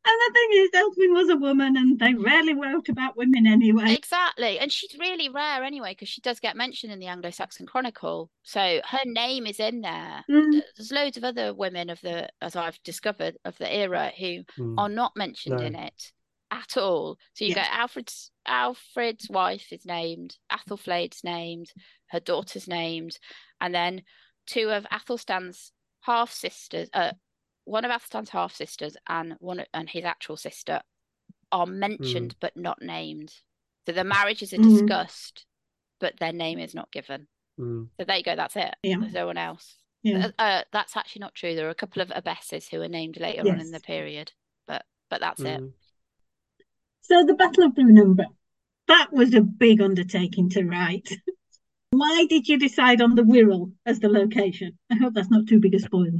And 0.09 0.17
the 0.25 0.33
thing 0.33 0.49
is, 0.53 0.69
Elfwin 0.73 1.13
was 1.13 1.29
a 1.29 1.35
woman, 1.35 1.75
and 1.75 1.99
they 1.99 2.13
rarely 2.13 2.53
wrote 2.53 2.87
about 2.87 3.17
women 3.17 3.45
anyway. 3.45 3.93
Exactly. 3.93 4.57
And 4.59 4.71
she's 4.71 4.95
really 4.97 5.27
rare 5.27 5.63
anyway, 5.63 5.91
because 5.91 6.07
she 6.09 6.21
does 6.21 6.39
get 6.39 6.55
mentioned 6.55 6.93
in 6.93 6.99
the 6.99 7.07
Anglo 7.07 7.29
Saxon 7.31 7.65
Chronicle. 7.65 8.29
So 8.43 8.79
her 8.85 8.99
name 9.05 9.45
is 9.45 9.59
in 9.59 9.81
there. 9.81 10.23
Mm. 10.29 10.61
There's 10.77 10.91
loads 10.91 11.17
of 11.17 11.23
other 11.25 11.53
women 11.53 11.89
of 11.89 11.99
the, 12.01 12.29
as 12.41 12.55
I've 12.55 12.81
discovered, 12.83 13.37
of 13.43 13.57
the 13.57 13.73
era 13.73 14.11
who 14.17 14.43
Mm. 14.57 14.75
are 14.77 14.89
not 14.89 15.15
mentioned 15.17 15.57
No. 15.59 15.65
in 15.65 15.75
it 15.75 16.11
at 16.51 16.77
all. 16.77 17.17
So 17.33 17.45
you 17.45 17.49
Yeah. 17.49 17.63
get 17.63 17.71
Alfred's 17.71 18.31
Alfred's 18.45 19.29
wife 19.29 19.71
is 19.73 19.85
named, 19.85 20.37
Athelflaed's 20.49 21.23
named, 21.23 21.71
her 22.07 22.19
daughter's 22.19 22.67
named, 22.67 23.19
and 23.59 23.75
then 23.75 24.03
two 24.45 24.69
of 24.69 24.87
Athelstan's 24.89 25.73
half 26.01 26.31
sisters, 26.31 26.89
uh, 26.93 27.11
one 27.65 27.83
of 27.83 27.91
Athelstan's 27.91 28.29
half 28.29 28.55
sisters 28.55 28.95
and 29.07 29.33
one 29.39 29.65
and 29.73 29.89
his 29.89 30.05
actual 30.05 30.37
sister 30.37 30.81
are 31.51 31.65
mentioned 31.65 32.35
but 32.39 32.55
not 32.55 32.81
named. 32.81 33.33
So 33.85 33.91
the 33.91 34.03
marriages 34.05 34.53
are 34.53 34.57
Mhm. 34.57 34.63
discussed, 34.63 35.45
but 35.99 36.17
their 36.17 36.33
name 36.33 36.59
is 36.59 36.73
not 36.73 36.91
given. 36.91 37.27
Mm. 37.59 37.89
So 37.97 38.05
there 38.05 38.17
you 38.17 38.23
go. 38.23 38.35
That's 38.35 38.55
it. 38.55 38.75
Yeah. 38.83 38.99
There's 38.99 39.13
no 39.13 39.25
one 39.25 39.37
else. 39.37 39.77
Yeah. 40.03 40.27
Uh, 40.37 40.41
uh, 40.41 40.63
that's 40.71 40.95
actually 40.95 41.21
not 41.21 41.35
true. 41.35 41.55
There 41.55 41.67
are 41.67 41.71
a 41.71 41.75
couple 41.75 42.01
of 42.01 42.11
abbesses 42.15 42.69
who 42.69 42.81
are 42.81 42.87
named 42.87 43.19
later 43.19 43.41
on 43.51 43.59
in 43.59 43.71
the 43.71 43.79
period, 43.81 44.31
but 44.67 44.85
but 45.09 45.19
that's 45.21 45.41
it. 45.41 45.59
So 47.07 47.23
the 47.23 47.35
Battle 47.35 47.63
of 47.63 47.71
Brunanburh, 47.71 48.25
that 48.89 49.13
was 49.13 49.33
a 49.33 49.39
big 49.39 49.81
undertaking 49.81 50.49
to 50.49 50.65
write. 50.65 51.09
Why 51.91 52.25
did 52.27 52.49
you 52.49 52.59
decide 52.59 53.01
on 53.01 53.15
the 53.15 53.21
Wirral 53.21 53.71
as 53.85 53.99
the 54.01 54.09
location? 54.09 54.77
I 54.91 54.95
hope 54.95 55.13
that's 55.13 55.31
not 55.31 55.47
too 55.47 55.61
big 55.61 55.73
a 55.73 55.79
spoiler. 55.79 56.19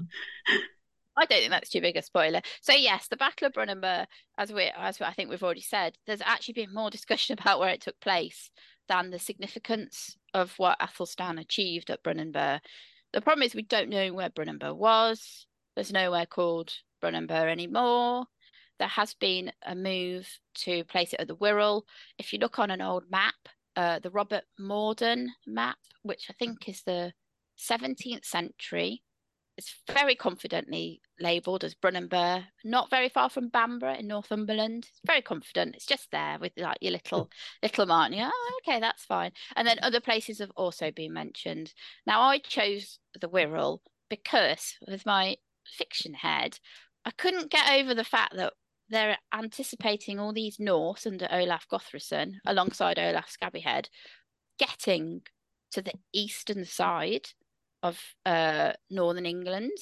I 1.17 1.25
don't 1.25 1.39
think 1.39 1.51
that's 1.51 1.71
too 1.71 1.81
big 1.81 1.97
a 1.97 2.01
spoiler. 2.01 2.41
So 2.61 2.71
yes, 2.71 3.09
the 3.09 3.17
Battle 3.17 3.47
of 3.47 3.53
Brunanburh, 3.53 4.05
as 4.37 4.53
we 4.53 4.71
as 4.77 5.01
I 5.01 5.11
think 5.11 5.29
we've 5.29 5.43
already 5.43 5.59
said, 5.59 5.97
there's 6.05 6.21
actually 6.21 6.53
been 6.53 6.73
more 6.73 6.89
discussion 6.89 7.33
about 7.39 7.59
where 7.59 7.69
it 7.69 7.81
took 7.81 7.99
place 7.99 8.49
than 8.87 9.09
the 9.09 9.19
significance 9.19 10.15
of 10.33 10.53
what 10.57 10.77
Athelstan 10.79 11.37
achieved 11.37 11.89
at 11.89 12.01
Brunanburh. 12.01 12.61
The 13.11 13.21
problem 13.21 13.43
is 13.43 13.53
we 13.53 13.63
don't 13.63 13.89
know 13.89 14.13
where 14.13 14.29
Brunanburh 14.29 14.77
was. 14.77 15.47
There's 15.75 15.91
nowhere 15.91 16.25
called 16.25 16.71
Brunanburh 17.03 17.51
anymore. 17.51 18.27
There 18.79 18.87
has 18.87 19.13
been 19.13 19.51
a 19.65 19.75
move 19.75 20.27
to 20.65 20.83
place 20.85 21.13
it 21.13 21.19
at 21.19 21.27
the 21.27 21.35
Wirral. 21.35 21.83
If 22.17 22.33
you 22.33 22.39
look 22.39 22.59
on 22.59 22.71
an 22.71 22.81
old 22.81 23.03
map, 23.09 23.35
uh, 23.75 23.99
the 23.99 24.11
Robert 24.11 24.43
Morden 24.59 25.31
map, 25.45 25.77
which 26.03 26.27
I 26.29 26.33
think 26.33 26.67
is 26.69 26.83
the 26.83 27.13
17th 27.59 28.25
century, 28.25 29.03
it's 29.57 29.75
very 29.91 30.13
confidently 30.13 31.01
labelled 31.19 31.63
as 31.63 31.73
Brunanburh, 31.73 32.45
not 32.63 32.91
very 32.91 33.09
far 33.09 33.29
from 33.29 33.49
Bamborough 33.49 33.95
in 33.95 34.07
Northumberland. 34.07 34.85
It's 34.87 35.01
very 35.03 35.23
confident. 35.23 35.75
It's 35.75 35.87
just 35.87 36.11
there 36.11 36.37
with 36.39 36.51
like 36.57 36.77
your 36.79 36.91
little 36.91 37.29
little 37.63 37.87
mark. 37.87 38.13
you're, 38.13 38.29
Oh, 38.31 38.59
okay, 38.63 38.79
that's 38.79 39.03
fine. 39.03 39.31
And 39.55 39.67
then 39.67 39.79
other 39.81 39.99
places 39.99 40.37
have 40.39 40.51
also 40.55 40.91
been 40.91 41.11
mentioned. 41.11 41.73
Now 42.05 42.21
I 42.21 42.37
chose 42.37 42.99
the 43.19 43.27
Wirral 43.27 43.79
because 44.09 44.75
with 44.87 45.05
my 45.07 45.37
fiction 45.65 46.13
head, 46.13 46.59
I 47.03 47.11
couldn't 47.11 47.51
get 47.51 47.71
over 47.71 47.95
the 47.95 48.03
fact 48.03 48.35
that 48.35 48.53
they're 48.89 49.17
anticipating 49.33 50.19
all 50.19 50.33
these 50.33 50.59
Norse 50.59 51.05
under 51.05 51.27
Olaf 51.31 51.67
Gothrason 51.69 52.35
alongside 52.45 52.99
Olaf 52.99 53.29
Scabbyhead 53.29 53.89
getting 54.59 55.21
to 55.71 55.81
the 55.81 55.93
eastern 56.13 56.65
side 56.65 57.27
of 57.83 57.99
uh 58.25 58.73
northern 58.89 59.25
England. 59.25 59.77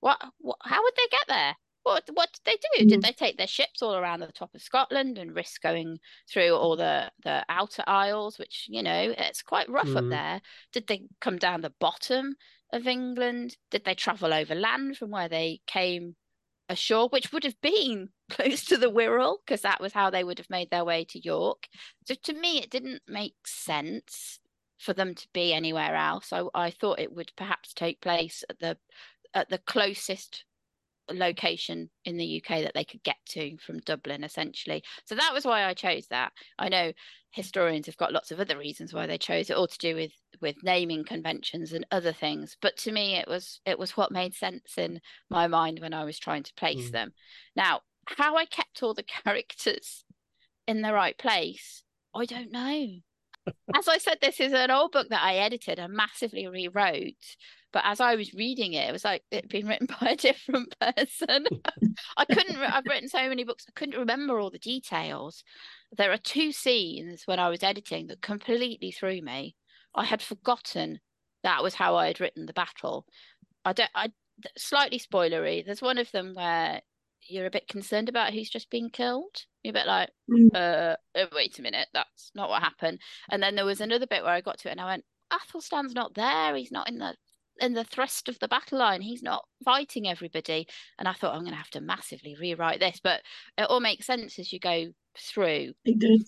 What, 0.00 0.22
what 0.38 0.56
how 0.62 0.82
would 0.82 0.94
they 0.96 1.08
get 1.10 1.26
there? 1.28 1.56
What 1.82 2.08
what 2.14 2.30
did 2.32 2.42
they 2.44 2.56
do? 2.56 2.88
Did 2.88 3.00
Mm. 3.00 3.02
they 3.02 3.12
take 3.12 3.36
their 3.36 3.46
ships 3.46 3.82
all 3.82 3.94
around 3.94 4.20
the 4.20 4.32
top 4.32 4.54
of 4.54 4.62
Scotland 4.62 5.18
and 5.18 5.34
risk 5.34 5.62
going 5.62 5.98
through 6.30 6.54
all 6.54 6.76
the 6.76 7.12
the 7.24 7.44
outer 7.48 7.84
isles, 7.86 8.38
which 8.38 8.66
you 8.68 8.82
know 8.82 9.14
it's 9.16 9.42
quite 9.42 9.68
rough 9.68 9.94
up 9.94 10.04
Mm. 10.04 10.10
there? 10.10 10.40
Did 10.72 10.86
they 10.86 11.02
come 11.20 11.38
down 11.38 11.60
the 11.60 11.74
bottom 11.78 12.36
of 12.72 12.86
England? 12.86 13.56
Did 13.70 13.84
they 13.84 13.94
travel 13.94 14.32
over 14.34 14.54
land 14.54 14.96
from 14.96 15.10
where 15.10 15.28
they 15.28 15.60
came 15.66 16.16
ashore, 16.68 17.08
which 17.08 17.32
would 17.32 17.44
have 17.44 17.60
been 17.60 18.10
close 18.30 18.64
to 18.66 18.76
the 18.76 18.90
Wirral, 18.90 19.38
because 19.44 19.62
that 19.62 19.80
was 19.80 19.92
how 19.92 20.10
they 20.10 20.24
would 20.24 20.38
have 20.38 20.50
made 20.50 20.70
their 20.70 20.84
way 20.84 21.04
to 21.04 21.24
York. 21.24 21.68
So 22.06 22.14
to 22.24 22.32
me, 22.32 22.58
it 22.58 22.70
didn't 22.70 23.02
make 23.06 23.34
sense 23.46 24.40
for 24.78 24.92
them 24.92 25.14
to 25.14 25.26
be 25.32 25.52
anywhere 25.52 25.94
else. 25.94 26.32
I, 26.32 26.44
I 26.54 26.70
thought 26.70 27.00
it 27.00 27.12
would 27.12 27.32
perhaps 27.36 27.72
take 27.72 28.00
place 28.00 28.44
at 28.48 28.58
the 28.58 28.76
at 29.34 29.48
the 29.50 29.58
closest 29.58 30.44
location 31.10 31.88
in 32.04 32.16
the 32.16 32.42
UK 32.42 32.62
that 32.62 32.72
they 32.74 32.84
could 32.84 33.02
get 33.02 33.16
to 33.28 33.56
from 33.58 33.78
Dublin, 33.80 34.24
essentially. 34.24 34.82
So 35.04 35.14
that 35.14 35.32
was 35.32 35.44
why 35.44 35.64
I 35.64 35.74
chose 35.74 36.06
that. 36.08 36.32
I 36.58 36.68
know 36.68 36.92
historians 37.30 37.86
have 37.86 37.96
got 37.96 38.12
lots 38.12 38.30
of 38.30 38.40
other 38.40 38.58
reasons 38.58 38.92
why 38.94 39.06
they 39.06 39.18
chose 39.18 39.50
it, 39.50 39.56
all 39.56 39.68
to 39.68 39.78
do 39.78 39.94
with 39.94 40.12
with 40.40 40.56
naming 40.62 41.04
conventions 41.04 41.72
and 41.72 41.86
other 41.90 42.12
things. 42.12 42.56
But 42.60 42.76
to 42.78 42.92
me, 42.92 43.16
it 43.16 43.28
was 43.28 43.60
it 43.66 43.78
was 43.78 43.96
what 43.96 44.10
made 44.12 44.34
sense 44.34 44.76
in 44.76 45.00
my 45.30 45.46
mind 45.46 45.80
when 45.80 45.94
I 45.94 46.04
was 46.04 46.18
trying 46.18 46.42
to 46.44 46.54
place 46.54 46.88
Mm. 46.88 46.92
them. 46.92 47.14
Now, 47.54 47.80
how 48.06 48.36
I 48.36 48.44
kept 48.44 48.82
all 48.82 48.94
the 48.94 49.02
characters 49.02 50.04
in 50.66 50.82
the 50.82 50.92
right 50.92 51.16
place, 51.16 51.82
I 52.14 52.24
don't 52.24 52.52
know. 52.52 52.86
As 53.76 53.88
I 53.88 53.98
said, 53.98 54.18
this 54.20 54.40
is 54.40 54.52
an 54.52 54.70
old 54.70 54.92
book 54.92 55.08
that 55.10 55.22
I 55.22 55.36
edited 55.36 55.78
and 55.78 55.94
massively 55.94 56.46
rewrote. 56.48 57.36
But 57.72 57.84
as 57.84 58.00
I 58.00 58.14
was 58.14 58.32
reading 58.32 58.72
it, 58.72 58.88
it 58.88 58.92
was 58.92 59.04
like 59.04 59.22
it'd 59.30 59.50
been 59.50 59.66
written 59.66 59.86
by 60.00 60.10
a 60.10 60.16
different 60.16 60.74
person. 60.80 61.44
I 62.16 62.24
couldn't, 62.24 62.56
I've 62.56 62.86
written 62.86 63.08
so 63.08 63.28
many 63.28 63.44
books, 63.44 63.66
I 63.68 63.72
couldn't 63.78 63.98
remember 63.98 64.40
all 64.40 64.50
the 64.50 64.58
details. 64.58 65.44
There 65.96 66.10
are 66.10 66.16
two 66.16 66.52
scenes 66.52 67.24
when 67.26 67.38
I 67.38 67.50
was 67.50 67.62
editing 67.62 68.06
that 68.06 68.22
completely 68.22 68.92
threw 68.92 69.20
me. 69.20 69.56
I 69.94 70.04
had 70.04 70.22
forgotten 70.22 71.00
that 71.42 71.62
was 71.62 71.74
how 71.74 71.96
I 71.96 72.06
had 72.06 72.18
written 72.18 72.46
the 72.46 72.54
battle. 72.54 73.04
I 73.64 73.74
don't, 73.74 73.90
I 73.94 74.10
slightly 74.56 74.98
spoilery. 74.98 75.64
There's 75.64 75.82
one 75.82 75.98
of 75.98 76.10
them 76.12 76.32
where 76.34 76.80
you're 77.28 77.46
a 77.46 77.50
bit 77.50 77.68
concerned 77.68 78.08
about 78.08 78.32
who's 78.32 78.50
just 78.50 78.70
been 78.70 78.90
killed. 78.90 79.44
You're 79.62 79.70
a 79.72 79.74
bit 79.74 79.86
like, 79.86 80.10
Mm. 80.30 80.48
uh, 80.54 80.96
uh, 81.18 81.26
wait 81.34 81.58
a 81.58 81.62
minute, 81.62 81.88
that's 81.92 82.30
not 82.34 82.48
what 82.48 82.62
happened. 82.62 83.00
And 83.30 83.42
then 83.42 83.54
there 83.56 83.64
was 83.64 83.80
another 83.80 84.06
bit 84.06 84.22
where 84.22 84.32
I 84.32 84.40
got 84.40 84.58
to 84.60 84.68
it 84.68 84.72
and 84.72 84.80
I 84.80 84.86
went, 84.86 85.04
Athelstan's 85.32 85.94
not 85.94 86.14
there. 86.14 86.54
He's 86.54 86.70
not 86.72 86.88
in 86.88 86.98
the 86.98 87.14
in 87.58 87.72
the 87.72 87.84
thrust 87.84 88.28
of 88.28 88.38
the 88.38 88.48
battle 88.48 88.78
line. 88.78 89.00
He's 89.00 89.22
not 89.22 89.46
fighting 89.64 90.06
everybody. 90.06 90.68
And 90.98 91.08
I 91.08 91.14
thought 91.14 91.34
I'm 91.34 91.42
gonna 91.42 91.56
have 91.56 91.70
to 91.70 91.80
massively 91.80 92.36
rewrite 92.38 92.80
this, 92.80 93.00
but 93.02 93.22
it 93.56 93.62
all 93.62 93.80
makes 93.80 94.04
sense 94.06 94.38
as 94.38 94.52
you 94.52 94.58
go 94.60 94.92
through. 95.18 95.72
It 95.86 95.98
did. 95.98 96.22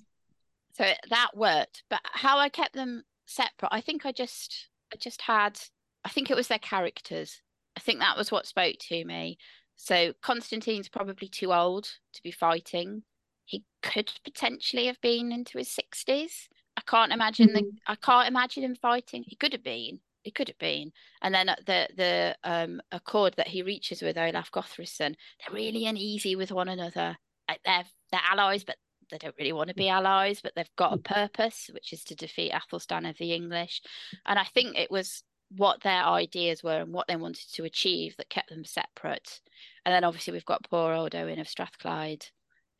So 0.72 0.84
it- 0.84 0.98
that 1.10 1.36
worked. 1.36 1.82
But 1.90 2.00
how 2.04 2.38
I 2.38 2.48
kept 2.48 2.72
them 2.74 3.04
separate, 3.26 3.68
I 3.70 3.82
think 3.82 4.06
I 4.06 4.12
just 4.12 4.68
I 4.92 4.96
just 4.96 5.20
had 5.22 5.60
I 6.04 6.08
think 6.08 6.30
it 6.30 6.36
was 6.36 6.48
their 6.48 6.58
characters. 6.58 7.42
I 7.76 7.80
think 7.80 8.00
that 8.00 8.16
was 8.16 8.32
what 8.32 8.46
spoke 8.46 8.76
to 8.88 9.04
me. 9.04 9.36
So 9.78 10.12
Constantine's 10.22 10.88
probably 10.88 11.28
too 11.28 11.52
old 11.54 11.84
to 12.12 12.22
be 12.22 12.32
fighting. 12.32 13.04
He 13.44 13.64
could 13.82 14.12
potentially 14.24 14.86
have 14.86 15.00
been 15.00 15.32
into 15.32 15.56
his 15.56 15.70
sixties. 15.70 16.48
I 16.76 16.82
can't 16.82 17.12
imagine 17.12 17.52
the 17.54 17.62
Mhm. 17.62 17.78
I 17.86 17.94
can't 17.94 18.28
imagine 18.28 18.64
him 18.64 18.74
fighting. 18.74 19.22
He 19.22 19.36
could 19.36 19.52
have 19.52 19.62
been. 19.62 20.00
He 20.22 20.30
could 20.32 20.48
have 20.48 20.58
been. 20.58 20.92
And 21.22 21.34
then 21.34 21.46
the 21.64 21.88
the 21.96 22.36
um 22.44 22.82
accord 22.92 23.34
that 23.36 23.48
he 23.48 23.62
reaches 23.62 24.02
with 24.02 24.18
Olaf 24.18 24.50
Gothrason, 24.50 25.14
they're 25.38 25.54
really 25.54 25.86
uneasy 25.86 26.36
with 26.36 26.52
one 26.52 26.68
another. 26.68 27.16
Like 27.48 27.60
they're 27.64 27.84
they're 28.10 28.20
allies, 28.28 28.64
but 28.64 28.76
they 29.10 29.18
don't 29.18 29.36
really 29.38 29.52
want 29.52 29.68
to 29.68 29.74
be 29.74 29.88
allies, 29.88 30.40
but 30.42 30.54
they've 30.54 30.76
got 30.76 30.92
a 30.92 30.98
purpose, 30.98 31.70
which 31.72 31.92
is 31.92 32.04
to 32.04 32.14
defeat 32.16 32.52
Athelstan 32.52 33.06
of 33.06 33.16
the 33.16 33.32
English. 33.32 33.80
And 34.26 34.38
I 34.38 34.44
think 34.44 34.76
it 34.76 34.90
was 34.90 35.22
what 35.50 35.82
their 35.82 36.04
ideas 36.04 36.62
were 36.62 36.80
and 36.80 36.92
what 36.92 37.08
they 37.08 37.16
wanted 37.16 37.46
to 37.54 37.64
achieve 37.64 38.16
that 38.16 38.28
kept 38.30 38.50
them 38.50 38.64
separate. 38.64 39.40
And 39.84 39.94
then 39.94 40.04
obviously 40.04 40.32
we've 40.32 40.44
got 40.44 40.68
poor 40.68 40.92
old 40.92 41.14
Owen 41.14 41.38
of 41.38 41.48
Strathclyde, 41.48 42.26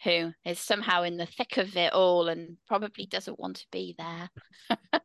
who 0.05 0.33
is 0.45 0.59
somehow 0.59 1.03
in 1.03 1.16
the 1.16 1.27
thick 1.27 1.57
of 1.57 1.77
it 1.77 1.93
all 1.93 2.29
and 2.29 2.57
probably 2.66 3.07
doesn't 3.07 3.41
want 3.41 3.57
to 3.59 3.66
be 3.73 3.95
there. 3.99 4.31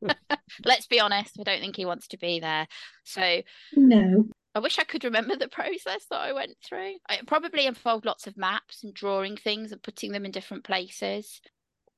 Let's 0.65 0.87
be 0.87 0.99
honest, 0.99 1.39
I 1.39 1.43
don't 1.43 1.61
think 1.61 1.75
he 1.75 1.85
wants 1.85 2.07
to 2.09 2.17
be 2.17 2.39
there. 2.39 2.67
So 3.03 3.41
No. 3.75 4.27
I 4.55 4.59
wish 4.59 4.77
I 4.77 4.83
could 4.83 5.03
remember 5.03 5.35
the 5.35 5.47
process 5.49 6.05
that 6.09 6.19
I 6.21 6.33
went 6.33 6.55
through. 6.63 6.95
It 7.09 7.27
probably 7.27 7.65
involved 7.65 8.05
lots 8.05 8.27
of 8.27 8.37
maps 8.37 8.83
and 8.83 8.93
drawing 8.93 9.35
things 9.37 9.71
and 9.71 9.81
putting 9.81 10.11
them 10.11 10.25
in 10.25 10.31
different 10.31 10.63
places. 10.63 11.41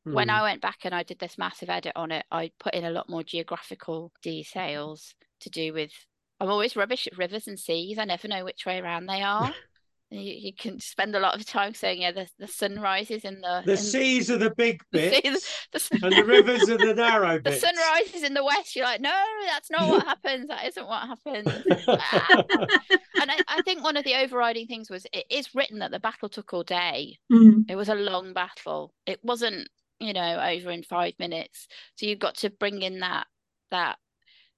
When 0.06 0.28
Mm. 0.28 0.34
I 0.34 0.42
went 0.44 0.62
back 0.62 0.80
and 0.84 0.94
I 0.94 1.04
did 1.04 1.20
this 1.20 1.38
massive 1.38 1.70
edit 1.70 1.94
on 1.96 2.12
it, 2.12 2.26
I 2.32 2.52
put 2.60 2.76
in 2.76 2.86
a 2.86 2.92
lot 2.92 3.10
more 3.10 3.24
geographical 3.24 4.14
details 4.22 5.16
to 5.46 5.50
do 5.50 5.74
with. 5.74 5.92
I'm 6.40 6.50
always 6.50 6.76
rubbish 6.76 7.08
at 7.08 7.18
rivers 7.18 7.48
and 7.48 7.58
seas. 7.58 7.98
I 7.98 8.04
never 8.04 8.28
know 8.28 8.44
which 8.44 8.66
way 8.66 8.80
around 8.80 9.06
they 9.06 9.22
are. 9.22 9.54
You, 10.12 10.20
you 10.22 10.54
can 10.54 10.80
spend 10.80 11.16
a 11.16 11.20
lot 11.20 11.36
of 11.36 11.46
time 11.48 11.74
saying, 11.74 12.02
yeah, 12.02 12.12
the, 12.12 12.28
the 12.38 12.48
sun 12.48 12.80
rises 12.80 13.26
in 13.26 13.42
the 13.42 13.64
The 13.66 13.72
in, 13.72 13.78
seas 13.78 14.30
are 14.30 14.38
the 14.38 14.52
big 14.52 14.82
the 14.92 15.10
sea- 15.10 15.22
bits, 15.24 15.68
the, 15.72 16.00
and 16.04 16.16
the 16.16 16.24
rivers 16.24 16.70
are 16.70 16.78
the 16.78 16.94
narrow 16.96 17.40
bit 17.40 17.44
the 17.46 17.60
sun 17.60 17.74
rises 17.76 18.22
in 18.22 18.36
the 18.36 18.44
west. 18.46 18.76
You're 18.76 18.86
like, 18.86 19.02
no, 19.02 19.20
that's 19.48 19.72
not 19.72 19.90
what 19.90 20.06
happens. 20.06 20.48
That 20.48 20.66
isn't 20.68 20.88
what 20.88 21.08
happens. 21.08 21.48
and 21.48 23.32
I, 23.32 23.40
I 23.48 23.62
think 23.64 23.84
one 23.84 23.98
of 23.98 24.04
the 24.04 24.16
overriding 24.16 24.68
things 24.68 24.90
was 24.92 25.08
it 25.12 25.26
is 25.30 25.56
written 25.56 25.80
that 25.80 25.90
the 25.92 26.00
battle 26.00 26.30
took 26.30 26.54
all 26.54 26.64
day. 26.64 27.18
Mm. 27.34 27.66
It 27.68 27.76
was 27.76 27.90
a 27.90 27.96
long 27.96 28.34
battle. 28.34 28.94
It 29.08 29.20
wasn't, 29.24 29.68
you 30.00 30.14
know, 30.14 30.40
over 30.40 30.70
in 30.70 30.84
five 30.84 31.14
minutes. 31.18 31.68
So 31.96 32.06
you've 32.06 32.20
got 32.20 32.36
to 32.38 32.52
bring 32.52 32.84
in 32.84 33.00
that 33.00 33.26
that 33.72 33.98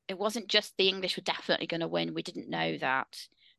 it 0.08 0.18
wasn't 0.18 0.48
just 0.48 0.74
the 0.78 0.88
English 0.90 1.18
were 1.18 1.24
definitely 1.24 1.68
going 1.68 1.82
to 1.82 1.88
win. 1.88 2.14
We 2.14 2.24
didn't 2.24 2.50
know 2.50 2.78
that. 2.78 3.08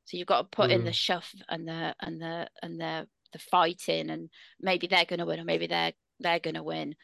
So 0.04 0.16
you've 0.16 0.26
got 0.26 0.38
to 0.50 0.56
put 0.56 0.70
in 0.70 0.84
the 0.84 0.90
Mm. 0.90 0.94
shove 0.94 1.30
and 1.48 1.68
the 1.68 1.94
and 2.00 2.20
the 2.20 2.48
and 2.62 2.80
the 2.80 3.08
the 3.32 3.38
fighting 3.38 4.08
and 4.10 4.30
maybe 4.60 4.86
they're 4.86 5.04
going 5.04 5.18
to 5.18 5.26
win 5.26 5.40
or 5.40 5.44
maybe 5.44 5.66
they're 5.66 5.92
they're 6.20 6.40
going 6.40 6.54
to 6.54 6.62
win. 6.62 6.94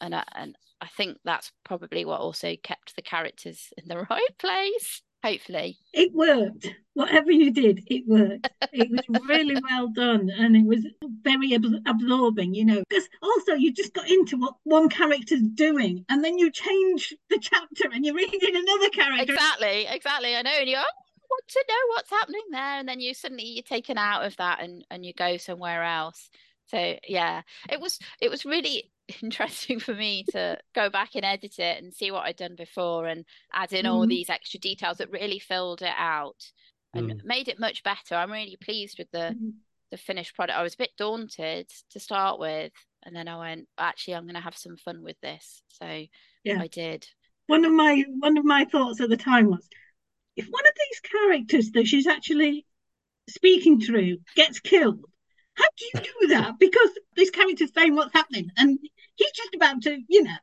And 0.00 0.14
I, 0.14 0.24
and 0.34 0.56
I 0.80 0.88
think 0.96 1.18
that's 1.24 1.52
probably 1.64 2.04
what 2.04 2.20
also 2.20 2.56
kept 2.62 2.96
the 2.96 3.02
characters 3.02 3.68
in 3.76 3.88
the 3.88 3.98
right 4.10 4.38
place. 4.38 5.02
Hopefully, 5.22 5.78
It 5.92 6.12
worked. 6.12 6.68
Whatever 6.94 7.30
you 7.30 7.52
did, 7.52 7.84
it 7.86 8.06
worked. 8.06 8.50
It 8.72 8.90
was 8.90 9.00
really 9.28 9.56
well 9.70 9.88
done, 9.88 10.30
and 10.30 10.56
it 10.56 10.66
was 10.66 10.84
very 11.22 11.54
ab- 11.54 11.82
absorbing. 11.86 12.54
You 12.54 12.64
know, 12.64 12.82
because 12.88 13.08
also 13.22 13.54
you 13.54 13.72
just 13.72 13.94
got 13.94 14.10
into 14.10 14.36
what 14.36 14.54
one 14.64 14.88
character's 14.88 15.42
doing, 15.42 16.04
and 16.08 16.24
then 16.24 16.38
you 16.38 16.50
change 16.50 17.14
the 17.30 17.38
chapter, 17.38 17.88
and 17.92 18.04
you're 18.04 18.14
reading 18.14 18.56
another 18.56 18.90
character. 18.90 19.32
exactly, 19.32 19.86
exactly. 19.88 20.34
I 20.34 20.42
know, 20.42 20.58
and 20.58 20.68
you 20.68 20.76
oh, 20.76 20.84
want 21.30 21.48
to 21.48 21.64
know 21.68 21.94
what's 21.94 22.10
happening 22.10 22.42
there, 22.50 22.78
and 22.78 22.88
then 22.88 23.00
you 23.00 23.14
suddenly 23.14 23.44
you're 23.44 23.62
taken 23.62 23.96
out 23.96 24.24
of 24.24 24.36
that, 24.36 24.62
and 24.62 24.84
and 24.90 25.06
you 25.06 25.12
go 25.14 25.36
somewhere 25.36 25.84
else. 25.84 26.30
So 26.66 26.96
yeah, 27.06 27.42
it 27.70 27.80
was 27.80 27.98
it 28.20 28.30
was 28.30 28.44
really 28.44 28.90
interesting 29.22 29.80
for 29.80 29.94
me 29.94 30.24
to 30.30 30.58
go 30.74 30.88
back 30.90 31.10
and 31.14 31.24
edit 31.24 31.58
it 31.58 31.82
and 31.82 31.92
see 31.94 32.10
what 32.10 32.24
I'd 32.24 32.36
done 32.36 32.54
before 32.56 33.06
and 33.06 33.24
add 33.52 33.72
in 33.72 33.86
all 33.86 34.06
Mhm. 34.06 34.08
these 34.08 34.30
extra 34.30 34.60
details 34.60 34.98
that 34.98 35.10
really 35.10 35.38
filled 35.38 35.82
it 35.82 35.94
out 35.96 36.52
and 36.94 37.10
Mm. 37.10 37.24
made 37.24 37.48
it 37.48 37.58
much 37.58 37.82
better. 37.82 38.14
I'm 38.14 38.32
really 38.32 38.56
pleased 38.56 38.98
with 38.98 39.10
the 39.10 39.34
Mhm. 39.34 39.54
the 39.90 39.98
finished 39.98 40.34
product. 40.34 40.58
I 40.58 40.62
was 40.62 40.72
a 40.72 40.78
bit 40.78 40.96
daunted 40.96 41.68
to 41.90 42.00
start 42.00 42.38
with, 42.38 42.72
and 43.02 43.14
then 43.14 43.28
I 43.28 43.36
went, 43.38 43.68
actually, 43.76 44.14
I'm 44.14 44.24
going 44.24 44.36
to 44.36 44.40
have 44.40 44.56
some 44.56 44.78
fun 44.78 45.02
with 45.02 45.20
this. 45.20 45.62
So 45.68 46.06
Yeah. 46.44 46.60
I 46.62 46.66
did. 46.68 47.06
One 47.46 47.66
of 47.66 47.72
my 47.72 48.02
one 48.20 48.38
of 48.38 48.44
my 48.44 48.64
thoughts 48.64 49.02
at 49.02 49.10
the 49.10 49.18
time 49.18 49.50
was, 49.50 49.68
if 50.36 50.46
one 50.48 50.64
of 50.66 50.72
these 50.74 51.00
characters 51.00 51.70
that 51.72 51.86
she's 51.86 52.06
actually 52.06 52.66
speaking 53.28 53.80
through 53.80 54.18
gets 54.34 54.60
killed, 54.60 55.04
how 55.54 55.66
do 55.76 55.84
you 55.84 56.00
do 56.00 56.28
that? 56.28 56.58
Because 56.58 56.90
this 57.16 57.30
character's 57.30 57.72
saying 57.74 57.94
what's 57.94 58.12
happening, 58.12 58.50
and 58.56 58.78
he's 59.16 59.32
just 59.32 59.54
about 59.54 59.82
to, 59.82 59.98
you 60.08 60.22
know, 60.22 60.36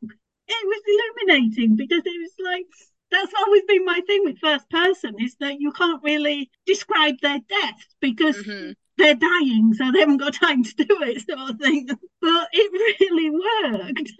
it 0.47 0.68
was 0.68 0.82
illuminating 0.88 1.76
because 1.76 2.01
it 2.05 2.20
was 2.22 2.32
like 2.43 2.66
that's 3.12 3.34
always 3.39 3.64
been 3.68 3.86
my 3.86 4.01
thing 4.05 4.22
with 4.24 4.38
first 4.39 4.70
person 4.70 5.16
is 5.20 5.36
that 5.39 5.60
you 5.60 5.72
can't 5.72 6.01
really 6.03 6.49
describe 6.68 7.16
their 7.22 7.39
death 7.49 7.86
because 7.99 8.38
Mhm. 8.43 8.76
they're 8.97 9.16
dying, 9.16 9.74
so 9.74 9.91
they 9.91 9.99
haven't 9.99 10.18
got 10.18 10.34
time 10.34 10.64
to 10.64 10.76
do 10.76 11.01
it, 11.03 11.26
sort 11.26 11.49
of 11.49 11.60
thing. 11.60 11.88
But 12.22 12.49
it 12.51 12.99
really 12.99 13.30
worked. 13.32 14.12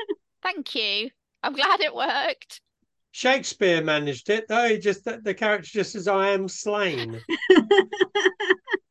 Thank 0.42 0.74
you. 0.74 1.12
I'm 1.44 1.54
glad 1.54 1.82
it 1.82 1.94
worked. 1.94 2.62
Shakespeare 3.12 3.82
managed 3.84 4.30
it, 4.30 4.48
though. 4.48 4.70
He 4.70 4.78
just 4.78 5.04
the, 5.04 5.20
the 5.22 5.34
character 5.34 5.70
just 5.70 5.94
says, 5.94 6.08
"I 6.08 6.30
am 6.30 6.48
slain." 6.48 7.20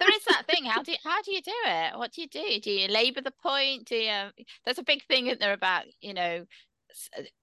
There 0.00 0.14
is 0.14 0.24
that 0.26 0.46
thing. 0.46 0.64
How 0.64 0.82
do 0.82 0.92
you, 0.92 0.98
how 1.02 1.20
do 1.22 1.32
you 1.32 1.42
do 1.42 1.52
it? 1.64 1.98
What 1.98 2.12
do 2.12 2.20
you 2.22 2.28
do? 2.28 2.60
Do 2.60 2.70
you 2.70 2.86
labour 2.88 3.20
the 3.20 3.32
point? 3.42 3.86
Do 3.86 3.96
you? 3.96 4.30
There's 4.64 4.78
a 4.78 4.84
big 4.84 5.04
thing 5.06 5.26
isn't 5.26 5.40
there 5.40 5.52
about 5.52 5.84
you 6.00 6.14
know 6.14 6.22
s- 6.22 6.46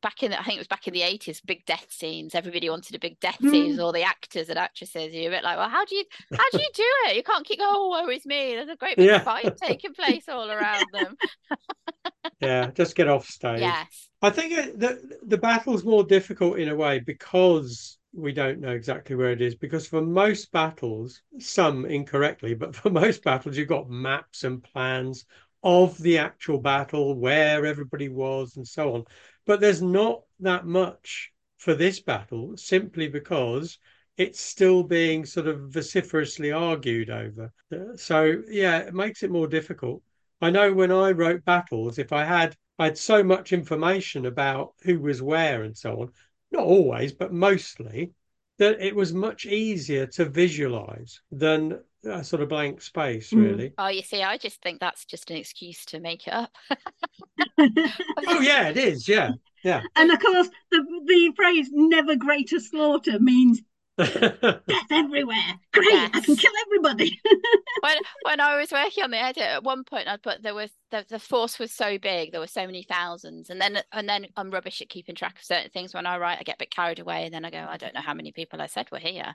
back 0.02 0.24
in 0.24 0.34
I 0.34 0.44
think 0.44 0.56
it 0.56 0.60
was 0.60 0.68
back 0.68 0.88
in 0.88 0.94
the 0.94 1.04
eighties, 1.04 1.42
big 1.42 1.66
death 1.66 1.88
scenes. 1.90 2.36
Everybody 2.36 2.70
wanted 2.70 2.96
a 2.96 3.00
big 3.00 3.20
death 3.20 3.38
Mm. 3.42 3.52
scenes, 3.52 3.80
all 3.80 3.92
the 3.92 4.04
actors 4.04 4.50
and 4.50 4.58
actresses. 4.60 5.14
You're 5.14 5.32
a 5.32 5.36
bit 5.36 5.44
like, 5.44 5.58
well, 5.58 5.70
how 5.70 5.86
do 5.86 5.96
you 5.96 6.06
how 6.32 6.50
do 6.52 6.58
you 6.60 6.70
do 6.74 6.84
it? 7.08 7.16
You 7.16 7.24
can't 7.24 7.46
keep 7.46 7.60
going, 7.60 7.72
oh 7.74 7.90
woe 7.90 8.10
is 8.10 8.26
me. 8.26 8.56
There's 8.56 8.70
a 8.70 8.76
great 8.76 8.98
big 8.98 9.08
Yeah. 9.08 9.20
fight 9.20 9.56
taking 9.58 9.94
place 9.94 10.28
all 10.28 10.50
around 10.50 10.86
them. 10.92 11.16
yeah, 12.42 12.72
just 12.72 12.96
get 12.96 13.08
off 13.08 13.28
stage. 13.28 13.60
yes. 13.62 14.10
I 14.22 14.30
think 14.30 14.54
it, 14.54 14.80
the 14.80 15.18
the 15.26 15.38
battle's 15.38 15.84
more 15.84 16.04
difficult 16.04 16.60
in 16.60 16.70
a 16.70 16.76
way 16.76 17.00
because 17.00 17.98
we 18.14 18.32
don't 18.32 18.62
know 18.62 18.72
exactly 18.72 19.16
where 19.16 19.32
it 19.32 19.42
is. 19.42 19.56
Because 19.56 19.88
for 19.88 20.02
most 20.02 20.52
battles, 20.52 21.22
some 21.40 21.86
incorrectly, 21.86 22.54
but 22.56 22.76
for 22.76 22.90
most 22.90 23.24
battles, 23.24 23.58
you've 23.58 23.68
got 23.68 23.90
maps 23.90 24.44
and 24.44 24.64
plans 24.64 25.26
of 25.64 25.98
the 25.98 26.20
actual 26.20 26.60
battle, 26.60 27.16
where 27.16 27.66
everybody 27.66 28.08
was, 28.08 28.56
and 28.56 28.68
so 28.68 28.94
on. 28.94 29.04
But 29.46 29.60
there's 29.60 29.82
not 29.82 30.24
that 30.40 30.66
much 30.66 31.32
for 31.58 31.74
this 31.74 32.00
battle 32.00 32.58
simply 32.58 33.08
because 33.08 33.78
it's 34.18 34.40
still 34.40 34.84
being 34.84 35.26
sort 35.26 35.48
of 35.48 35.72
vociferously 35.72 36.52
argued 36.52 37.10
over. 37.10 37.52
So 37.96 38.44
yeah, 38.48 38.80
it 38.80 38.94
makes 38.94 39.24
it 39.24 39.32
more 39.32 39.48
difficult. 39.48 40.02
I 40.42 40.50
know 40.50 40.74
when 40.74 40.92
I 40.92 41.12
wrote 41.12 41.46
battles, 41.46 41.98
if 41.98 42.12
I 42.14 42.24
had 42.24 42.56
I 42.78 42.86
had 42.86 42.98
so 42.98 43.24
much 43.24 43.54
information 43.54 44.26
about 44.26 44.74
who 44.84 45.00
was 45.00 45.22
where 45.22 45.64
and 45.64 45.78
so 45.78 46.02
on, 46.02 46.12
not 46.52 46.64
always, 46.64 47.14
but 47.14 47.32
mostly, 47.32 48.14
that 48.58 48.80
it 48.82 48.96
was 48.96 49.14
much 49.14 49.46
easier 49.46 50.06
to 50.08 50.26
visualize 50.26 51.22
than 51.32 51.80
a 52.06 52.24
sort 52.24 52.42
of 52.42 52.50
blank 52.50 52.82
space, 52.82 53.32
Mm. 53.32 53.44
really. 53.44 53.74
Oh, 53.78 53.88
you 53.88 54.02
see, 54.04 54.22
I 54.24 54.38
just 54.38 54.62
think 54.62 54.80
that's 54.80 55.06
just 55.06 55.30
an 55.32 55.38
excuse 55.38 55.86
to 55.86 56.00
make 56.00 56.28
it 56.28 56.34
up. 56.34 56.52
Oh 58.28 58.40
yeah, 58.42 58.70
it 58.70 58.78
is. 58.78 59.08
Yeah, 59.08 59.32
yeah. 59.64 59.82
And 59.96 60.12
of 60.12 60.20
course, 60.20 60.50
the 60.72 60.86
the 61.06 61.34
phrase 61.36 61.70
"never 61.72 62.16
greater 62.16 62.60
slaughter" 62.60 63.20
means 63.20 63.62
death 63.98 64.92
everywhere. 64.92 65.60
Great, 65.74 66.10
I 66.14 66.22
can 66.24 66.36
kill 66.36 66.52
everybody. 66.68 67.20
When 67.86 67.98
when 68.24 68.40
I 68.40 68.58
was 68.58 68.72
working 68.72 69.04
on 69.04 69.12
the 69.12 69.22
edit, 69.22 69.44
at 69.44 69.64
one 69.64 69.84
point 69.84 70.08
I 70.08 70.18
put 70.18 70.42
there 70.42 70.56
was 70.56 70.72
the, 70.92 71.06
the 71.08 71.20
force 71.20 71.60
was 71.60 71.72
so 71.72 71.98
big, 71.98 72.32
there 72.32 72.42
were 72.42 72.48
so 72.48 72.66
many 72.66 72.84
thousands, 72.84 73.50
and 73.50 73.62
then 73.62 73.82
and 73.92 74.10
then 74.10 74.28
I'm 74.36 74.52
rubbish 74.52 74.82
at 74.82 74.90
keeping 74.90 75.16
track 75.16 75.38
of 75.38 75.44
certain 75.44 75.70
things. 75.70 75.94
When 75.94 76.06
I 76.06 76.18
write, 76.18 76.40
I 76.40 76.44
get 76.44 76.56
a 76.56 76.60
bit 76.60 76.72
carried 76.72 77.00
away, 77.00 77.26
and 77.26 77.34
then 77.34 77.46
I 77.46 77.52
go, 77.52 77.66
I 77.70 77.78
don't 77.78 77.94
know 77.94 78.02
how 78.02 78.14
many 78.14 78.32
people 78.32 78.62
I 78.62 78.68
said 78.68 78.90
were 78.92 79.00
here. 79.00 79.34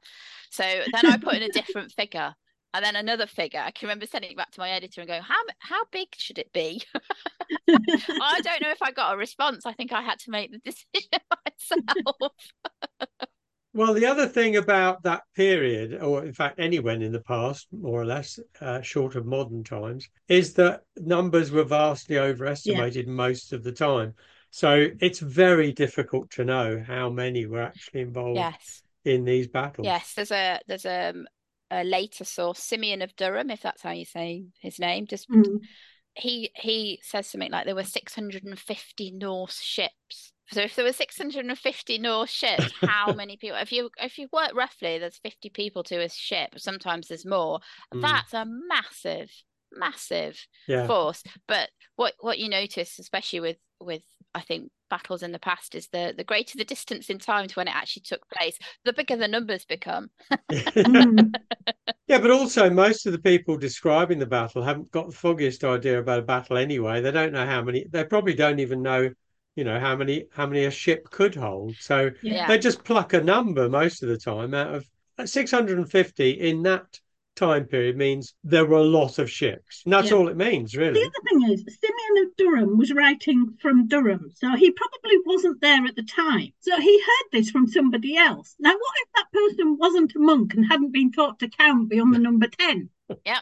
So 0.51 0.64
then 0.64 1.07
I 1.07 1.16
put 1.16 1.34
in 1.34 1.42
a 1.42 1.48
different 1.53 1.92
figure, 1.92 2.34
and 2.74 2.84
then 2.84 2.96
another 2.96 3.26
figure. 3.26 3.61
I 3.61 3.70
can 3.70 3.86
remember 3.86 4.07
sending 4.07 4.32
it 4.32 4.36
back 4.36 4.51
to 4.53 4.61
my 4.61 4.70
editor 4.70 5.01
and 5.01 5.09
going, 5.09 5.22
how 5.22 5.40
how 5.59 5.84
big 5.92 6.09
should 6.16 6.38
it 6.38 6.53
be? 6.53 6.82
I 7.68 8.40
don't 8.42 8.62
know 8.62 8.70
if 8.70 8.82
I 8.82 8.90
got 8.90 9.14
a 9.14 9.16
response. 9.16 9.64
I 9.64 9.72
think 9.72 9.92
I 9.92 10.03
had 10.03 10.18
to 10.20 10.30
make 10.30 10.51
the 10.51 10.59
decision 10.64 11.20
myself. 11.46 12.32
Well, 13.73 13.95
the 13.95 14.07
other 14.07 14.27
thing 14.27 14.57
about 14.57 15.05
that 15.05 15.23
period, 15.37 16.03
or 16.03 16.25
in 16.25 16.33
fact 16.33 16.59
anywhen 16.59 17.03
in 17.03 17.12
the 17.12 17.21
past, 17.21 17.68
more 17.71 18.01
or 18.01 18.05
less, 18.05 18.39
uh, 18.61 18.81
short 18.81 19.14
of 19.14 19.27
modern 19.27 19.62
times, 19.62 20.09
is 20.29 20.55
that 20.55 20.83
numbers 20.97 21.53
were 21.53 21.64
vastly 21.64 22.18
overestimated 22.18 23.07
most 23.07 23.53
of 23.53 23.62
the 23.62 23.73
time. 23.73 24.14
So 24.51 24.89
it's 25.01 25.21
very 25.21 25.73
difficult 25.73 26.31
to 26.33 26.45
know 26.45 26.83
how 26.85 27.11
many 27.11 27.47
were 27.47 27.62
actually 27.62 28.01
involved 28.01 28.37
yes. 28.37 28.83
in 29.05 29.25
these 29.25 29.47
battles. 29.47 29.87
Yes, 29.87 30.14
there's 30.14 30.33
a 30.33 30.59
there's 30.66 30.87
a, 30.87 31.14
a 31.71 31.85
later 31.85 32.25
source, 32.25 32.59
Simeon 32.59 33.03
of 33.03 33.14
Durham, 33.14 33.51
if 33.51 33.62
that's 33.62 33.83
how 33.83 33.93
you 33.93 34.05
say 34.05 34.47
his 34.61 34.81
name. 34.81 35.07
Just 35.07 35.31
Mm. 35.31 35.61
he 36.16 36.51
he 36.57 37.01
says 37.05 37.29
something 37.29 37.53
like 37.53 37.66
there 37.66 37.77
were 37.77 37.85
650 37.85 39.12
Norse 39.12 39.61
ships. 39.61 40.33
So 40.53 40.62
if 40.62 40.74
there 40.74 40.84
were 40.84 40.92
650 40.92 41.98
Norse 41.98 42.30
ships, 42.30 42.72
how 42.72 43.12
many 43.14 43.36
people? 43.36 43.57
If 43.59 43.72
you 43.72 43.90
if 43.98 44.18
you 44.18 44.28
work 44.32 44.53
roughly, 44.55 44.98
there's 44.98 45.18
50 45.18 45.48
people 45.48 45.82
to 45.84 46.01
a 46.03 46.09
ship. 46.09 46.59
Sometimes 46.59 47.09
there's 47.09 47.26
more. 47.26 47.61
Mm. 47.94 48.03
That's 48.03 48.34
a 48.34 48.44
massive, 48.44 49.30
massive 49.72 50.46
Yeah. 50.66 50.86
force. 50.86 51.22
But 51.46 51.70
what 51.96 52.14
what 52.20 52.38
you 52.38 52.48
notice, 52.48 52.98
especially 52.98 53.40
with 53.40 53.57
with 53.80 54.03
I 54.34 54.40
think 54.40 54.70
battles 54.88 55.22
in 55.22 55.32
the 55.32 55.38
past, 55.38 55.74
is 55.74 55.88
the 55.88 56.14
the 56.16 56.24
greater 56.24 56.59
the 56.59 56.64
distance 56.64 57.11
in 57.11 57.18
time 57.18 57.46
to 57.48 57.55
when 57.55 57.68
it 57.68 57.74
actually 57.76 58.03
took 58.03 58.28
place, 58.30 58.59
the 58.84 58.92
bigger 58.92 59.16
the 59.16 59.28
numbers 59.28 59.64
become. 59.64 60.11
Mm. 60.86 61.36
Yeah, 62.09 62.20
but 62.20 62.30
also 62.32 62.70
most 62.70 63.07
of 63.07 63.12
the 63.12 63.20
people 63.20 63.57
describing 63.57 64.18
the 64.18 64.26
battle 64.26 64.62
haven't 64.62 64.90
got 64.90 65.09
the 65.09 65.16
foggiest 65.16 65.64
idea 65.64 66.01
about 66.01 66.20
a 66.20 66.22
battle 66.22 66.59
anyway. 66.59 67.01
They 67.01 67.12
don't 67.12 67.32
know 67.32 67.46
how 67.46 67.62
many. 67.62 67.86
They 67.90 68.05
probably 68.05 68.34
don't 68.34 68.61
even 68.61 68.82
know, 68.82 69.11
you 69.61 69.65
know, 69.65 69.79
how 69.79 69.95
many 69.95 70.25
how 70.33 70.47
many 70.47 70.65
a 70.65 70.71
ship 70.71 71.11
could 71.11 71.35
hold. 71.35 71.77
So 71.77 72.11
Yeah. 72.23 72.49
they 72.49 72.59
just 72.59 72.83
pluck 72.83 73.13
a 73.13 73.21
number 73.23 73.69
most 73.69 74.03
of 74.03 74.09
the 74.09 74.17
time 74.17 74.55
out 74.55 74.75
of 74.75 74.87
650 75.29 76.31
in 76.31 76.63
that 76.63 76.99
time 77.37 77.67
period 77.67 77.99
means 77.99 78.33
there 78.43 78.65
were 78.65 78.79
a 78.79 78.83
lot 79.01 79.19
of 79.19 79.31
ships. 79.31 79.83
And 79.85 79.93
that's 79.93 80.11
Yeah. 80.11 80.17
all 80.17 80.29
it 80.29 80.37
means, 80.39 80.75
really 80.75 80.95
The 80.95 81.07
other 81.07 81.25
thing 81.29 81.53
is, 81.53 81.79
Simeon 81.79 82.27
of 82.27 82.37
Durham 82.39 82.79
was 82.79 82.91
writing 82.91 83.55
from 83.61 83.87
Durham, 83.87 84.31
so 84.35 84.57
he 84.57 84.71
probably 84.71 85.19
wasn't 85.27 85.61
there 85.61 85.85
at 85.85 85.95
the 85.95 86.05
time. 86.05 86.55
So 86.61 86.81
he 86.81 86.99
heard 86.99 87.29
this 87.33 87.51
from 87.51 87.67
somebody 87.69 88.17
else. 88.17 88.57
Now, 88.59 88.73
what 88.73 88.95
if 89.03 89.09
that 89.17 89.33
person 89.33 89.77
wasn't 89.77 90.17
a 90.17 90.21
monk 90.21 90.55
and 90.55 90.65
hadn't 90.65 90.93
been 90.93 91.13
taught 91.13 91.39
to 91.41 91.49
count 91.51 91.91
beyond 91.91 92.15
the 92.15 92.19
number 92.19 92.47
10? 92.47 92.89
Yeah, 93.27 93.41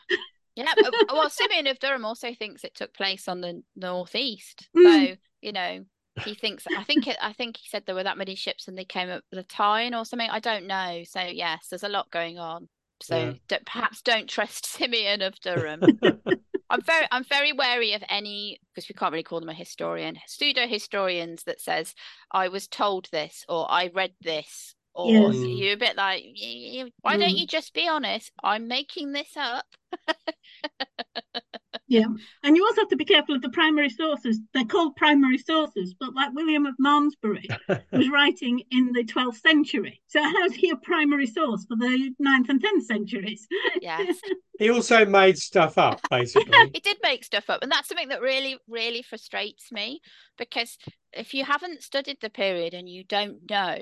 uh, 0.85 0.91
well, 1.13 1.31
Simeon 1.31 1.69
of 1.69 1.79
Durham 1.79 2.05
also 2.05 2.35
thinks 2.35 2.65
it 2.65 2.75
took 2.75 2.93
place 2.93 3.29
on 3.29 3.41
the 3.41 3.63
northeast. 3.77 4.69
Mm. 4.77 5.11
So 5.11 5.17
you 5.41 5.53
know, 5.53 5.85
he 6.25 6.35
thinks. 6.35 6.65
I 6.77 6.85
think 6.85 7.07
it. 7.07 7.17
I 7.21 7.33
think 7.33 7.57
he 7.57 7.69
said 7.69 7.85
there 7.87 7.95
were 7.95 8.05
that 8.05 8.19
many 8.19 8.35
ships 8.35 8.69
and 8.69 8.77
they 8.77 8.85
came 8.85 9.09
up 9.11 9.23
the 9.31 9.43
Tyne 9.43 9.95
or 9.95 10.05
something. 10.05 10.31
I 10.31 10.41
don't 10.41 10.67
know. 10.67 11.03
So 11.05 11.21
yes, 11.23 11.69
there's 11.69 11.83
a 11.85 11.89
lot 11.89 12.11
going 12.11 12.39
on. 12.39 12.69
So 13.03 13.17
Yeah. 13.17 13.33
don't- 13.49 13.67
perhaps 13.67 14.03
don't 14.03 14.29
trust 14.29 14.67
Simeon 14.77 15.23
of 15.23 15.39
Durham. 15.41 15.83
I'm 16.71 16.83
very 16.83 17.07
I'm 17.11 17.25
very 17.25 17.53
wary 17.53 17.95
of 17.95 18.03
any 18.11 18.61
because 18.75 18.89
we 18.89 18.95
can't 18.95 19.13
really 19.13 19.23
call 19.23 19.41
them 19.41 19.49
a 19.49 19.55
historian, 19.55 20.19
pseudo 20.27 20.67
historians 20.67 21.45
that 21.45 21.61
says 21.61 21.95
I 22.31 22.49
was 22.49 22.67
told 22.69 23.09
this 23.11 23.45
or 23.49 23.71
I 23.71 23.91
read 23.95 24.13
this 24.21 24.75
or 24.95 25.11
Yes. 25.13 25.37
You're 25.37 25.73
a 25.75 25.77
bit 25.77 25.97
like 25.97 26.25
"Y- 26.25 26.83
y- 26.85 26.93
why 27.03 27.17
don't 27.17 27.31
Mm. 27.31 27.39
you 27.39 27.47
just 27.47 27.73
be 27.73 27.89
honest? 27.89 28.33
I'm 28.43 28.67
making 28.69 29.13
this 29.13 29.35
up. 29.37 29.65
Yeah. 31.89 32.05
Um, 32.05 32.19
and 32.43 32.57
you 32.57 32.65
also 32.65 32.83
have 32.83 32.91
to 32.91 32.97
be 32.97 33.05
careful 33.05 33.35
of 33.35 33.43
the 33.43 33.49
primary 33.49 33.89
sources. 33.89 34.39
They're 34.53 34.65
called 34.65 34.95
primary 34.97 35.39
sources, 35.39 35.95
but 35.99 36.15
like 36.15 36.35
William 36.35 36.67
of 36.67 36.75
Malmesbury 36.79 37.49
was 37.93 38.09
writing 38.11 38.63
in 38.71 38.93
the 38.93 39.05
12th 39.05 39.41
century. 39.41 40.03
So 40.07 40.23
how's 40.23 40.55
he 40.55 40.71
a 40.71 40.77
primary 40.77 41.27
source 41.27 41.65
for 41.65 41.77
the 41.77 42.15
9th 42.23 42.49
and 42.51 42.63
10th 42.63 42.83
centuries? 42.83 43.47
Yes. 43.81 44.17
he 44.59 44.71
also 44.71 45.07
made 45.07 45.39
stuff 45.39 45.79
up, 45.79 46.01
basically. 46.11 46.71
he 46.75 46.81
did 46.81 46.99
make 47.03 47.25
stuff 47.25 47.49
up 47.49 47.63
and 47.63 47.73
that's 47.73 47.89
something 47.89 48.09
that 48.09 48.21
really 48.21 48.59
really 48.69 49.03
frustrates 49.03 49.73
me 49.73 50.01
because 50.37 50.77
if 51.13 51.33
you 51.33 51.45
haven't 51.45 51.83
studied 51.83 52.19
the 52.21 52.31
period 52.31 52.75
and 52.75 52.89
you 52.89 53.03
don't 53.05 53.49
know 53.49 53.79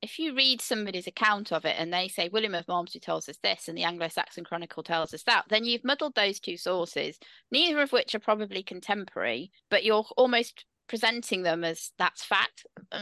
if 0.00 0.18
you 0.18 0.34
read 0.34 0.60
somebody's 0.60 1.06
account 1.06 1.52
of 1.52 1.64
it 1.64 1.76
and 1.78 1.92
they 1.92 2.08
say 2.08 2.28
William 2.28 2.54
of 2.54 2.68
Malmesbury 2.68 3.00
tells 3.00 3.28
us 3.28 3.38
this 3.42 3.68
and 3.68 3.76
the 3.76 3.84
Anglo-Saxon 3.84 4.44
Chronicle 4.44 4.82
tells 4.82 5.12
us 5.12 5.24
that, 5.24 5.44
then 5.48 5.64
you've 5.64 5.84
muddled 5.84 6.14
those 6.14 6.38
two 6.38 6.56
sources, 6.56 7.18
neither 7.50 7.80
of 7.80 7.92
which 7.92 8.14
are 8.14 8.20
probably 8.20 8.62
contemporary, 8.62 9.50
but 9.70 9.84
you're 9.84 10.06
almost 10.16 10.64
presenting 10.88 11.42
them 11.42 11.62
as 11.64 11.92
that's 11.98 12.24
fact. 12.24 12.66
Uh, 12.90 12.98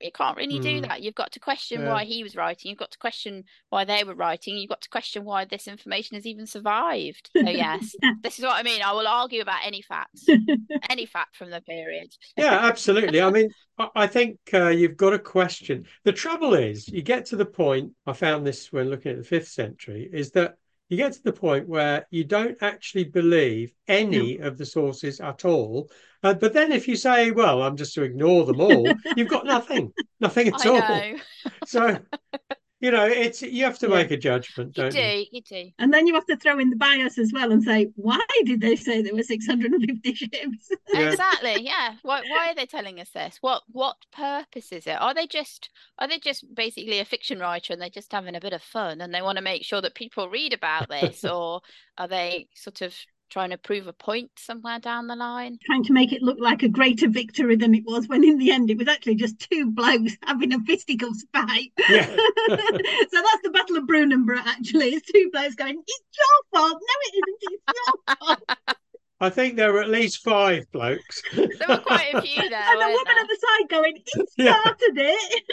you 0.00 0.12
can't 0.12 0.36
really 0.36 0.58
do 0.60 0.80
Mm. 0.80 0.88
that. 0.88 1.02
You've 1.02 1.14
got 1.14 1.32
to 1.32 1.40
question 1.40 1.80
Yeah. 1.82 1.92
why 1.92 2.04
he 2.04 2.22
was 2.22 2.36
writing. 2.36 2.68
You've 2.70 2.78
got 2.78 2.90
to 2.92 2.98
question 2.98 3.44
why 3.70 3.84
they 3.84 4.04
were 4.04 4.14
writing. 4.14 4.56
You've 4.56 4.68
got 4.68 4.82
to 4.82 4.88
question 4.88 5.24
why 5.24 5.44
this 5.46 5.66
information 5.66 6.16
has 6.16 6.26
even 6.26 6.46
survived. 6.46 7.30
So 7.36 7.40
yes, 7.48 7.94
this 8.22 8.38
is 8.38 8.44
what 8.44 8.56
I 8.56 8.62
mean. 8.62 8.82
I 8.82 8.92
will 8.92 9.08
argue 9.08 9.40
about 9.42 9.60
any 9.66 9.82
facts, 9.82 10.26
any 10.90 11.06
fact 11.06 11.36
from 11.36 11.50
the 11.50 11.60
period. 11.62 12.14
yeah, 12.36 12.58
absolutely. 12.62 13.20
I 13.20 13.30
mean, 13.30 13.50
I- 13.78 13.88
I 13.96 14.06
think 14.06 14.38
uh, 14.52 14.68
you've 14.68 14.96
got 14.96 15.10
to 15.10 15.18
question. 15.18 15.86
The 16.04 16.12
trouble 16.12 16.54
is, 16.54 16.86
you 16.88 17.02
get 17.02 17.26
to 17.26 17.36
the 17.36 17.46
point, 17.46 17.92
I 18.06 18.12
found 18.12 18.46
this 18.46 18.70
when 18.72 18.90
looking 18.90 19.12
at 19.12 19.18
the 19.18 19.24
fifth 19.24 19.48
century, 19.48 20.08
is 20.12 20.32
that 20.32 20.56
you 20.90 20.96
get 20.96 21.12
to 21.12 21.22
the 21.22 21.32
point 21.32 21.68
where 21.68 22.04
you 22.10 22.24
don't 22.24 22.58
actually 22.60 23.04
believe 23.04 23.72
any 23.86 24.38
of 24.38 24.58
the 24.58 24.66
sources 24.66 25.20
at 25.20 25.44
all. 25.44 25.88
Uh, 26.24 26.34
but 26.34 26.52
then 26.52 26.72
if 26.72 26.88
you 26.88 26.96
say, 26.96 27.30
well, 27.30 27.62
I'm 27.62 27.76
just 27.76 27.94
to 27.94 28.02
ignore 28.02 28.44
them 28.44 28.60
all, 28.60 28.92
you've 29.16 29.28
got 29.28 29.46
nothing, 29.46 29.92
nothing 30.20 30.48
at 30.48 30.66
I 30.66 30.68
all. 30.68 30.78
know. 30.80 31.16
So, 31.64 31.96
you 32.80 32.90
know, 32.90 33.06
it's 33.06 33.42
you 33.42 33.64
have 33.64 33.78
to 33.80 33.88
Yeah. 33.88 33.94
make 33.96 34.10
a 34.10 34.16
judgment, 34.16 34.74
don't 34.74 34.90
do, 34.90 34.98
you? 34.98 35.12
Do, 35.24 35.24
you 35.32 35.42
do. 35.42 35.70
And 35.78 35.92
then 35.92 36.06
you 36.06 36.14
have 36.14 36.26
to 36.26 36.36
throw 36.36 36.58
in 36.58 36.70
the 36.70 36.76
bias 36.76 37.18
as 37.18 37.32
well 37.32 37.52
and 37.52 37.62
say, 37.62 37.90
why 37.96 38.20
did 38.44 38.60
they 38.60 38.76
say 38.76 39.02
there 39.02 39.14
were 39.14 39.22
650 39.22 40.14
ships? 40.14 40.70
Yeah. 40.92 41.10
Exactly. 41.10 41.62
Yeah. 41.64 41.96
Why 42.02 42.22
why 42.26 42.50
are 42.50 42.54
they 42.54 42.66
telling 42.66 42.98
us 43.00 43.10
this? 43.10 43.38
What 43.40 43.62
what 43.68 43.96
purpose 44.12 44.72
is 44.72 44.86
it? 44.86 45.00
Are 45.00 45.14
they 45.14 45.26
just 45.26 45.70
are 45.98 46.08
they 46.08 46.18
just 46.18 46.44
basically 46.54 46.98
a 46.98 47.04
fiction 47.04 47.38
writer 47.38 47.72
and 47.72 47.80
they're 47.80 47.90
just 47.90 48.12
having 48.12 48.34
a 48.34 48.40
bit 48.40 48.52
of 48.52 48.62
fun 48.62 49.00
and 49.00 49.14
they 49.14 49.22
want 49.22 49.36
to 49.38 49.44
make 49.44 49.64
sure 49.64 49.80
that 49.80 49.94
people 49.94 50.28
read 50.28 50.52
about 50.52 50.88
this 50.88 51.24
or 51.24 51.60
are 51.98 52.08
they 52.08 52.48
sort 52.54 52.80
of 52.82 52.94
trying 53.30 53.50
to 53.50 53.58
prove 53.58 53.86
a 53.86 53.92
point 53.92 54.30
somewhere 54.36 54.78
down 54.78 55.06
the 55.06 55.16
line? 55.16 55.58
Trying 55.64 55.84
to 55.84 55.92
make 55.92 56.12
it 56.12 56.22
look 56.22 56.38
like 56.40 56.62
a 56.62 56.68
greater 56.68 57.08
victory 57.08 57.56
than 57.56 57.74
it 57.74 57.84
was, 57.86 58.08
when 58.08 58.24
in 58.24 58.38
the 58.38 58.50
end 58.50 58.70
it 58.70 58.76
was 58.78 58.88
actually 58.88 59.14
just 59.14 59.38
two 59.38 59.70
blokes 59.70 60.16
having 60.24 60.52
a 60.52 60.58
fisticuffs 60.60 61.24
fight. 61.32 61.72
Yeah. 61.88 62.06
so 62.06 62.16
that's 62.50 63.42
the 63.42 63.50
Battle 63.52 63.76
of 63.78 63.84
Brunanburh, 63.84 64.44
actually. 64.44 64.90
It's 64.90 65.10
two 65.10 65.30
blokes 65.32 65.54
going, 65.54 65.80
It's 65.86 66.18
your 66.18 66.60
fault. 66.60 66.72
No, 66.80 66.94
it 67.02 67.14
isn't. 67.14 67.38
It's 67.42 67.78
your 68.08 68.16
fault. 68.16 68.76
I 69.22 69.28
think 69.28 69.56
there 69.56 69.72
were 69.72 69.82
at 69.82 69.90
least 69.90 70.22
five 70.24 70.64
blokes. 70.72 71.22
There 71.34 71.46
were 71.68 71.76
quite 71.78 72.14
a 72.14 72.22
few 72.22 72.48
there. 72.48 72.58
and 72.68 72.80
the 72.80 72.86
woman 72.86 73.04
there? 73.04 73.18
at 73.18 73.28
the 73.28 73.38
side 73.40 73.68
going, 73.68 73.96
It 74.16 74.28
Yeah. 74.38 74.60
started 74.60 74.92
it. 74.96 75.42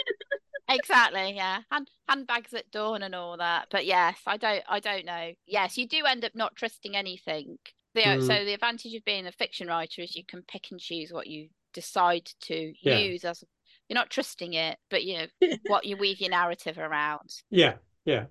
Exactly, 0.68 1.32
yeah. 1.34 1.60
Hand, 1.70 1.90
handbags 2.08 2.52
at 2.52 2.70
dawn 2.70 3.02
and 3.02 3.14
all 3.14 3.36
that. 3.38 3.68
But 3.70 3.86
yes, 3.86 4.18
I 4.26 4.36
don't 4.36 4.62
I 4.68 4.80
don't 4.80 5.06
know. 5.06 5.32
Yes, 5.46 5.78
you 5.78 5.88
do 5.88 6.04
end 6.04 6.24
up 6.24 6.34
not 6.34 6.56
trusting 6.56 6.94
anything. 6.96 7.58
The, 7.94 8.02
Mm. 8.02 8.22
So 8.22 8.44
the 8.44 8.52
advantage 8.52 8.94
of 8.94 9.04
being 9.04 9.26
a 9.26 9.32
fiction 9.32 9.66
writer 9.68 10.02
is 10.02 10.14
you 10.14 10.24
can 10.24 10.42
pick 10.42 10.70
and 10.70 10.78
choose 10.78 11.10
what 11.12 11.26
you 11.26 11.48
decide 11.72 12.26
to 12.42 12.74
Yeah. 12.82 12.98
use 12.98 13.24
as 13.24 13.42
you're 13.88 13.94
not 13.94 14.10
trusting 14.10 14.52
it, 14.54 14.78
but 14.90 15.04
you 15.04 15.18
know 15.18 15.26
what 15.68 15.86
you 15.86 15.96
weave 15.96 16.20
your 16.20 16.30
narrative 16.30 16.78
around. 16.78 17.30
Yeah, 17.50 17.76
yeah. 18.04 18.26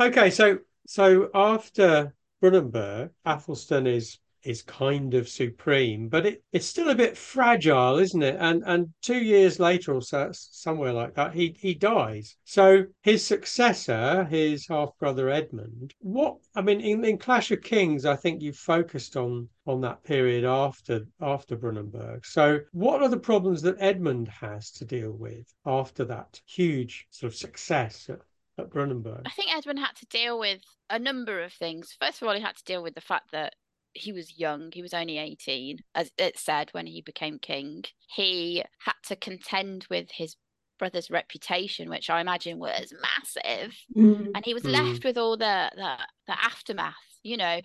Okay, 0.00 0.30
so 0.30 0.60
so 0.86 1.30
after 1.34 2.14
Brunanburh, 2.42 3.10
Athelstan 3.26 3.86
is 3.86 4.18
is 4.42 4.62
kind 4.62 5.14
of 5.14 5.28
supreme, 5.28 6.08
but 6.08 6.26
it, 6.26 6.42
it's 6.52 6.66
still 6.66 6.88
a 6.88 6.94
bit 6.94 7.16
fragile, 7.16 7.98
isn't 7.98 8.22
it? 8.22 8.36
And 8.38 8.62
and 8.66 8.88
two 9.02 9.22
years 9.22 9.60
later 9.60 9.94
or 9.94 10.02
so, 10.02 10.30
somewhere 10.32 10.92
like 10.92 11.14
that, 11.14 11.34
he 11.34 11.56
he 11.58 11.74
dies. 11.74 12.36
So 12.44 12.84
his 13.02 13.24
successor, 13.24 14.24
his 14.24 14.66
half 14.68 14.90
brother 14.98 15.28
Edmund, 15.28 15.94
what 16.00 16.36
I 16.54 16.62
mean 16.62 16.80
in, 16.80 17.04
in 17.04 17.18
Clash 17.18 17.50
of 17.50 17.62
Kings, 17.62 18.04
I 18.04 18.16
think 18.16 18.42
you 18.42 18.52
focused 18.52 19.16
on 19.16 19.48
on 19.66 19.80
that 19.82 20.02
period 20.04 20.44
after 20.44 21.06
after 21.20 21.56
Brunanburh. 21.56 22.24
So 22.24 22.60
what 22.72 23.02
are 23.02 23.08
the 23.08 23.18
problems 23.18 23.62
that 23.62 23.76
Edmund 23.78 24.28
has 24.28 24.70
to 24.72 24.84
deal 24.84 25.12
with 25.12 25.46
after 25.66 26.04
that 26.06 26.40
huge 26.46 27.06
sort 27.10 27.32
of 27.32 27.36
success 27.36 28.08
at, 28.08 28.20
at? 28.58 28.66
I 28.74 29.30
think 29.30 29.54
Edmund 29.54 29.78
had 29.78 29.96
to 29.96 30.06
deal 30.06 30.38
with 30.38 30.60
a 30.90 30.98
number 30.98 31.42
of 31.42 31.52
things. 31.52 31.96
First 32.00 32.20
of 32.20 32.28
all, 32.28 32.34
he 32.34 32.40
had 32.40 32.56
to 32.56 32.64
deal 32.64 32.82
with 32.82 32.94
the 32.94 33.00
fact 33.00 33.30
that 33.32 33.54
he 33.92 34.12
was 34.12 34.38
young. 34.38 34.70
He 34.72 34.82
was 34.82 34.94
only 34.94 35.18
18, 35.18 35.78
as 35.94 36.10
it 36.18 36.38
said 36.38 36.70
when 36.72 36.86
he 36.86 37.00
became 37.02 37.38
king. 37.38 37.84
He 38.14 38.62
had 38.84 38.94
to 39.08 39.16
contend 39.16 39.86
with 39.90 40.08
his 40.12 40.36
brother's 40.78 41.10
reputation, 41.10 41.90
which 41.90 42.08
I 42.08 42.20
imagine 42.20 42.58
was 42.58 42.92
massive. 43.02 43.74
Mm. 43.96 44.30
And 44.34 44.44
he 44.44 44.54
was 44.54 44.62
Mm. 44.62 44.72
left 44.72 45.04
with 45.04 45.18
all 45.18 45.36
the, 45.36 45.70
the 45.76 45.96
the 46.26 46.40
aftermath. 46.42 46.94
You 47.22 47.36
know, 47.36 47.60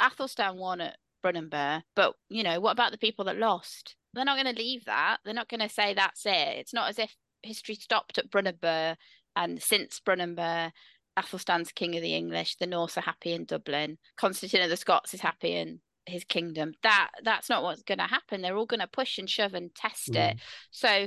Athelstan 0.00 0.56
won 0.56 0.80
at 0.80 0.96
Brunanburh, 1.24 1.82
but 1.96 2.14
you 2.28 2.42
know, 2.42 2.60
what 2.60 2.72
about 2.72 2.92
the 2.92 2.98
people 2.98 3.24
that 3.26 3.38
lost? 3.38 3.96
They're 4.14 4.24
not 4.24 4.40
going 4.42 4.54
to 4.54 4.60
leave 4.62 4.84
that. 4.86 5.18
They're 5.24 5.34
not 5.34 5.48
going 5.48 5.60
to 5.60 5.68
say 5.68 5.94
that's 5.94 6.24
it. 6.26 6.58
It's 6.58 6.74
not 6.74 6.88
as 6.88 6.98
if 6.98 7.14
history 7.42 7.74
stopped 7.74 8.18
at 8.18 8.30
Brunanburh 8.30 8.96
and 9.36 9.62
since 9.62 10.00
Brunanburh, 10.00 10.72
Athelstan's 11.16 11.72
king 11.72 11.96
of 11.96 12.02
the 12.02 12.14
English, 12.14 12.56
the 12.56 12.66
Norse 12.66 12.96
are 12.96 13.02
happy 13.02 13.32
in 13.32 13.44
Dublin, 13.44 13.98
Constantine 14.16 14.62
of 14.62 14.70
the 14.70 14.76
Scots 14.76 15.14
is 15.14 15.20
happy 15.20 15.56
in 15.56 15.80
his 16.06 16.24
kingdom. 16.24 16.72
That 16.82 17.10
that's 17.22 17.48
not 17.48 17.62
what's 17.62 17.82
going 17.82 17.98
to 17.98 18.04
happen. 18.04 18.42
They're 18.42 18.56
all 18.56 18.66
going 18.66 18.80
to 18.80 18.86
push 18.86 19.18
and 19.18 19.28
shove 19.28 19.54
and 19.54 19.74
test 19.74 20.10
it. 20.10 20.36
Mm. 20.36 20.40
So 20.70 21.06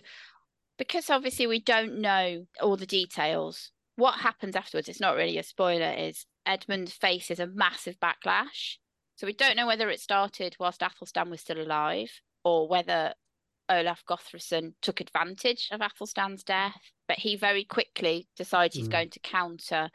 because 0.78 1.10
obviously 1.10 1.48
we 1.48 1.60
don't 1.60 2.00
know 2.00 2.46
all 2.62 2.78
the 2.78 2.86
details, 2.86 3.72
what 3.96 4.20
happens 4.20 4.56
afterwards, 4.56 4.90
it's 4.90 5.00
not 5.00 5.16
really 5.16 5.38
a 5.38 5.44
spoiler, 5.44 5.92
is 5.92 6.26
Edmund 6.46 6.92
faces 6.92 7.40
a 7.40 7.48
massive 7.48 8.00
backlash. 8.00 8.78
So 9.16 9.28
we 9.28 9.34
don't 9.34 9.56
know 9.56 9.68
whether 9.68 9.90
it 9.90 10.00
started 10.00 10.56
whilst 10.60 10.82
Athelstan 10.82 11.30
was 11.30 11.42
still 11.42 11.62
alive 11.62 12.12
or 12.44 12.68
whether 12.68 13.14
Olaf 13.70 14.04
Gothrason 14.08 14.74
took 14.82 15.00
advantage 15.02 15.70
of 15.72 15.82
Athelstan's 15.82 16.44
death, 16.44 16.80
but 17.08 17.18
he 17.20 17.36
very 17.36 17.64
quickly 17.64 18.28
decides 18.36 18.76
he's 18.76 18.88
Mm. 18.88 18.92
going 18.92 19.10
to 19.12 19.20
counter 19.20 19.90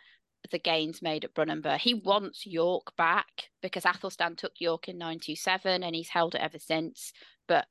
the 0.50 0.58
gains 0.58 1.02
made 1.02 1.24
at 1.24 1.34
Brunanburh. 1.34 1.78
He 1.78 1.94
wants 1.94 2.46
York 2.46 2.96
back 2.96 3.50
because 3.60 3.84
Athelstan 3.84 4.36
took 4.36 4.52
York 4.60 4.88
in 4.88 4.96
927 4.96 5.82
and 5.82 5.94
he's 5.94 6.08
held 6.08 6.34
it 6.34 6.40
ever 6.40 6.58
since. 6.58 7.12
But 7.46 7.66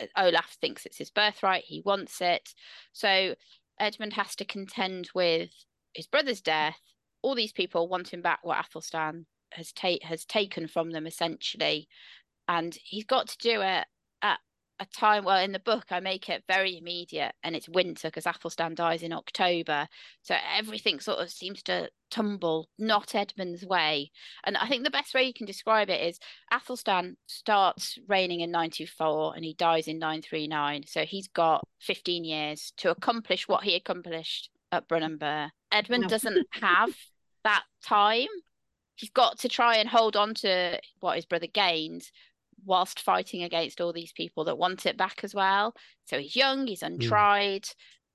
uh, 0.00 0.06
Olaf 0.16 0.56
thinks 0.60 0.86
it's 0.86 0.98
his 0.98 1.10
birthright, 1.10 1.64
he 1.64 1.82
wants 1.84 2.20
it. 2.20 2.54
So 2.92 3.34
Edmund 3.78 4.14
has 4.14 4.34
to 4.36 4.44
contend 4.44 5.10
with 5.14 5.50
his 5.92 6.06
brother's 6.06 6.40
death. 6.40 6.78
All 7.22 7.34
these 7.34 7.52
people 7.52 7.88
wanting 7.88 8.22
back 8.22 8.40
what 8.42 8.58
Athelstan 8.58 9.26
has 9.52 9.72
ta- 9.72 9.98
has 10.02 10.24
taken 10.24 10.68
from 10.68 10.92
them 10.92 11.06
essentially. 11.06 11.88
And 12.48 12.74
he's 12.84 13.04
got 13.04 13.28
to 13.28 13.38
do 13.38 13.60
it 13.60 13.86
at 14.22 14.38
a 14.80 14.86
time 14.86 15.24
well 15.24 15.38
in 15.38 15.52
the 15.52 15.58
book 15.58 15.84
I 15.90 16.00
make 16.00 16.28
it 16.28 16.44
very 16.48 16.76
immediate 16.76 17.32
and 17.42 17.54
it's 17.54 17.68
winter 17.68 18.08
because 18.08 18.26
Athelstan 18.26 18.74
dies 18.74 19.02
in 19.02 19.12
October. 19.12 19.88
So 20.22 20.34
everything 20.56 21.00
sort 21.00 21.18
of 21.18 21.30
seems 21.30 21.62
to 21.64 21.90
tumble 22.10 22.68
not 22.78 23.14
Edmund's 23.14 23.64
way. 23.64 24.10
And 24.44 24.56
I 24.56 24.66
think 24.68 24.84
the 24.84 24.90
best 24.90 25.14
way 25.14 25.22
you 25.24 25.34
can 25.34 25.46
describe 25.46 25.88
it 25.88 26.00
is 26.00 26.18
Athelstan 26.52 27.16
starts 27.26 27.98
reigning 28.08 28.40
in 28.40 28.50
924 28.50 29.34
and 29.36 29.44
he 29.44 29.54
dies 29.54 29.88
in 29.88 29.98
939. 29.98 30.84
So 30.86 31.04
he's 31.04 31.28
got 31.28 31.66
15 31.80 32.24
years 32.24 32.72
to 32.78 32.90
accomplish 32.90 33.48
what 33.48 33.64
he 33.64 33.74
accomplished 33.74 34.50
at 34.70 34.88
Brunanburh. 34.88 35.50
Edmund 35.70 36.02
No. 36.02 36.08
doesn't 36.08 36.46
have 36.60 36.90
that 37.44 37.64
time 37.84 38.28
he's 38.96 39.10
got 39.10 39.38
to 39.40 39.48
try 39.48 39.76
and 39.76 39.88
hold 39.88 40.16
on 40.16 40.32
to 40.32 40.78
what 41.00 41.16
his 41.16 41.24
brother 41.24 41.46
gained 41.46 42.10
whilst 42.64 43.00
fighting 43.00 43.42
against 43.42 43.80
all 43.80 43.92
these 43.92 44.12
people 44.12 44.44
that 44.44 44.58
want 44.58 44.86
it 44.86 44.96
back 44.96 45.20
as 45.24 45.34
well. 45.34 45.74
So 46.06 46.18
he's 46.18 46.36
young, 46.36 46.66
he's 46.66 46.80
Hmm. 46.80 46.86
untried. 46.94 47.68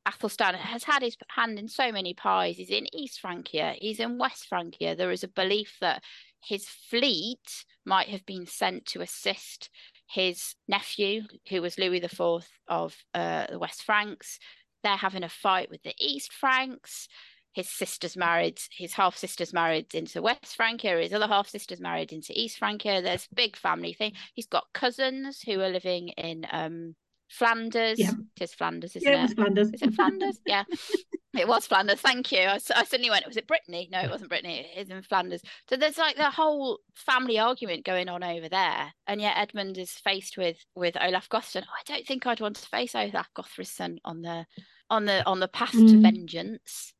Athelstan 0.05 0.55
has 0.55 0.85
had 0.85 1.01
his 1.01 1.17
hand 1.29 1.59
in 1.59 1.67
so 1.67 1.91
many 1.91 2.13
pies. 2.13 2.55
He's 2.57 2.69
in 2.69 2.87
East 2.95 3.19
Francia, 3.19 3.75
he's 3.79 3.99
in 3.99 4.17
West 4.17 4.47
Francia. 4.47 4.95
There 4.95 5.11
is 5.11 5.23
a 5.23 5.27
belief 5.27 5.75
that 5.81 6.01
his 6.41 6.65
fleet 6.67 7.65
might 7.85 8.07
have 8.07 8.25
been 8.25 8.45
sent 8.45 8.85
to 8.85 9.01
assist 9.01 9.69
his 10.09 10.55
nephew, 10.67 11.23
who 11.49 11.61
was 11.61 11.77
Louis 11.77 12.01
IV 12.01 12.47
of 12.69 12.95
uh, 13.13 13.47
the 13.49 13.59
West 13.59 13.83
Franks. 13.83 14.39
They're 14.83 14.95
having 14.95 15.23
a 15.23 15.29
fight 15.29 15.69
with 15.69 15.83
the 15.83 15.93
East 15.99 16.31
Franks. 16.31 17.09
His 17.57 17.69
sister's 17.71 18.15
married, 18.15 18.59
his 18.71 18.93
half 18.93 19.17
sister's 19.17 19.51
married 19.51 19.95
into 19.95 20.21
West 20.21 20.55
Francia, 20.55 20.99
his 21.01 21.11
other 21.11 21.25
half 21.27 21.49
sister's 21.49 21.81
married 21.81 22.13
into 22.13 22.31
East 22.39 22.59
Francia. 22.59 23.01
There's 23.01 23.27
a 23.31 23.35
big 23.35 23.55
family 23.57 23.93
thing. 23.93 24.13
He's 24.35 24.45
got 24.45 24.65
cousins 24.75 25.41
who 25.41 25.59
are 25.61 25.69
living 25.69 26.09
in 26.09 26.45
um, 26.51 26.95
Flanders. 27.29 27.97
Yeah. 27.97 28.11
It 28.35 28.43
is 28.43 28.53
Flanders, 28.53 28.95
isn't 28.95 29.11
Yeah, 29.11 29.25
it 29.25 29.31
it? 29.31 29.35
Flanders. 29.35 29.69
Is 29.73 29.81
it 29.81 29.93
Flanders? 29.95 30.39
yeah, 30.45 30.65
it 31.35 31.47
was 31.47 31.65
Flanders. 31.65 31.99
Thank 31.99 32.31
you. 32.31 32.41
I 32.41 32.59
suddenly 32.59 33.09
went, 33.09 33.25
was 33.25 33.37
it 33.37 33.47
Brittany? 33.47 33.89
No, 33.91 34.01
it 34.01 34.11
wasn't 34.11 34.29
Brittany. 34.29 34.67
It 34.75 34.81
is 34.81 34.89
in 34.91 35.01
Flanders. 35.01 35.41
So 35.67 35.77
there's 35.77 35.97
like 35.97 36.15
the 36.15 36.29
whole 36.29 36.77
family 36.95 37.39
argument 37.39 37.85
going 37.85 38.07
on 38.07 38.23
over 38.23 38.49
there, 38.49 38.93
and 39.07 39.19
yet 39.19 39.37
Edmund 39.37 39.79
is 39.79 39.91
faced 39.91 40.37
with 40.37 40.57
with 40.75 40.95
Olaf 41.01 41.27
Gothson. 41.27 41.63
I 41.63 41.81
don't 41.91 42.05
think 42.05 42.27
I'd 42.27 42.39
want 42.39 42.57
to 42.57 42.69
face 42.69 42.93
Olaf 42.93 43.29
Gothfridsson 43.35 43.97
on 44.05 44.21
the 44.21 44.45
on 44.89 45.05
the 45.05 45.25
on 45.25 45.39
the 45.39 45.47
path 45.49 45.71
to 45.71 45.77
Mm. 45.79 46.01
vengeance. 46.03 46.93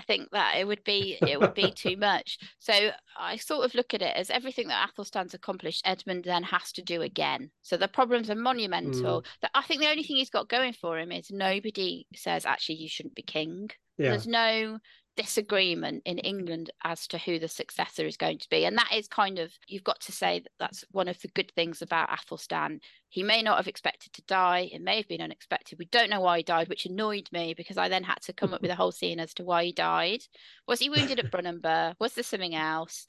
I 0.00 0.02
think 0.02 0.30
that 0.30 0.56
it 0.56 0.66
would 0.66 0.82
be 0.82 1.18
it 1.20 1.38
would 1.38 1.52
be 1.52 1.70
too 1.70 1.96
much. 1.96 2.38
So 2.58 2.90
I 3.18 3.36
sort 3.36 3.66
of 3.66 3.74
look 3.74 3.92
at 3.92 4.00
it 4.00 4.16
as 4.16 4.30
everything 4.30 4.68
that 4.68 4.88
Athelstan's 4.88 5.34
accomplished, 5.34 5.82
Edmund 5.84 6.24
then 6.24 6.42
has 6.44 6.72
to 6.72 6.82
do 6.82 7.02
again. 7.02 7.50
So 7.60 7.76
the 7.76 7.86
problems 7.86 8.30
are 8.30 8.34
monumental. 8.34 9.20
Mm. 9.20 9.26
That 9.42 9.50
I 9.54 9.62
think 9.62 9.82
the 9.82 9.90
only 9.90 10.02
thing 10.02 10.16
he's 10.16 10.30
got 10.30 10.48
going 10.48 10.72
for 10.72 10.98
him 10.98 11.12
is 11.12 11.30
nobody 11.30 12.06
says 12.14 12.46
actually 12.46 12.76
you 12.76 12.88
shouldn't 12.88 13.14
be 13.14 13.22
king. 13.22 13.70
Yeah. 13.98 14.10
There's 14.10 14.26
no 14.26 14.78
disagreement 15.16 16.02
in 16.04 16.18
England 16.18 16.70
as 16.84 17.06
to 17.08 17.18
who 17.18 17.38
the 17.38 17.48
successor 17.48 18.06
is 18.06 18.16
going 18.16 18.38
to 18.38 18.48
be. 18.48 18.64
And 18.64 18.76
that 18.78 18.92
is 18.94 19.08
kind 19.08 19.38
of, 19.38 19.52
you've 19.66 19.84
got 19.84 20.00
to 20.02 20.12
say 20.12 20.40
that 20.40 20.52
that's 20.58 20.84
one 20.90 21.08
of 21.08 21.20
the 21.20 21.28
good 21.28 21.52
things 21.54 21.82
about 21.82 22.10
Athelstan. 22.10 22.80
He 23.08 23.22
may 23.22 23.42
not 23.42 23.56
have 23.56 23.68
expected 23.68 24.12
to 24.14 24.22
die. 24.22 24.70
It 24.72 24.82
may 24.82 24.96
have 24.96 25.08
been 25.08 25.20
unexpected. 25.20 25.78
We 25.78 25.86
don't 25.86 26.10
know 26.10 26.20
why 26.20 26.38
he 26.38 26.42
died, 26.42 26.68
which 26.68 26.86
annoyed 26.86 27.28
me 27.32 27.54
because 27.54 27.76
I 27.76 27.88
then 27.88 28.04
had 28.04 28.20
to 28.22 28.32
come 28.32 28.54
up 28.54 28.62
with 28.62 28.70
a 28.70 28.76
whole 28.76 28.92
scene 28.92 29.20
as 29.20 29.34
to 29.34 29.44
why 29.44 29.64
he 29.64 29.72
died. 29.72 30.20
Was 30.66 30.80
he 30.80 30.90
wounded 30.90 31.18
at 31.18 31.30
Brunanburh? 31.32 31.94
Was 31.98 32.14
there 32.14 32.24
something 32.24 32.54
else? 32.54 33.06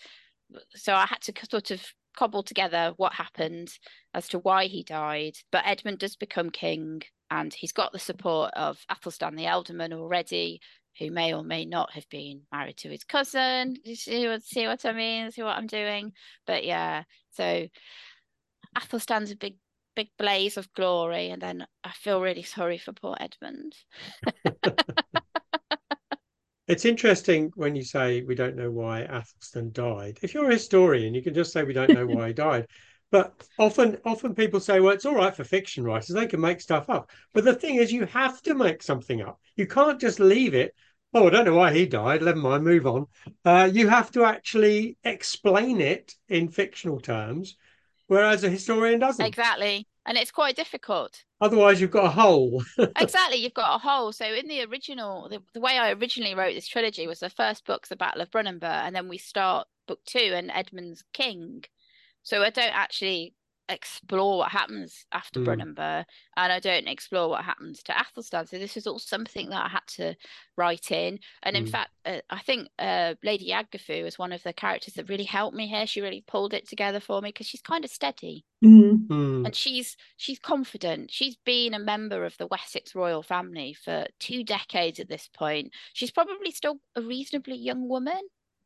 So 0.76 0.94
I 0.94 1.06
had 1.06 1.22
to 1.22 1.34
sort 1.50 1.72
of 1.72 1.86
cobble 2.18 2.44
together 2.44 2.94
what 2.98 3.14
happened 3.14 3.72
as 4.14 4.28
to 4.30 4.40
why 4.40 4.66
he 4.66 4.84
died. 4.84 5.38
But 5.52 5.66
Edmund 5.66 6.00
does 6.00 6.16
become 6.16 6.50
king 6.50 7.04
and 7.30 7.54
he's 7.54 7.72
got 7.72 7.94
the 7.94 8.00
support 8.00 8.52
of 8.56 8.78
Athelstan 8.90 9.36
the 9.36 9.46
Ealdorman 9.46 9.94
already, 9.94 10.60
who 11.00 11.12
may 11.12 11.34
or 11.34 11.44
may 11.44 11.66
not 11.66 11.92
have 11.94 12.08
been 12.10 12.42
married 12.52 12.78
to 12.78 12.90
his 12.90 13.04
cousin. 13.04 13.78
You 13.84 13.96
see 13.96 14.28
what, 14.28 14.44
see 14.44 14.68
what 14.68 14.86
I 14.86 14.92
mean? 14.92 15.32
See 15.32 15.44
what 15.44 15.58
I'm 15.58 15.68
doing? 15.68 16.14
But 16.46 16.64
yeah, 16.66 17.04
so 17.32 17.68
Athelstan's 18.76 19.32
a 19.32 19.36
big, 19.36 19.58
big 19.96 20.10
blaze 20.18 20.58
of 20.58 20.72
glory, 20.74 21.30
and 21.30 21.42
then 21.42 21.66
I 21.84 21.92
feel 21.92 22.22
really 22.22 22.44
sorry 22.44 22.78
for 22.78 22.94
poor 22.94 23.18
Edmund. 23.20 23.76
It's 26.72 26.86
interesting 26.86 27.52
when 27.56 27.76
you 27.76 27.84
say 27.84 28.22
we 28.22 28.34
don't 28.34 28.56
know 28.56 28.72
why 28.72 29.02
Athelstan 29.02 29.74
died. 29.74 30.20
If 30.22 30.34
you're 30.34 30.50
a 30.50 30.54
historian, 30.54 31.14
you 31.14 31.22
can 31.22 31.34
just 31.34 31.52
say 31.52 31.64
we 31.64 31.74
don't 31.74 31.90
know 31.90 32.06
why 32.06 32.28
he 32.28 32.34
died. 32.34 32.66
But 33.12 33.46
often, 33.60 33.98
often 34.06 34.34
people 34.34 34.62
say, 34.62 34.80
well, 34.80 34.94
it's 34.94 35.06
all 35.06 35.16
right 35.16 35.36
for 35.36 35.44
fiction 35.44 35.84
writers; 35.84 36.16
they 36.16 36.28
can 36.28 36.40
make 36.40 36.62
stuff 36.62 36.90
up. 36.90 37.12
But 37.34 37.44
the 37.44 37.54
thing 37.54 37.76
is, 37.76 37.92
you 37.92 38.06
have 38.06 38.42
to 38.44 38.54
make 38.54 38.82
something 38.82 39.22
up. 39.22 39.40
You 39.58 39.68
can't 39.68 40.00
just 40.00 40.20
leave 40.20 40.54
it. 40.54 40.74
Oh, 41.14 41.28
I 41.28 41.30
don't 41.30 41.46
know 41.46 41.56
why 41.56 41.74
he 41.74 41.86
died. 41.86 42.22
Never 42.22 42.38
mind, 42.38 42.64
move 42.64 42.88
on. 42.88 43.08
Uh, 43.44 43.70
you 43.72 43.90
have 43.90 44.12
to 44.12 44.24
actually 44.24 44.98
explain 45.04 45.82
it 45.82 46.16
in 46.30 46.48
fictional 46.48 47.02
terms, 47.02 47.58
whereas 48.08 48.46
a 48.46 48.50
historian 48.50 49.00
doesn't. 49.00 49.26
Exactly. 49.26 49.88
And 50.06 50.18
it's 50.18 50.32
quite 50.32 50.56
difficult. 50.56 51.24
Otherwise, 51.42 51.80
you've 51.80 51.92
got 51.92 52.06
a 52.06 52.10
hole. 52.10 52.64
exactly. 52.98 53.38
You've 53.38 53.54
got 53.54 53.76
a 53.76 53.78
hole. 53.78 54.12
So 54.14 54.26
in 54.26 54.48
the 54.48 54.64
original, 54.64 55.28
the, 55.30 55.44
the 55.54 55.60
way 55.60 55.78
I 55.78 55.92
originally 55.92 56.34
wrote 56.34 56.56
this 56.56 56.68
trilogy 56.68 57.08
was 57.08 57.20
the 57.20 57.30
first 57.30 57.66
book's 57.66 57.90
the 57.90 57.96
Battle 57.96 58.22
of 58.22 58.32
Brunanburh, 58.32 58.64
and 58.64 58.96
then 58.96 59.10
we 59.10 59.18
start 59.18 59.68
book 59.86 60.00
two 60.06 60.32
and 60.34 60.50
Edmund's 60.50 61.04
king. 61.14 61.66
So 62.24 62.42
I 62.44 62.50
don't 62.50 62.76
actually 62.76 63.34
explore 63.70 64.40
what 64.40 64.52
happens 64.52 65.06
after 65.14 65.40
Mm. 65.40 65.46
Brunanburh, 65.46 66.06
and 66.36 66.52
I 66.52 66.60
don't 66.60 66.88
explore 66.88 67.30
what 67.30 67.46
happens 67.46 67.82
to 67.84 67.94
Athelstan. 67.98 68.46
So 68.48 68.60
this 68.60 68.76
is 68.76 68.86
all 68.86 69.00
something 69.00 69.50
that 69.50 69.66
I 69.66 69.70
had 69.70 69.88
to 69.96 70.16
write 70.58 70.92
in. 70.92 71.20
And 71.44 71.56
in 71.56 71.64
Mm. 71.66 71.70
fact, 71.70 71.92
uh, 72.06 72.20
I 72.30 72.40
think 72.40 72.68
uh, 72.78 73.16
Lady 73.24 73.50
Yagdafu 73.50 74.06
is 74.06 74.20
one 74.20 74.34
of 74.34 74.44
the 74.44 74.52
characters 74.54 74.96
that 74.96 75.08
really 75.10 75.24
helped 75.24 75.56
me 75.56 75.68
here. 75.68 75.88
She 75.88 76.02
really 76.02 76.24
pulled 76.28 76.54
it 76.54 76.68
together 76.68 77.00
for 77.00 77.22
me 77.22 77.30
because 77.30 77.48
she's 77.48 77.62
kind 77.62 77.86
of 77.86 77.92
steady 77.92 78.46
Mm. 78.64 79.08
Hmm. 79.08 79.46
and 79.48 79.56
she's 79.56 79.98
she's 80.18 80.38
confident 80.38 81.10
she's 81.10 81.36
been 81.36 81.74
a 81.74 81.80
member 81.80 82.26
of 82.26 82.38
the 82.38 82.46
wessex 82.46 82.94
royal 82.94 83.24
family 83.24 83.74
for 83.74 84.06
two 84.20 84.44
decades 84.44 85.00
at 85.00 85.10
this 85.10 85.28
point 85.34 85.74
she's 85.94 86.12
probably 86.12 86.52
still 86.52 86.80
a 86.96 87.02
reasonably 87.02 87.56
young 87.56 87.90
woman 87.90 88.22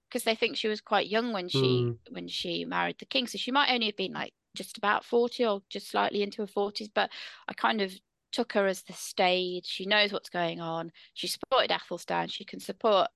because 0.10 0.24
they 0.24 0.36
think 0.36 0.58
she 0.58 0.68
was 0.68 0.82
quite 0.82 1.08
young 1.08 1.34
when 1.34 1.49
she 1.49 1.58
Mm. 1.58 1.97
when 2.12 2.28
she 2.28 2.66
married 2.66 2.97
the 2.99 3.06
king. 3.06 3.28
So 3.28 3.38
she 3.38 3.51
might 3.51 3.72
only 3.72 3.88
have 3.88 3.97
been 3.97 4.14
like 4.14 4.34
just 4.56 4.78
about 4.78 5.03
40 5.06 5.45
or 5.45 5.62
just 5.70 5.89
slightly 5.89 6.24
into 6.24 6.41
her 6.41 6.47
40s 6.47 6.88
but 6.93 7.10
i 7.49 7.53
kind 7.53 7.82
of 7.82 7.93
took 8.32 8.53
her 8.53 8.66
as 8.68 8.82
the 8.84 8.93
stage. 8.93 9.66
She 9.66 9.86
knows 9.86 10.12
what's 10.12 10.30
going 10.30 10.60
on. 10.60 10.91
She 11.14 11.28
supported 11.28 11.72
athelstan. 11.72 12.28
She 12.28 12.43
can 12.45 12.60
support 12.60 13.08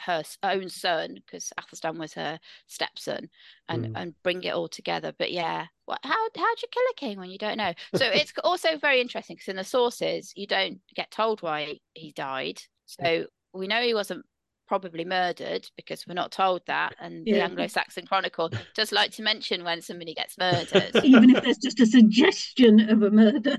her 0.00 0.22
own 0.44 0.68
son 0.68 1.14
because 1.16 1.52
athelstan 1.58 1.98
was 1.98 2.14
her 2.14 2.38
stepson 2.68 3.28
and 3.68 3.86
Mm. 3.86 3.92
and 3.96 4.22
bring 4.22 4.44
it 4.44 4.54
all 4.54 4.68
together. 4.68 5.12
But 5.18 5.32
yeah 5.32 5.66
what 5.86 5.98
how 6.04 6.28
how'd 6.36 6.62
you 6.62 6.68
kill 6.70 6.82
a 6.90 6.94
king 6.94 7.18
when 7.18 7.30
you 7.30 7.38
don't 7.38 7.56
know? 7.58 7.72
So 7.94 8.04
it's 8.06 8.32
also 8.44 8.76
very 8.78 9.00
interesting 9.00 9.36
because 9.36 9.48
in 9.48 9.56
the 9.56 9.64
sources 9.64 10.32
you 10.36 10.46
don't 10.46 10.80
get 10.94 11.10
told 11.10 11.42
why 11.42 11.78
he 11.94 12.12
died. 12.12 12.62
So 12.86 13.26
we 13.52 13.66
know 13.66 13.82
he 13.82 13.94
wasn't 13.94 14.24
probably 14.68 15.04
murdered 15.04 15.66
because 15.76 16.06
we're 16.06 16.14
not 16.14 16.30
told 16.30 16.60
that 16.66 16.94
and 17.00 17.24
the 17.26 17.40
anglo-saxon 17.40 18.06
chronicle 18.06 18.50
does 18.74 18.92
like 18.92 19.10
to 19.12 19.22
mention 19.22 19.64
when 19.64 19.80
somebody 19.82 20.14
gets 20.14 20.36
murdered 20.38 20.90
Even 21.04 21.30
if 21.34 21.42
there's 21.42 21.58
just 21.58 21.80
a 21.80 21.86
suggestion 21.86 22.88
of 22.90 23.02
a 23.02 23.10
murder. 23.10 23.56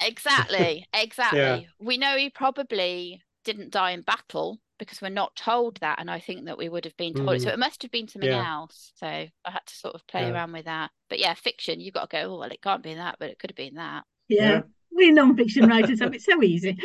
exactly 0.00 0.86
exactly 0.94 1.38
Yeah. 1.40 1.60
we 1.78 1.96
know 1.98 2.16
he 2.16 2.30
probably 2.30 3.22
didn't 3.44 3.70
die 3.70 3.92
in 3.92 4.02
battle 4.02 4.58
because 4.78 5.00
we're 5.02 5.08
not 5.08 5.34
told 5.34 5.78
that 5.80 5.98
and 6.00 6.10
i 6.10 6.20
think 6.20 6.44
that 6.44 6.58
we 6.58 6.68
would 6.68 6.84
have 6.84 6.96
been 6.96 7.14
told 7.14 7.30
it. 7.36 7.42
so 7.42 7.48
Mm. 7.48 7.54
it 7.54 7.58
must 7.58 7.82
have 7.82 7.90
been 7.90 8.06
something 8.08 8.30
Yeah. 8.30 8.48
else 8.58 8.92
so 8.96 9.06
i 9.06 9.30
had 9.46 9.66
to 9.66 9.74
sort 9.74 9.94
of 9.94 10.06
play 10.06 10.22
Yeah. 10.22 10.30
around 10.32 10.52
with 10.52 10.66
that 10.66 10.90
but 11.08 11.18
yeah 11.18 11.34
fiction 11.34 11.80
you've 11.80 11.94
got 11.94 12.10
to 12.10 12.16
go 12.16 12.34
oh 12.34 12.38
well 12.38 12.50
it 12.50 12.62
can't 12.62 12.82
be 12.82 12.94
that 12.94 13.16
but 13.18 13.30
it 13.30 13.38
could 13.38 13.50
have 13.50 13.56
been 13.56 13.74
that 13.74 14.04
yeah. 14.28 14.60
Yeah. 14.90 14.96
We 14.96 15.10
non-fiction 15.12 15.66
writers 15.68 16.00
have 16.00 16.14
it 16.14 16.22
so 16.22 16.42
easy. 16.42 16.76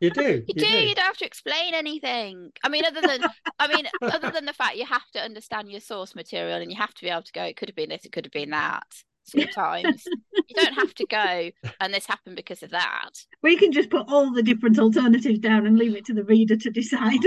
You 0.00 0.10
do. 0.10 0.42
you, 0.46 0.54
do, 0.54 0.66
you 0.66 0.94
don't 0.94 1.04
have 1.04 1.18
to 1.18 1.26
explain 1.26 1.74
anything 1.74 2.52
i 2.64 2.70
mean 2.70 2.84
other 2.86 3.02
than 3.02 3.20
i 3.58 3.68
mean 3.68 3.86
other 4.00 4.30
than 4.30 4.46
the 4.46 4.52
fact 4.54 4.76
you 4.76 4.86
have 4.86 5.06
to 5.12 5.20
understand 5.20 5.70
your 5.70 5.80
source 5.80 6.14
material 6.14 6.58
and 6.60 6.70
you 6.70 6.76
have 6.78 6.94
to 6.94 7.02
be 7.02 7.10
able 7.10 7.22
to 7.22 7.32
go 7.32 7.42
it 7.42 7.56
could 7.56 7.68
have 7.68 7.76
been 7.76 7.90
this 7.90 8.06
it 8.06 8.12
could 8.12 8.24
have 8.24 8.32
been 8.32 8.48
that 8.50 8.84
sometimes 9.24 10.04
you 10.48 10.54
don't 10.54 10.72
have 10.72 10.94
to 10.94 11.06
go 11.06 11.50
and 11.80 11.92
this 11.92 12.06
happened 12.06 12.34
because 12.36 12.62
of 12.62 12.70
that 12.70 13.10
We 13.42 13.56
can 13.56 13.72
just 13.72 13.90
put 13.90 14.06
all 14.08 14.32
the 14.32 14.42
different 14.42 14.78
alternatives 14.78 15.38
down 15.38 15.66
and 15.66 15.76
leave 15.78 15.94
it 15.96 16.06
to 16.06 16.14
the 16.14 16.24
reader 16.24 16.56
to 16.56 16.70
decide. 16.70 17.20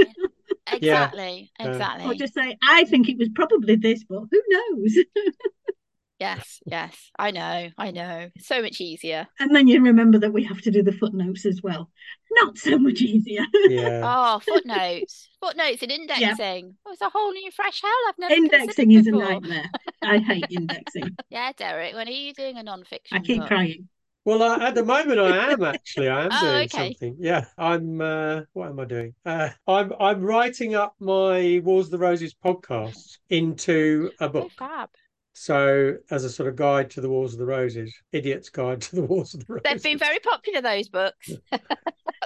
exactly 0.71 1.51
Yeah. 1.59 1.67
exactly 1.69 2.05
or 2.07 2.13
just 2.15 2.33
say, 2.33 2.57
I 2.67 2.85
think 2.85 3.07
it 3.07 3.17
was 3.19 3.29
probably 3.35 3.75
this, 3.75 4.03
but 4.03 4.23
who 4.31 4.41
knows? 4.49 4.97
Yes, 6.24 6.59
yes, 6.65 7.11
I 7.19 7.32
know, 7.32 7.69
I 7.78 7.91
know. 7.91 8.30
So 8.39 8.61
much 8.61 8.80
easier. 8.80 9.28
And 9.39 9.53
then 9.55 9.67
you 9.67 9.82
remember 9.84 10.19
that 10.19 10.32
we 10.32 10.43
have 10.45 10.61
to 10.61 10.71
do 10.71 10.82
the 10.82 10.93
footnotes 10.93 11.45
as 11.45 11.61
well. 11.61 11.89
Not 12.41 12.57
so 12.57 12.78
much 12.78 13.01
easier. 13.01 13.45
Yeah. 13.67 14.01
Oh, 14.05 14.39
footnotes, 14.39 15.30
footnotes 15.41 15.82
and 15.84 15.91
indexing. 15.91 16.76
Oh, 16.86 16.91
it's 16.93 17.01
a 17.01 17.09
whole 17.09 17.32
new 17.32 17.51
fresh 17.51 17.82
hell 17.82 17.91
I've 18.07 18.19
never 18.19 18.34
indexing 18.34 18.89
considered 18.91 18.99
is 18.99 19.07
a 19.07 19.11
nightmare. 19.32 19.69
I 20.01 20.17
hate 20.19 20.45
indexing. 20.51 21.15
Yeah, 21.30 21.51
Derek, 21.57 21.93
when 21.93 22.07
are 22.07 22.11
you 22.11 22.34
doing 22.34 22.57
a 22.57 22.63
non-fiction 22.63 23.17
I 23.17 23.21
keep 23.21 23.39
book? 23.39 23.47
crying. 23.47 23.89
Well, 24.26 24.41
I, 24.41 24.67
at 24.69 24.76
the 24.76 24.86
moment, 24.86 25.19
I 25.19 25.51
am 25.51 25.63
actually. 25.63 26.07
I 26.07 26.26
am 26.26 26.30
Oh, 26.32 26.39
doing 26.41 26.63
okay. 26.65 26.93
something. 26.93 27.17
Yeah, 27.19 27.45
I'm. 27.57 27.99
Uh, 27.99 28.41
what 28.53 28.69
am 28.69 28.80
I 28.80 28.86
doing? 28.86 29.13
Uh, 29.26 29.49
I'm. 29.67 29.91
I'm 29.99 30.21
writing 30.21 30.76
up 30.76 30.95
my 30.99 31.59
Wars 31.63 31.88
of 31.88 31.91
the 31.91 31.97
Roses 31.97 32.34
podcast 32.34 33.17
into 33.30 34.11
a 34.21 34.26
Oh, 34.26 34.30
book. 34.30 34.51
fab. 34.57 34.89
So, 35.34 35.97
as 36.11 36.23
a 36.23 36.29
sort 36.29 36.47
of 36.47 36.55
guide 36.55 36.91
to 36.91 37.01
the 37.01 37.09
Wars 37.09 37.34
of 37.34 37.39
the 37.39 37.45
Roses, 37.45 37.93
idiot's 38.11 38.49
guide 38.49 38.81
to 38.81 38.95
the 38.95 39.03
Wars 39.05 39.34
of 39.34 39.45
the 39.45 39.53
Roses. 39.53 39.63
They've 39.65 39.84
been 39.84 39.97
very 39.97 40.19
popular, 40.19 40.61
those 40.61 40.89
books. 40.89 41.31
that 41.51 41.61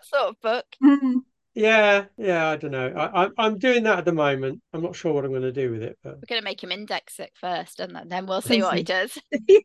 sort 0.04 0.30
of 0.30 0.42
book. 0.42 0.66
Mm. 0.84 1.22
Yeah, 1.54 2.06
yeah, 2.18 2.50
I 2.50 2.58
don't 2.58 2.70
know. 2.70 2.94
I, 2.96 3.26
I, 3.26 3.30
I'm 3.40 3.58
doing 3.58 3.84
that 3.84 3.98
at 3.98 4.06
the 4.06 4.14
moment. 4.14 4.62
I'm 4.74 4.84
not 4.84 4.96
sure 4.96 5.12
what 5.12 5.26
I'm 5.26 5.32
going 5.32 5.42
to 5.42 5.52
do 5.52 5.72
with 5.72 5.82
it, 5.82 5.98
but 6.04 6.18
We're 6.18 6.28
going 6.30 6.42
to 6.42 6.46
make 6.46 6.62
him 6.62 6.72
index 6.72 7.20
it 7.20 7.32
first, 7.34 7.80
and 7.80 7.98
then 8.06 8.28
we'll 8.28 8.42
see 8.42 8.62
what 8.62 8.78
he 8.78 8.84
does. 8.84 9.18
yeah. 9.48 9.60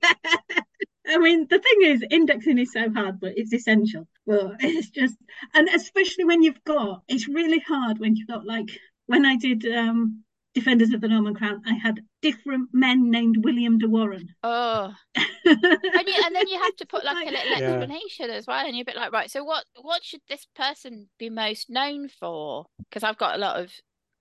I 1.07 1.19
mean, 1.19 1.47
the 1.51 1.59
thing 1.59 1.83
is, 1.83 2.03
indexing 2.11 2.59
is 2.59 2.73
so 2.73 2.91
hard, 2.91 3.21
but 3.21 3.33
it's 3.37 3.53
essential. 3.53 4.09
But 4.27 4.55
it's 4.61 4.89
just, 4.89 5.17
and 5.53 5.69
especially 5.69 6.25
when 6.25 6.43
you've 6.43 6.65
got, 6.65 7.03
it's 7.09 7.29
really 7.29 7.59
hard 7.59 7.99
when 7.99 8.17
you've 8.17 8.29
got 8.29 8.47
like 8.47 8.71
when 9.07 9.27
I 9.27 9.37
did 9.37 9.67
um 9.67 10.23
Defenders 10.55 10.93
of 10.93 11.01
the 11.01 11.09
Norman 11.09 11.35
Crown, 11.35 11.63
I 11.67 11.73
had 11.75 12.01
different 12.21 12.69
men 12.73 13.11
named 13.11 13.43
William 13.45 13.79
de 13.79 13.87
Warenne. 13.89 14.29
Oh, 14.43 14.93
and, 15.15 15.27
you, 15.47 16.23
and 16.25 16.35
then 16.37 16.47
you 16.49 16.59
have 16.61 16.77
to 16.77 16.87
put 16.87 17.05
like 17.05 17.27
a 17.27 17.31
little 17.31 17.51
Yeah. 17.59 17.71
explanation 17.71 18.31
as 18.31 18.47
well, 18.47 18.65
and 18.67 18.77
you're 18.77 18.83
a 18.83 18.85
bit 18.85 18.97
like, 18.97 19.13
right, 19.13 19.31
so 19.31 19.45
what 19.45 19.65
what 19.81 20.05
should 20.05 20.21
this 20.29 20.47
person 20.55 21.09
be 21.19 21.31
most 21.31 21.71
known 21.71 22.09
for? 22.09 22.67
Because 22.79 23.03
I've 23.03 23.17
got 23.19 23.35
a 23.37 23.39
lot 23.39 23.61
of 23.61 23.73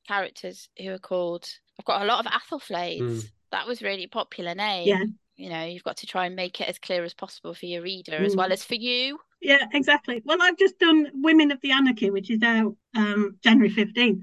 characters 0.08 0.70
who 0.78 0.92
are 0.92 1.00
called. 1.00 1.48
I've 1.80 1.86
got 1.86 2.02
a 2.02 2.06
lot 2.06 2.26
of 2.26 2.32
Athelflaeds. 2.32 3.00
Mm. 3.02 3.30
That 3.52 3.68
was 3.68 3.82
really 3.82 4.08
popular 4.08 4.56
name. 4.56 4.88
Yeah. 4.88 5.04
You 5.36 5.50
know, 5.50 5.66
you've 5.66 5.84
got 5.84 5.98
to 5.98 6.06
try 6.06 6.28
and 6.28 6.36
make 6.36 6.62
it 6.62 6.70
as 6.70 6.78
clear 6.78 7.04
as 7.04 7.14
possible 7.14 7.54
for 7.54 7.66
your 7.66 7.82
reader 7.82 8.16
as 8.16 8.36
Mm. 8.36 8.38
well 8.38 8.52
as 8.54 8.64
for 8.64 8.76
you. 8.76 9.20
Yeah, 9.42 9.66
exactly. 9.74 10.22
Well, 10.24 10.38
I've 10.42 10.58
just 10.58 10.78
done 10.80 11.08
Women 11.16 11.52
of 11.52 11.60
the 11.62 11.72
Anarchy, 11.72 12.12
which 12.12 12.30
is 12.30 12.44
out 12.44 12.76
um, 12.96 13.38
January 13.44 13.72
15, 13.72 14.22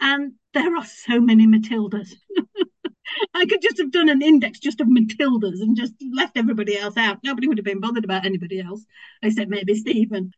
and 0.00 0.32
there 0.56 0.74
are 0.74 0.84
so 0.84 1.20
many 1.20 1.46
Matildas. 1.46 2.14
I 3.34 3.44
could 3.44 3.60
just 3.60 3.78
have 3.78 3.92
done 3.92 4.08
an 4.08 4.22
index 4.22 4.58
just 4.58 4.80
of 4.80 4.88
Matildas 4.88 5.60
and 5.60 5.76
just 5.76 5.92
left 6.12 6.36
everybody 6.36 6.78
else 6.78 6.96
out. 6.96 7.18
Nobody 7.22 7.46
would 7.46 7.58
have 7.58 7.64
been 7.64 7.80
bothered 7.80 8.04
about 8.04 8.24
anybody 8.24 8.60
else, 8.60 8.84
except 9.22 9.50
maybe 9.50 9.74
Stephen. 9.74 10.32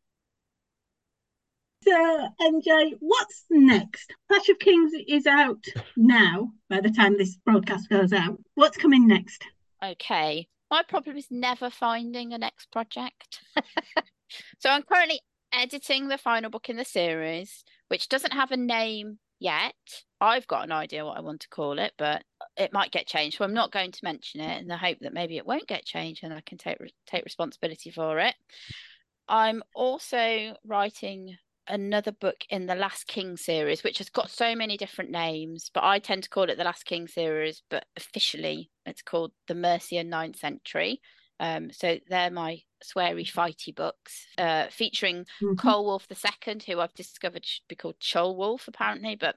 So, 1.84 2.28
MJ, 2.40 2.94
what's 2.98 3.44
next? 3.48 4.12
Clash 4.28 4.48
of 4.48 4.58
Kings 4.58 4.92
is 5.06 5.26
out 5.26 5.64
now 5.96 6.50
by 6.68 6.80
the 6.80 6.90
time 6.90 7.16
this 7.16 7.36
broadcast 7.36 7.88
goes 7.88 8.12
out. 8.12 8.38
What's 8.54 8.76
coming 8.76 9.06
next? 9.06 9.44
Okay. 9.82 10.48
My 10.70 10.82
problem 10.82 11.16
is 11.16 11.28
never 11.30 11.70
finding 11.70 12.32
a 12.32 12.38
next 12.38 12.70
project. 12.72 13.40
so 14.58 14.68
I'm 14.68 14.82
currently 14.82 15.20
editing 15.52 16.08
the 16.08 16.18
final 16.18 16.50
book 16.50 16.68
in 16.68 16.76
the 16.76 16.84
series, 16.84 17.64
which 17.86 18.08
doesn't 18.08 18.32
have 18.32 18.50
a 18.50 18.56
name 18.56 19.18
yet. 19.38 19.74
I've 20.20 20.46
got 20.46 20.64
an 20.64 20.72
idea 20.72 21.04
what 21.04 21.16
I 21.16 21.20
want 21.20 21.40
to 21.42 21.48
call 21.48 21.78
it, 21.78 21.92
but 21.96 22.24
it 22.56 22.72
might 22.72 22.90
get 22.90 23.06
changed. 23.06 23.38
So 23.38 23.44
I'm 23.44 23.54
not 23.54 23.72
going 23.72 23.92
to 23.92 24.04
mention 24.04 24.40
it 24.40 24.60
in 24.60 24.66
the 24.68 24.76
hope 24.76 24.98
that 25.00 25.12
maybe 25.14 25.36
it 25.36 25.46
won't 25.46 25.68
get 25.68 25.84
changed 25.84 26.24
and 26.24 26.34
I 26.34 26.40
can 26.40 26.58
take 26.58 26.78
take 27.06 27.24
responsibility 27.24 27.90
for 27.90 28.18
it. 28.18 28.34
I'm 29.28 29.62
also 29.74 30.56
writing 30.64 31.36
another 31.68 32.12
book 32.12 32.44
in 32.48 32.66
the 32.66 32.74
Last 32.74 33.06
King 33.06 33.36
series, 33.36 33.84
which 33.84 33.98
has 33.98 34.08
got 34.08 34.30
so 34.30 34.54
many 34.56 34.76
different 34.76 35.10
names, 35.10 35.70
but 35.72 35.84
I 35.84 35.98
tend 35.98 36.22
to 36.24 36.30
call 36.30 36.48
it 36.48 36.56
the 36.56 36.64
Last 36.64 36.84
King 36.86 37.06
series, 37.06 37.62
but 37.68 37.84
officially 37.96 38.70
it's 38.86 39.02
called 39.02 39.32
the 39.46 39.54
Mercian 39.54 40.08
Ninth 40.08 40.36
Century. 40.36 41.00
Um, 41.40 41.70
so 41.70 41.98
they're 42.08 42.30
my 42.30 42.62
sweary 42.82 43.30
fighty 43.30 43.74
books, 43.74 44.26
uh, 44.38 44.68
featuring 44.70 45.26
Mhm. 45.42 45.56
Coelwulf 45.56 46.06
II, 46.08 46.60
who 46.66 46.80
I've 46.80 46.94
discovered 46.94 47.44
should 47.44 47.68
be 47.68 47.76
called 47.76 48.00
Cholwolf 48.00 48.66
apparently, 48.66 49.14
but 49.14 49.36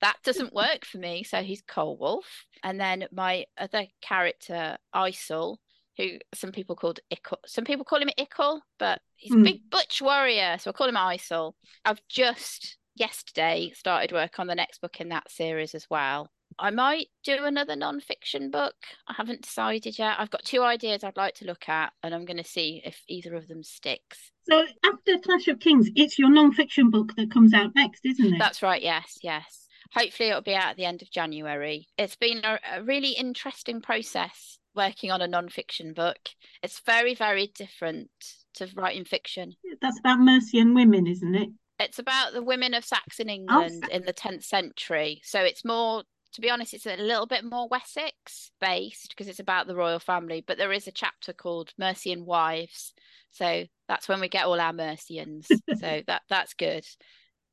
that 0.00 0.16
doesn't 0.24 0.54
work 0.54 0.84
for 0.84 0.98
me. 0.98 1.22
So 1.24 1.42
he's 1.42 1.62
Cole 1.62 1.96
Wolf, 1.96 2.26
And 2.62 2.78
then 2.80 3.06
my 3.12 3.46
other 3.58 3.86
character, 4.02 4.76
Icel, 4.94 5.56
who 5.96 6.18
some 6.34 6.52
people 6.52 6.76
called 6.76 7.00
Ickle, 7.10 7.38
some 7.46 7.64
people 7.64 7.84
call 7.84 8.00
him 8.00 8.10
Ickle, 8.18 8.60
but 8.78 9.00
he's 9.16 9.32
a 9.32 9.36
Mm. 9.36 9.44
big 9.44 9.70
butch 9.70 10.00
warrior. 10.00 10.56
So 10.58 10.70
I 10.70 10.72
call 10.72 10.88
him 10.88 10.94
Icel. 10.96 11.54
I've 11.84 12.00
just 12.08 12.76
yesterday 12.96 13.72
started 13.74 14.12
work 14.12 14.38
on 14.38 14.46
the 14.46 14.54
next 14.54 14.80
book 14.80 15.00
in 15.00 15.08
that 15.10 15.30
series 15.30 15.74
as 15.74 15.88
well. 15.90 16.30
I 16.58 16.70
might 16.70 17.06
do 17.24 17.44
another 17.44 17.76
non-fiction 17.76 18.50
book. 18.50 18.74
I 19.06 19.14
haven't 19.14 19.42
decided 19.42 19.98
yet. 19.98 20.16
I've 20.18 20.30
got 20.30 20.44
two 20.44 20.62
ideas 20.62 21.04
I'd 21.04 21.16
like 21.16 21.34
to 21.36 21.44
look 21.46 21.68
at, 21.68 21.92
and 22.02 22.14
I'm 22.14 22.24
going 22.24 22.36
to 22.38 22.44
see 22.44 22.82
if 22.84 23.02
either 23.08 23.34
of 23.34 23.46
them 23.48 23.62
sticks. 23.62 24.32
So, 24.50 24.66
after 24.84 25.18
Clash 25.18 25.48
of 25.48 25.60
Kings, 25.60 25.88
it's 25.94 26.18
your 26.18 26.28
non-fiction 26.28 26.90
book 26.90 27.14
that 27.16 27.30
comes 27.30 27.54
out 27.54 27.74
next, 27.74 28.04
isn't 28.04 28.34
it? 28.34 28.38
That's 28.38 28.62
right. 28.62 28.82
Yes, 28.82 29.18
yes. 29.22 29.68
Hopefully, 29.94 30.28
it'll 30.28 30.42
be 30.42 30.54
out 30.54 30.70
at 30.70 30.76
the 30.76 30.84
end 30.84 31.02
of 31.02 31.10
January. 31.10 31.88
It's 31.98 32.16
been 32.16 32.42
a, 32.44 32.58
a 32.74 32.82
really 32.82 33.10
interesting 33.10 33.80
process 33.80 34.58
working 34.74 35.10
on 35.10 35.20
a 35.20 35.26
non-fiction 35.26 35.92
book. 35.94 36.18
It's 36.62 36.80
very, 36.80 37.14
very 37.14 37.48
different 37.54 38.10
to 38.54 38.68
writing 38.74 39.04
fiction. 39.04 39.54
That's 39.80 39.98
about 39.98 40.20
Mercian 40.20 40.74
women, 40.74 41.06
isn't 41.06 41.34
it? 41.34 41.48
It's 41.78 41.98
about 41.98 42.32
the 42.32 42.42
women 42.42 42.74
of 42.74 42.84
Saxon 42.84 43.28
Oh, 43.28 43.32
England 43.32 43.88
in 43.90 44.04
the 44.04 44.12
10th 44.12 44.44
century. 44.44 45.22
So 45.24 45.40
it's 45.40 45.64
more, 45.64 46.02
to 46.34 46.40
be 46.40 46.50
honest, 46.50 46.74
it's 46.74 46.86
a 46.86 46.96
little 46.96 47.26
bit 47.26 47.44
more 47.44 47.68
Wessex 47.68 48.50
based 48.60 49.10
because 49.10 49.28
it's 49.28 49.40
about 49.40 49.66
the 49.66 49.74
royal 49.74 49.98
family. 49.98 50.44
But 50.46 50.58
there 50.58 50.72
is 50.72 50.86
a 50.86 50.92
chapter 50.92 51.32
called 51.32 51.72
Mercian 51.78 52.26
Wives. 52.26 52.92
So 53.30 53.64
that's 53.88 54.08
when 54.08 54.20
we 54.20 54.28
get 54.28 54.44
all 54.44 54.60
our 54.60 54.72
Mercians. 54.72 55.46
so 55.78 56.02
that 56.06 56.22
that's 56.28 56.54
good. 56.54 56.84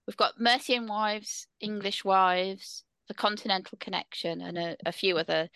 We've 0.08 0.18
got 0.18 0.40
Mercian 0.40 0.88
Wives, 0.88 1.48
English 1.60 2.06
Wives, 2.06 2.84
the 3.10 3.14
Continental 3.14 3.78
Connection, 3.80 4.42
and 4.42 4.58
a, 4.58 4.78
a 4.86 4.92
few 4.92 5.18
other 5.18 5.50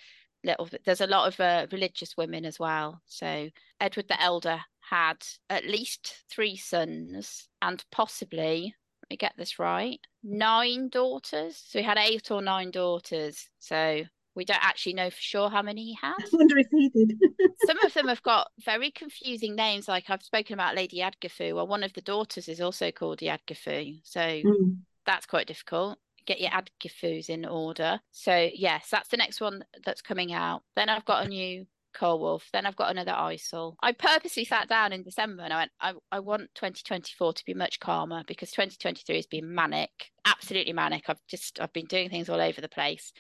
little. 0.43 0.67
There's 0.85 1.01
a 1.01 1.07
lot 1.07 1.27
of 1.27 1.39
uh, 1.39 1.67
religious 1.71 2.17
women 2.17 2.45
as 2.45 2.59
well. 2.59 3.01
So 3.05 3.49
Edward 3.79 4.09
the 4.09 4.21
Elder 4.21 4.59
had 4.81 5.25
at 5.49 5.65
least 5.65 6.23
three 6.29 6.57
sons 6.57 7.47
and 7.61 7.83
possibly, 7.91 8.75
let 9.03 9.09
me 9.09 9.17
get 9.17 9.33
this 9.37 9.57
right, 9.57 9.99
nine 10.21 10.89
daughters. 10.89 11.63
So 11.65 11.79
he 11.79 11.85
had 11.85 11.97
eight 11.97 12.29
or 12.29 12.41
nine 12.41 12.71
daughters. 12.71 13.47
So 13.59 14.03
we 14.35 14.45
don't 14.45 14.63
actually 14.63 14.93
know 14.93 15.09
for 15.09 15.19
sure 15.19 15.49
how 15.49 15.61
many 15.61 15.83
he 15.85 15.97
had. 16.01 16.13
I 16.19 16.27
wonder 16.31 16.57
if 16.57 16.67
he 16.71 16.89
did. 16.89 17.13
Some 17.65 17.77
of 17.79 17.93
them 17.93 18.07
have 18.07 18.23
got 18.23 18.49
very 18.63 18.91
confusing 18.91 19.55
names, 19.55 19.87
like 19.87 20.09
I've 20.09 20.23
spoken 20.23 20.53
about 20.53 20.75
Lady 20.75 20.99
Yadgafu. 20.99 21.55
Well, 21.55 21.67
one 21.67 21.83
of 21.83 21.93
the 21.93 22.01
daughters 22.01 22.47
is 22.47 22.61
also 22.61 22.91
called 22.91 23.19
Yadgafu. 23.19 23.99
So 24.03 24.19
Mm. 24.21 24.77
that's 25.05 25.25
quite 25.25 25.47
difficult. 25.47 25.99
Get 26.25 26.39
your 26.39 26.51
Adgafus 26.51 27.29
in 27.29 27.45
order. 27.45 27.99
So 28.11 28.49
yes, 28.53 28.87
that's 28.91 29.09
the 29.09 29.17
next 29.17 29.41
one 29.41 29.63
that's 29.85 30.01
coming 30.01 30.33
out. 30.33 30.61
Then 30.75 30.87
I've 30.89 31.05
got 31.05 31.25
a 31.25 31.29
new 31.29 31.65
Coelwulf. 31.93 32.43
Then 32.53 32.65
I've 32.65 32.75
got 32.75 32.91
another 32.91 33.11
Icel. 33.11 33.75
I 33.81 33.91
purposely 33.91 34.45
sat 34.45 34.69
down 34.69 34.93
in 34.93 35.03
December 35.03 35.43
and 35.43 35.51
I 35.51 35.57
went, 35.57 35.71
I, 35.81 35.93
I 36.11 36.19
want 36.19 36.43
2024 36.55 37.33
to 37.33 37.45
be 37.45 37.53
much 37.53 37.79
calmer 37.79 38.23
because 38.27 38.51
2023 38.51 39.15
has 39.15 39.25
been 39.25 39.53
manic, 39.53 39.89
absolutely 40.25 40.73
manic. 40.73 41.05
I've 41.07 41.19
just 41.27 41.59
I've 41.59 41.73
been 41.73 41.87
doing 41.87 42.09
things 42.09 42.29
all 42.29 42.39
over 42.39 42.61
the 42.61 42.69
place. 42.69 43.11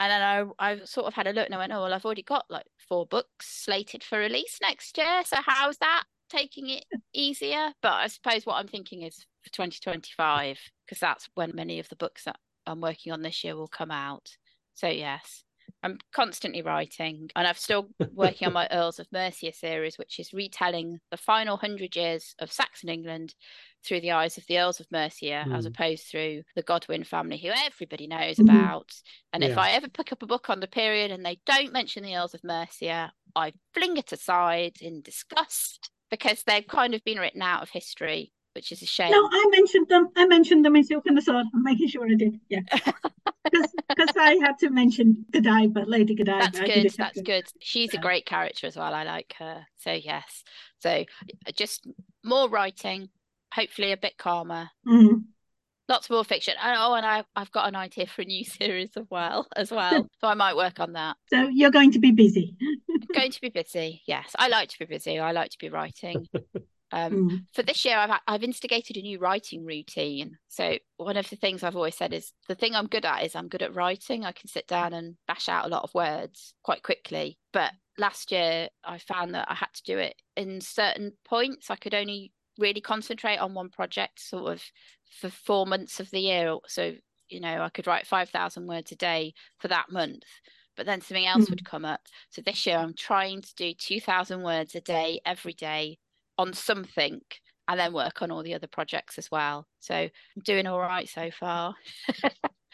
And 0.00 0.10
then 0.10 0.22
I, 0.58 0.70
I 0.70 0.84
sort 0.86 1.06
of 1.06 1.14
had 1.14 1.26
a 1.26 1.32
look 1.32 1.44
and 1.44 1.54
I 1.54 1.58
went, 1.58 1.72
oh, 1.72 1.82
well, 1.82 1.92
I've 1.92 2.06
already 2.06 2.22
got 2.22 2.46
like 2.48 2.64
four 2.88 3.06
books 3.06 3.46
slated 3.46 4.02
for 4.02 4.18
release 4.18 4.58
next 4.62 4.96
year. 4.96 5.22
So 5.26 5.36
how's 5.44 5.76
that 5.78 6.04
taking 6.30 6.70
it 6.70 6.86
easier? 7.12 7.72
But 7.82 7.92
I 7.92 8.06
suppose 8.06 8.46
what 8.46 8.54
I'm 8.54 8.66
thinking 8.66 9.02
is 9.02 9.26
for 9.44 9.50
2025, 9.50 10.58
because 10.86 11.00
that's 11.00 11.28
when 11.34 11.52
many 11.54 11.78
of 11.78 11.88
the 11.90 11.96
books 11.96 12.24
that 12.24 12.36
I'm 12.66 12.80
working 12.80 13.12
on 13.12 13.20
this 13.20 13.44
year 13.44 13.54
will 13.56 13.68
come 13.68 13.90
out. 13.90 14.30
So, 14.74 14.88
yes, 14.88 15.44
I'm 15.82 15.98
constantly 16.12 16.62
writing 16.62 17.30
and 17.34 17.46
I'm 17.46 17.54
still 17.54 17.88
working 18.12 18.46
on 18.46 18.52
my 18.52 18.68
Earls 18.70 18.98
of 18.98 19.06
Mercia 19.12 19.52
series, 19.52 19.96
which 19.98 20.18
is 20.18 20.32
retelling 20.32 20.98
the 21.10 21.16
final 21.16 21.56
hundred 21.56 21.96
years 21.96 22.34
of 22.38 22.52
Saxon 22.52 22.88
England 22.88 23.34
through 23.84 24.00
the 24.00 24.12
eyes 24.12 24.36
of 24.36 24.46
the 24.46 24.58
Earls 24.58 24.80
of 24.80 24.86
Mercia, 24.90 25.46
as 25.52 25.64
Mm. 25.64 25.68
opposed 25.68 26.04
through 26.06 26.42
the 26.54 26.62
Godwin 26.62 27.04
family, 27.04 27.38
who 27.38 27.48
everybody 27.48 28.06
knows 28.06 28.36
Mhm. 28.36 28.42
about. 28.42 28.92
And 29.32 29.42
if 29.42 29.56
I 29.56 29.70
ever 29.70 29.88
pick 29.88 30.12
up 30.12 30.22
a 30.22 30.26
book 30.26 30.50
on 30.50 30.60
the 30.60 30.66
period 30.68 31.10
and 31.10 31.24
they 31.24 31.40
don't 31.46 31.72
mention 31.72 32.02
the 32.02 32.16
Earls 32.16 32.34
of 32.34 32.44
Mercia, 32.44 33.12
I 33.34 33.52
fling 33.72 33.96
it 33.96 34.12
aside 34.12 34.76
in 34.82 35.00
disgust 35.02 35.90
because 36.10 36.42
they've 36.42 36.66
kind 36.66 36.94
of 36.94 37.02
been 37.04 37.18
written 37.18 37.40
out 37.42 37.62
of 37.62 37.70
history, 37.70 38.32
which 38.54 38.72
is 38.72 38.82
a 38.82 38.86
shame. 38.86 39.10
No, 39.10 39.28
I 39.30 39.46
mentioned 39.50 39.88
them. 39.88 40.08
I 40.16 40.26
mentioned 40.26 40.64
them 40.64 40.76
in 40.76 40.84
Silk 40.84 41.06
and 41.06 41.16
the 41.16 41.22
Sword. 41.22 41.46
I'm 41.54 41.62
making 41.62 41.88
sure 41.88 42.04
I 42.04 42.14
did. 42.14 42.40
Yeah, 42.48 42.60
because 43.44 44.16
I 44.18 44.38
had 44.42 44.58
to 44.60 44.70
mention 44.70 45.24
Godiva, 45.30 45.84
Lady 45.86 46.14
Godiva. 46.14 46.50
That's 46.52 46.60
good. 46.60 46.90
That's 46.96 47.20
good. 47.22 47.44
She's 47.60 47.94
a 47.94 47.98
great 47.98 48.26
character 48.26 48.66
as 48.66 48.76
well. 48.76 48.94
I 48.94 49.04
like 49.04 49.34
her. 49.38 49.66
So 49.78 49.92
yes. 49.92 50.44
So 50.78 50.90
uh, 50.90 51.52
just 51.54 51.86
more 52.24 52.48
writing, 52.48 53.08
hopefully 53.52 53.92
a 53.92 53.96
bit 53.96 54.16
calmer. 54.18 54.70
Mm. 54.86 55.24
Lots 55.88 56.08
more 56.08 56.24
fiction. 56.24 56.54
Oh, 56.62 56.94
and 56.94 57.04
I, 57.04 57.24
I've 57.34 57.50
got 57.50 57.66
an 57.66 57.74
idea 57.74 58.06
for 58.06 58.22
a 58.22 58.24
new 58.24 58.44
series 58.60 58.90
as 58.96 59.06
well. 59.10 59.46
As 59.56 59.70
well. 59.70 60.08
So 60.20 60.28
I 60.28 60.34
might 60.34 60.54
work 60.54 60.80
on 60.80 60.92
that. 60.92 61.16
So 61.28 61.48
you're 61.48 61.70
going 61.70 61.92
to 61.92 61.98
be 61.98 62.12
busy. 62.12 62.54
Going 63.14 63.32
to 63.32 63.40
be 63.40 63.48
busy. 63.48 64.02
Yes, 64.06 64.36
I 64.38 64.48
like 64.48 64.68
to 64.68 64.78
be 64.78 64.84
busy. 64.84 65.18
I 65.18 65.32
like 65.32 65.50
to 65.50 65.58
be 65.58 65.70
writing. 65.70 66.28
Um, 66.92 67.12
Mm. 67.12 67.46
for 67.52 67.62
this 67.62 67.84
year 67.84 67.96
I've 67.96 68.20
I've 68.26 68.42
instigated 68.42 68.96
a 68.96 69.02
new 69.02 69.18
writing 69.18 69.64
routine. 69.64 70.38
So 70.48 70.78
one 70.96 71.16
of 71.16 71.28
the 71.30 71.36
things 71.36 71.62
I've 71.62 71.76
always 71.76 71.96
said 71.96 72.12
is 72.12 72.32
the 72.48 72.54
thing 72.54 72.74
I'm 72.74 72.86
good 72.86 73.04
at 73.04 73.24
is 73.24 73.36
I'm 73.36 73.48
good 73.48 73.62
at 73.62 73.74
writing. 73.74 74.24
I 74.24 74.32
can 74.32 74.48
sit 74.48 74.66
down 74.66 74.92
and 74.92 75.16
bash 75.28 75.48
out 75.48 75.66
a 75.66 75.68
lot 75.68 75.84
of 75.84 75.94
words 75.94 76.54
quite 76.62 76.82
quickly. 76.82 77.38
But 77.52 77.72
last 77.98 78.32
year 78.32 78.68
I 78.84 78.98
found 78.98 79.34
that 79.34 79.50
I 79.50 79.54
had 79.54 79.72
to 79.74 79.82
do 79.84 79.98
it 79.98 80.16
in 80.36 80.60
certain 80.60 81.12
points. 81.24 81.70
I 81.70 81.76
could 81.76 81.94
only 81.94 82.32
really 82.58 82.80
concentrate 82.80 83.38
on 83.38 83.54
one 83.54 83.70
project 83.70 84.20
sort 84.20 84.52
of 84.52 84.62
for 85.20 85.30
four 85.30 85.66
months 85.66 86.00
of 86.00 86.10
the 86.10 86.20
year. 86.20 86.56
So, 86.66 86.94
you 87.28 87.40
know, 87.40 87.62
I 87.62 87.68
could 87.68 87.86
write 87.86 88.06
5,000 88.06 88.66
words 88.66 88.92
a 88.92 88.96
day 88.96 89.34
for 89.58 89.68
that 89.68 89.90
month, 89.90 90.24
but 90.76 90.86
then 90.86 91.00
something 91.00 91.26
else 91.26 91.46
mm. 91.46 91.50
would 91.50 91.64
come 91.64 91.84
up. 91.84 92.00
So 92.30 92.42
this 92.42 92.66
year 92.66 92.76
I'm 92.76 92.94
trying 92.94 93.42
to 93.42 93.54
do 93.54 93.74
2,000 93.74 94.42
words 94.42 94.74
a 94.74 94.80
day 94.80 95.20
every 95.24 95.52
day 95.52 95.98
on 96.40 96.54
something 96.54 97.20
and 97.68 97.78
then 97.78 97.92
work 97.92 98.22
on 98.22 98.30
all 98.30 98.42
the 98.42 98.54
other 98.54 98.66
projects 98.66 99.18
as 99.18 99.30
well. 99.30 99.66
So 99.78 99.94
I'm 99.94 100.10
doing 100.44 100.66
all 100.66 100.80
right 100.80 101.08
so 101.08 101.30
far. 101.30 101.74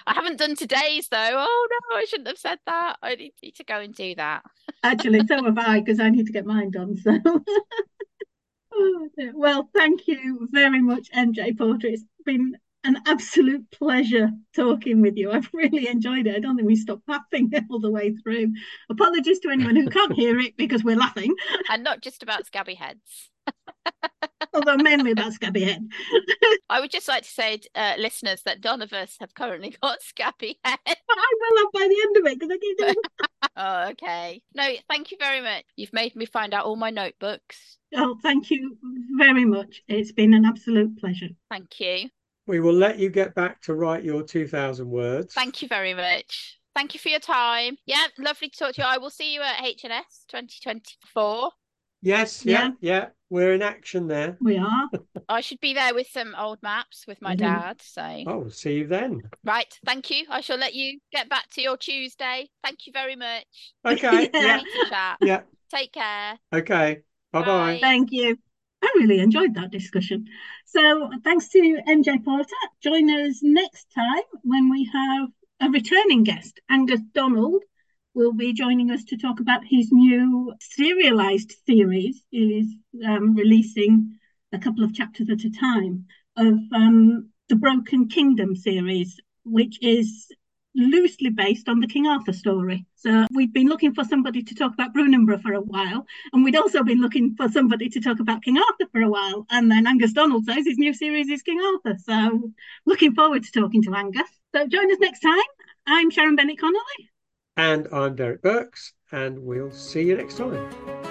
I 0.06 0.14
haven't 0.14 0.38
done 0.38 0.54
today's 0.54 1.08
though. 1.08 1.32
Oh 1.34 1.68
no, 1.70 1.96
I 1.96 2.04
shouldn't 2.04 2.28
have 2.28 2.38
said 2.38 2.58
that. 2.66 2.96
I 3.02 3.16
need 3.16 3.54
to 3.56 3.64
go 3.64 3.80
and 3.80 3.92
do 3.92 4.14
that. 4.14 4.42
Actually, 4.84 5.26
so 5.26 5.42
have 5.44 5.58
I 5.58 5.80
because 5.80 5.98
I 5.98 6.10
need 6.10 6.26
to 6.26 6.32
get 6.32 6.46
mine 6.46 6.70
done. 6.70 6.96
So, 6.96 7.18
oh, 8.72 9.08
well, 9.34 9.68
thank 9.74 10.06
you 10.06 10.48
very 10.52 10.80
much, 10.80 11.10
MJ 11.10 11.58
Porter. 11.58 11.88
It's 11.88 12.04
been 12.24 12.56
an 12.86 13.02
absolute 13.06 13.70
pleasure 13.70 14.30
talking 14.54 15.00
with 15.00 15.16
you. 15.16 15.32
I've 15.32 15.50
really 15.52 15.88
enjoyed 15.88 16.26
it. 16.26 16.36
I 16.36 16.38
don't 16.38 16.56
think 16.56 16.68
we 16.68 16.76
stopped 16.76 17.08
laughing 17.08 17.50
all 17.70 17.80
the 17.80 17.90
way 17.90 18.14
through. 18.14 18.52
Apologies 18.88 19.40
to 19.40 19.50
anyone 19.50 19.76
who 19.76 19.88
can't 19.88 20.12
hear 20.12 20.38
it 20.38 20.56
because 20.56 20.84
we're 20.84 20.96
laughing. 20.96 21.34
And 21.70 21.82
not 21.82 22.00
just 22.00 22.22
about 22.22 22.46
scabby 22.46 22.74
heads. 22.74 23.30
Although 24.54 24.76
mainly 24.76 25.10
about 25.10 25.32
scabby 25.32 25.64
head. 25.64 25.86
I 26.70 26.80
would 26.80 26.90
just 26.90 27.08
like 27.08 27.24
to 27.24 27.28
say, 27.28 27.60
uh, 27.74 27.94
listeners, 27.98 28.42
that 28.44 28.62
none 28.62 28.82
of 28.82 28.92
us 28.92 29.16
have 29.20 29.34
currently 29.34 29.76
got 29.82 30.02
scabby 30.02 30.58
head. 30.64 30.78
But 30.84 30.96
I 31.18 31.32
will 31.40 31.58
have 31.58 31.72
by 31.72 31.88
the 31.88 32.02
end 32.06 32.16
of 32.16 32.26
it 32.26 32.38
because 32.38 32.50
I 32.52 32.58
keep 32.58 32.78
doing. 32.78 32.94
oh, 33.56 33.88
okay. 33.90 34.42
No, 34.54 34.68
thank 34.88 35.10
you 35.10 35.16
very 35.18 35.40
much. 35.40 35.64
You've 35.76 35.92
made 35.92 36.14
me 36.14 36.26
find 36.26 36.54
out 36.54 36.64
all 36.64 36.76
my 36.76 36.90
notebooks. 36.90 37.78
Oh, 37.94 38.16
thank 38.22 38.50
you 38.50 38.76
very 39.16 39.44
much. 39.44 39.82
It's 39.88 40.12
been 40.12 40.34
an 40.34 40.44
absolute 40.44 40.98
pleasure. 40.98 41.28
Thank 41.50 41.80
you. 41.80 42.08
We 42.46 42.60
will 42.60 42.74
let 42.74 42.98
you 42.98 43.10
get 43.10 43.34
back 43.34 43.60
to 43.62 43.74
write 43.74 44.04
your 44.04 44.22
2,000 44.22 44.88
words. 44.88 45.34
Thank 45.34 45.62
you 45.62 45.68
very 45.68 45.94
much. 45.94 46.58
Thank 46.74 46.94
you 46.94 47.00
for 47.00 47.08
your 47.08 47.20
time. 47.20 47.76
Yeah, 47.86 48.04
lovely 48.18 48.50
to 48.50 48.58
talk 48.58 48.74
to 48.74 48.82
you. 48.82 48.86
I 48.86 48.98
will 48.98 49.10
see 49.10 49.34
you 49.34 49.40
at 49.40 49.56
HNS 49.64 50.26
2024. 50.28 51.50
Yes, 52.02 52.44
yeah, 52.44 52.52
yeah, 52.52 52.70
yeah. 52.80 53.06
We're 53.30 53.54
in 53.54 53.62
action 53.62 54.06
there. 54.06 54.36
We 54.40 54.58
are. 54.58 54.88
I 55.28 55.40
should 55.40 55.58
be 55.60 55.74
there 55.74 55.94
with 55.94 56.06
some 56.08 56.36
old 56.38 56.62
maps 56.62 57.04
with 57.08 57.20
my 57.20 57.34
mm-hmm. 57.34 57.46
dad. 57.46 57.82
So 57.82 58.22
Oh, 58.26 58.48
see 58.48 58.74
you 58.74 58.86
then. 58.86 59.22
Right. 59.42 59.72
Thank 59.84 60.10
you. 60.10 60.26
I 60.30 60.40
shall 60.40 60.58
let 60.58 60.74
you 60.74 61.00
get 61.10 61.28
back 61.28 61.50
to 61.54 61.62
your 61.62 61.76
Tuesday. 61.76 62.48
Thank 62.62 62.86
you 62.86 62.92
very 62.92 63.16
much. 63.16 63.46
Okay. 63.84 64.30
yeah. 64.34 64.60
Chat. 64.88 65.16
Yeah. 65.20 65.40
Take 65.74 65.92
care. 65.92 66.38
Okay. 66.54 67.00
Bye-bye. 67.32 67.78
Thank 67.80 68.12
you. 68.12 68.38
I 68.86 68.98
really 68.98 69.18
enjoyed 69.18 69.54
that 69.54 69.72
discussion. 69.72 70.26
So 70.64 71.10
thanks 71.24 71.48
to 71.48 71.58
MJ 71.88 72.18
Porter. 72.24 72.62
Join 72.80 73.10
us 73.10 73.40
next 73.42 73.86
time 73.94 74.26
when 74.42 74.70
we 74.70 74.88
have 74.92 75.28
a 75.60 75.68
returning 75.70 76.22
guest, 76.22 76.60
Angus 76.70 77.00
Donald, 77.12 77.62
will 78.14 78.32
be 78.32 78.52
joining 78.52 78.90
us 78.90 79.02
to 79.04 79.16
talk 79.16 79.40
about 79.40 79.62
his 79.64 79.90
new 79.90 80.54
serialized 80.60 81.52
series. 81.66 82.22
He 82.30 82.60
is 82.60 82.68
um, 83.04 83.34
releasing 83.34 84.18
a 84.52 84.58
couple 84.58 84.84
of 84.84 84.94
chapters 84.94 85.28
at 85.30 85.44
a 85.44 85.50
time 85.50 86.06
of 86.36 86.54
um, 86.72 87.30
the 87.48 87.56
Broken 87.56 88.08
Kingdom 88.08 88.54
series, 88.54 89.18
which 89.44 89.78
is 89.82 90.28
loosely 90.76 91.30
based 91.30 91.68
on 91.68 91.80
the 91.80 91.86
King 91.86 92.06
Arthur 92.06 92.32
story. 92.32 92.86
So 92.94 93.26
we'd 93.32 93.52
been 93.52 93.68
looking 93.68 93.94
for 93.94 94.04
somebody 94.04 94.42
to 94.42 94.54
talk 94.54 94.74
about 94.74 94.94
Brunanburh 94.94 95.42
for 95.42 95.54
a 95.54 95.60
while, 95.60 96.06
and 96.32 96.44
we'd 96.44 96.56
also 96.56 96.82
been 96.82 97.00
looking 97.00 97.34
for 97.36 97.48
somebody 97.48 97.88
to 97.88 98.00
talk 98.00 98.20
about 98.20 98.42
King 98.42 98.58
Arthur 98.58 98.90
for 98.92 99.00
a 99.00 99.08
while. 99.08 99.46
And 99.50 99.70
then 99.70 99.86
Angus 99.86 100.12
Donald 100.12 100.44
says 100.44 100.66
his 100.66 100.78
new 100.78 100.92
series 100.92 101.28
is 101.28 101.42
King 101.42 101.60
Arthur. 101.60 101.98
So 102.04 102.52
looking 102.84 103.14
forward 103.14 103.42
to 103.44 103.52
talking 103.52 103.82
to 103.84 103.94
Angus. 103.94 104.28
So 104.54 104.66
join 104.66 104.90
us 104.92 104.98
next 105.00 105.20
time. 105.20 105.38
I'm 105.86 106.10
Sharon 106.10 106.36
Bennett 106.36 106.58
Connolly. 106.58 107.10
And 107.56 107.88
I'm 107.92 108.16
Derek 108.16 108.42
Birks, 108.42 108.92
and 109.12 109.38
we'll 109.38 109.70
see 109.70 110.02
you 110.02 110.16
next 110.16 110.36
time. 110.36 111.05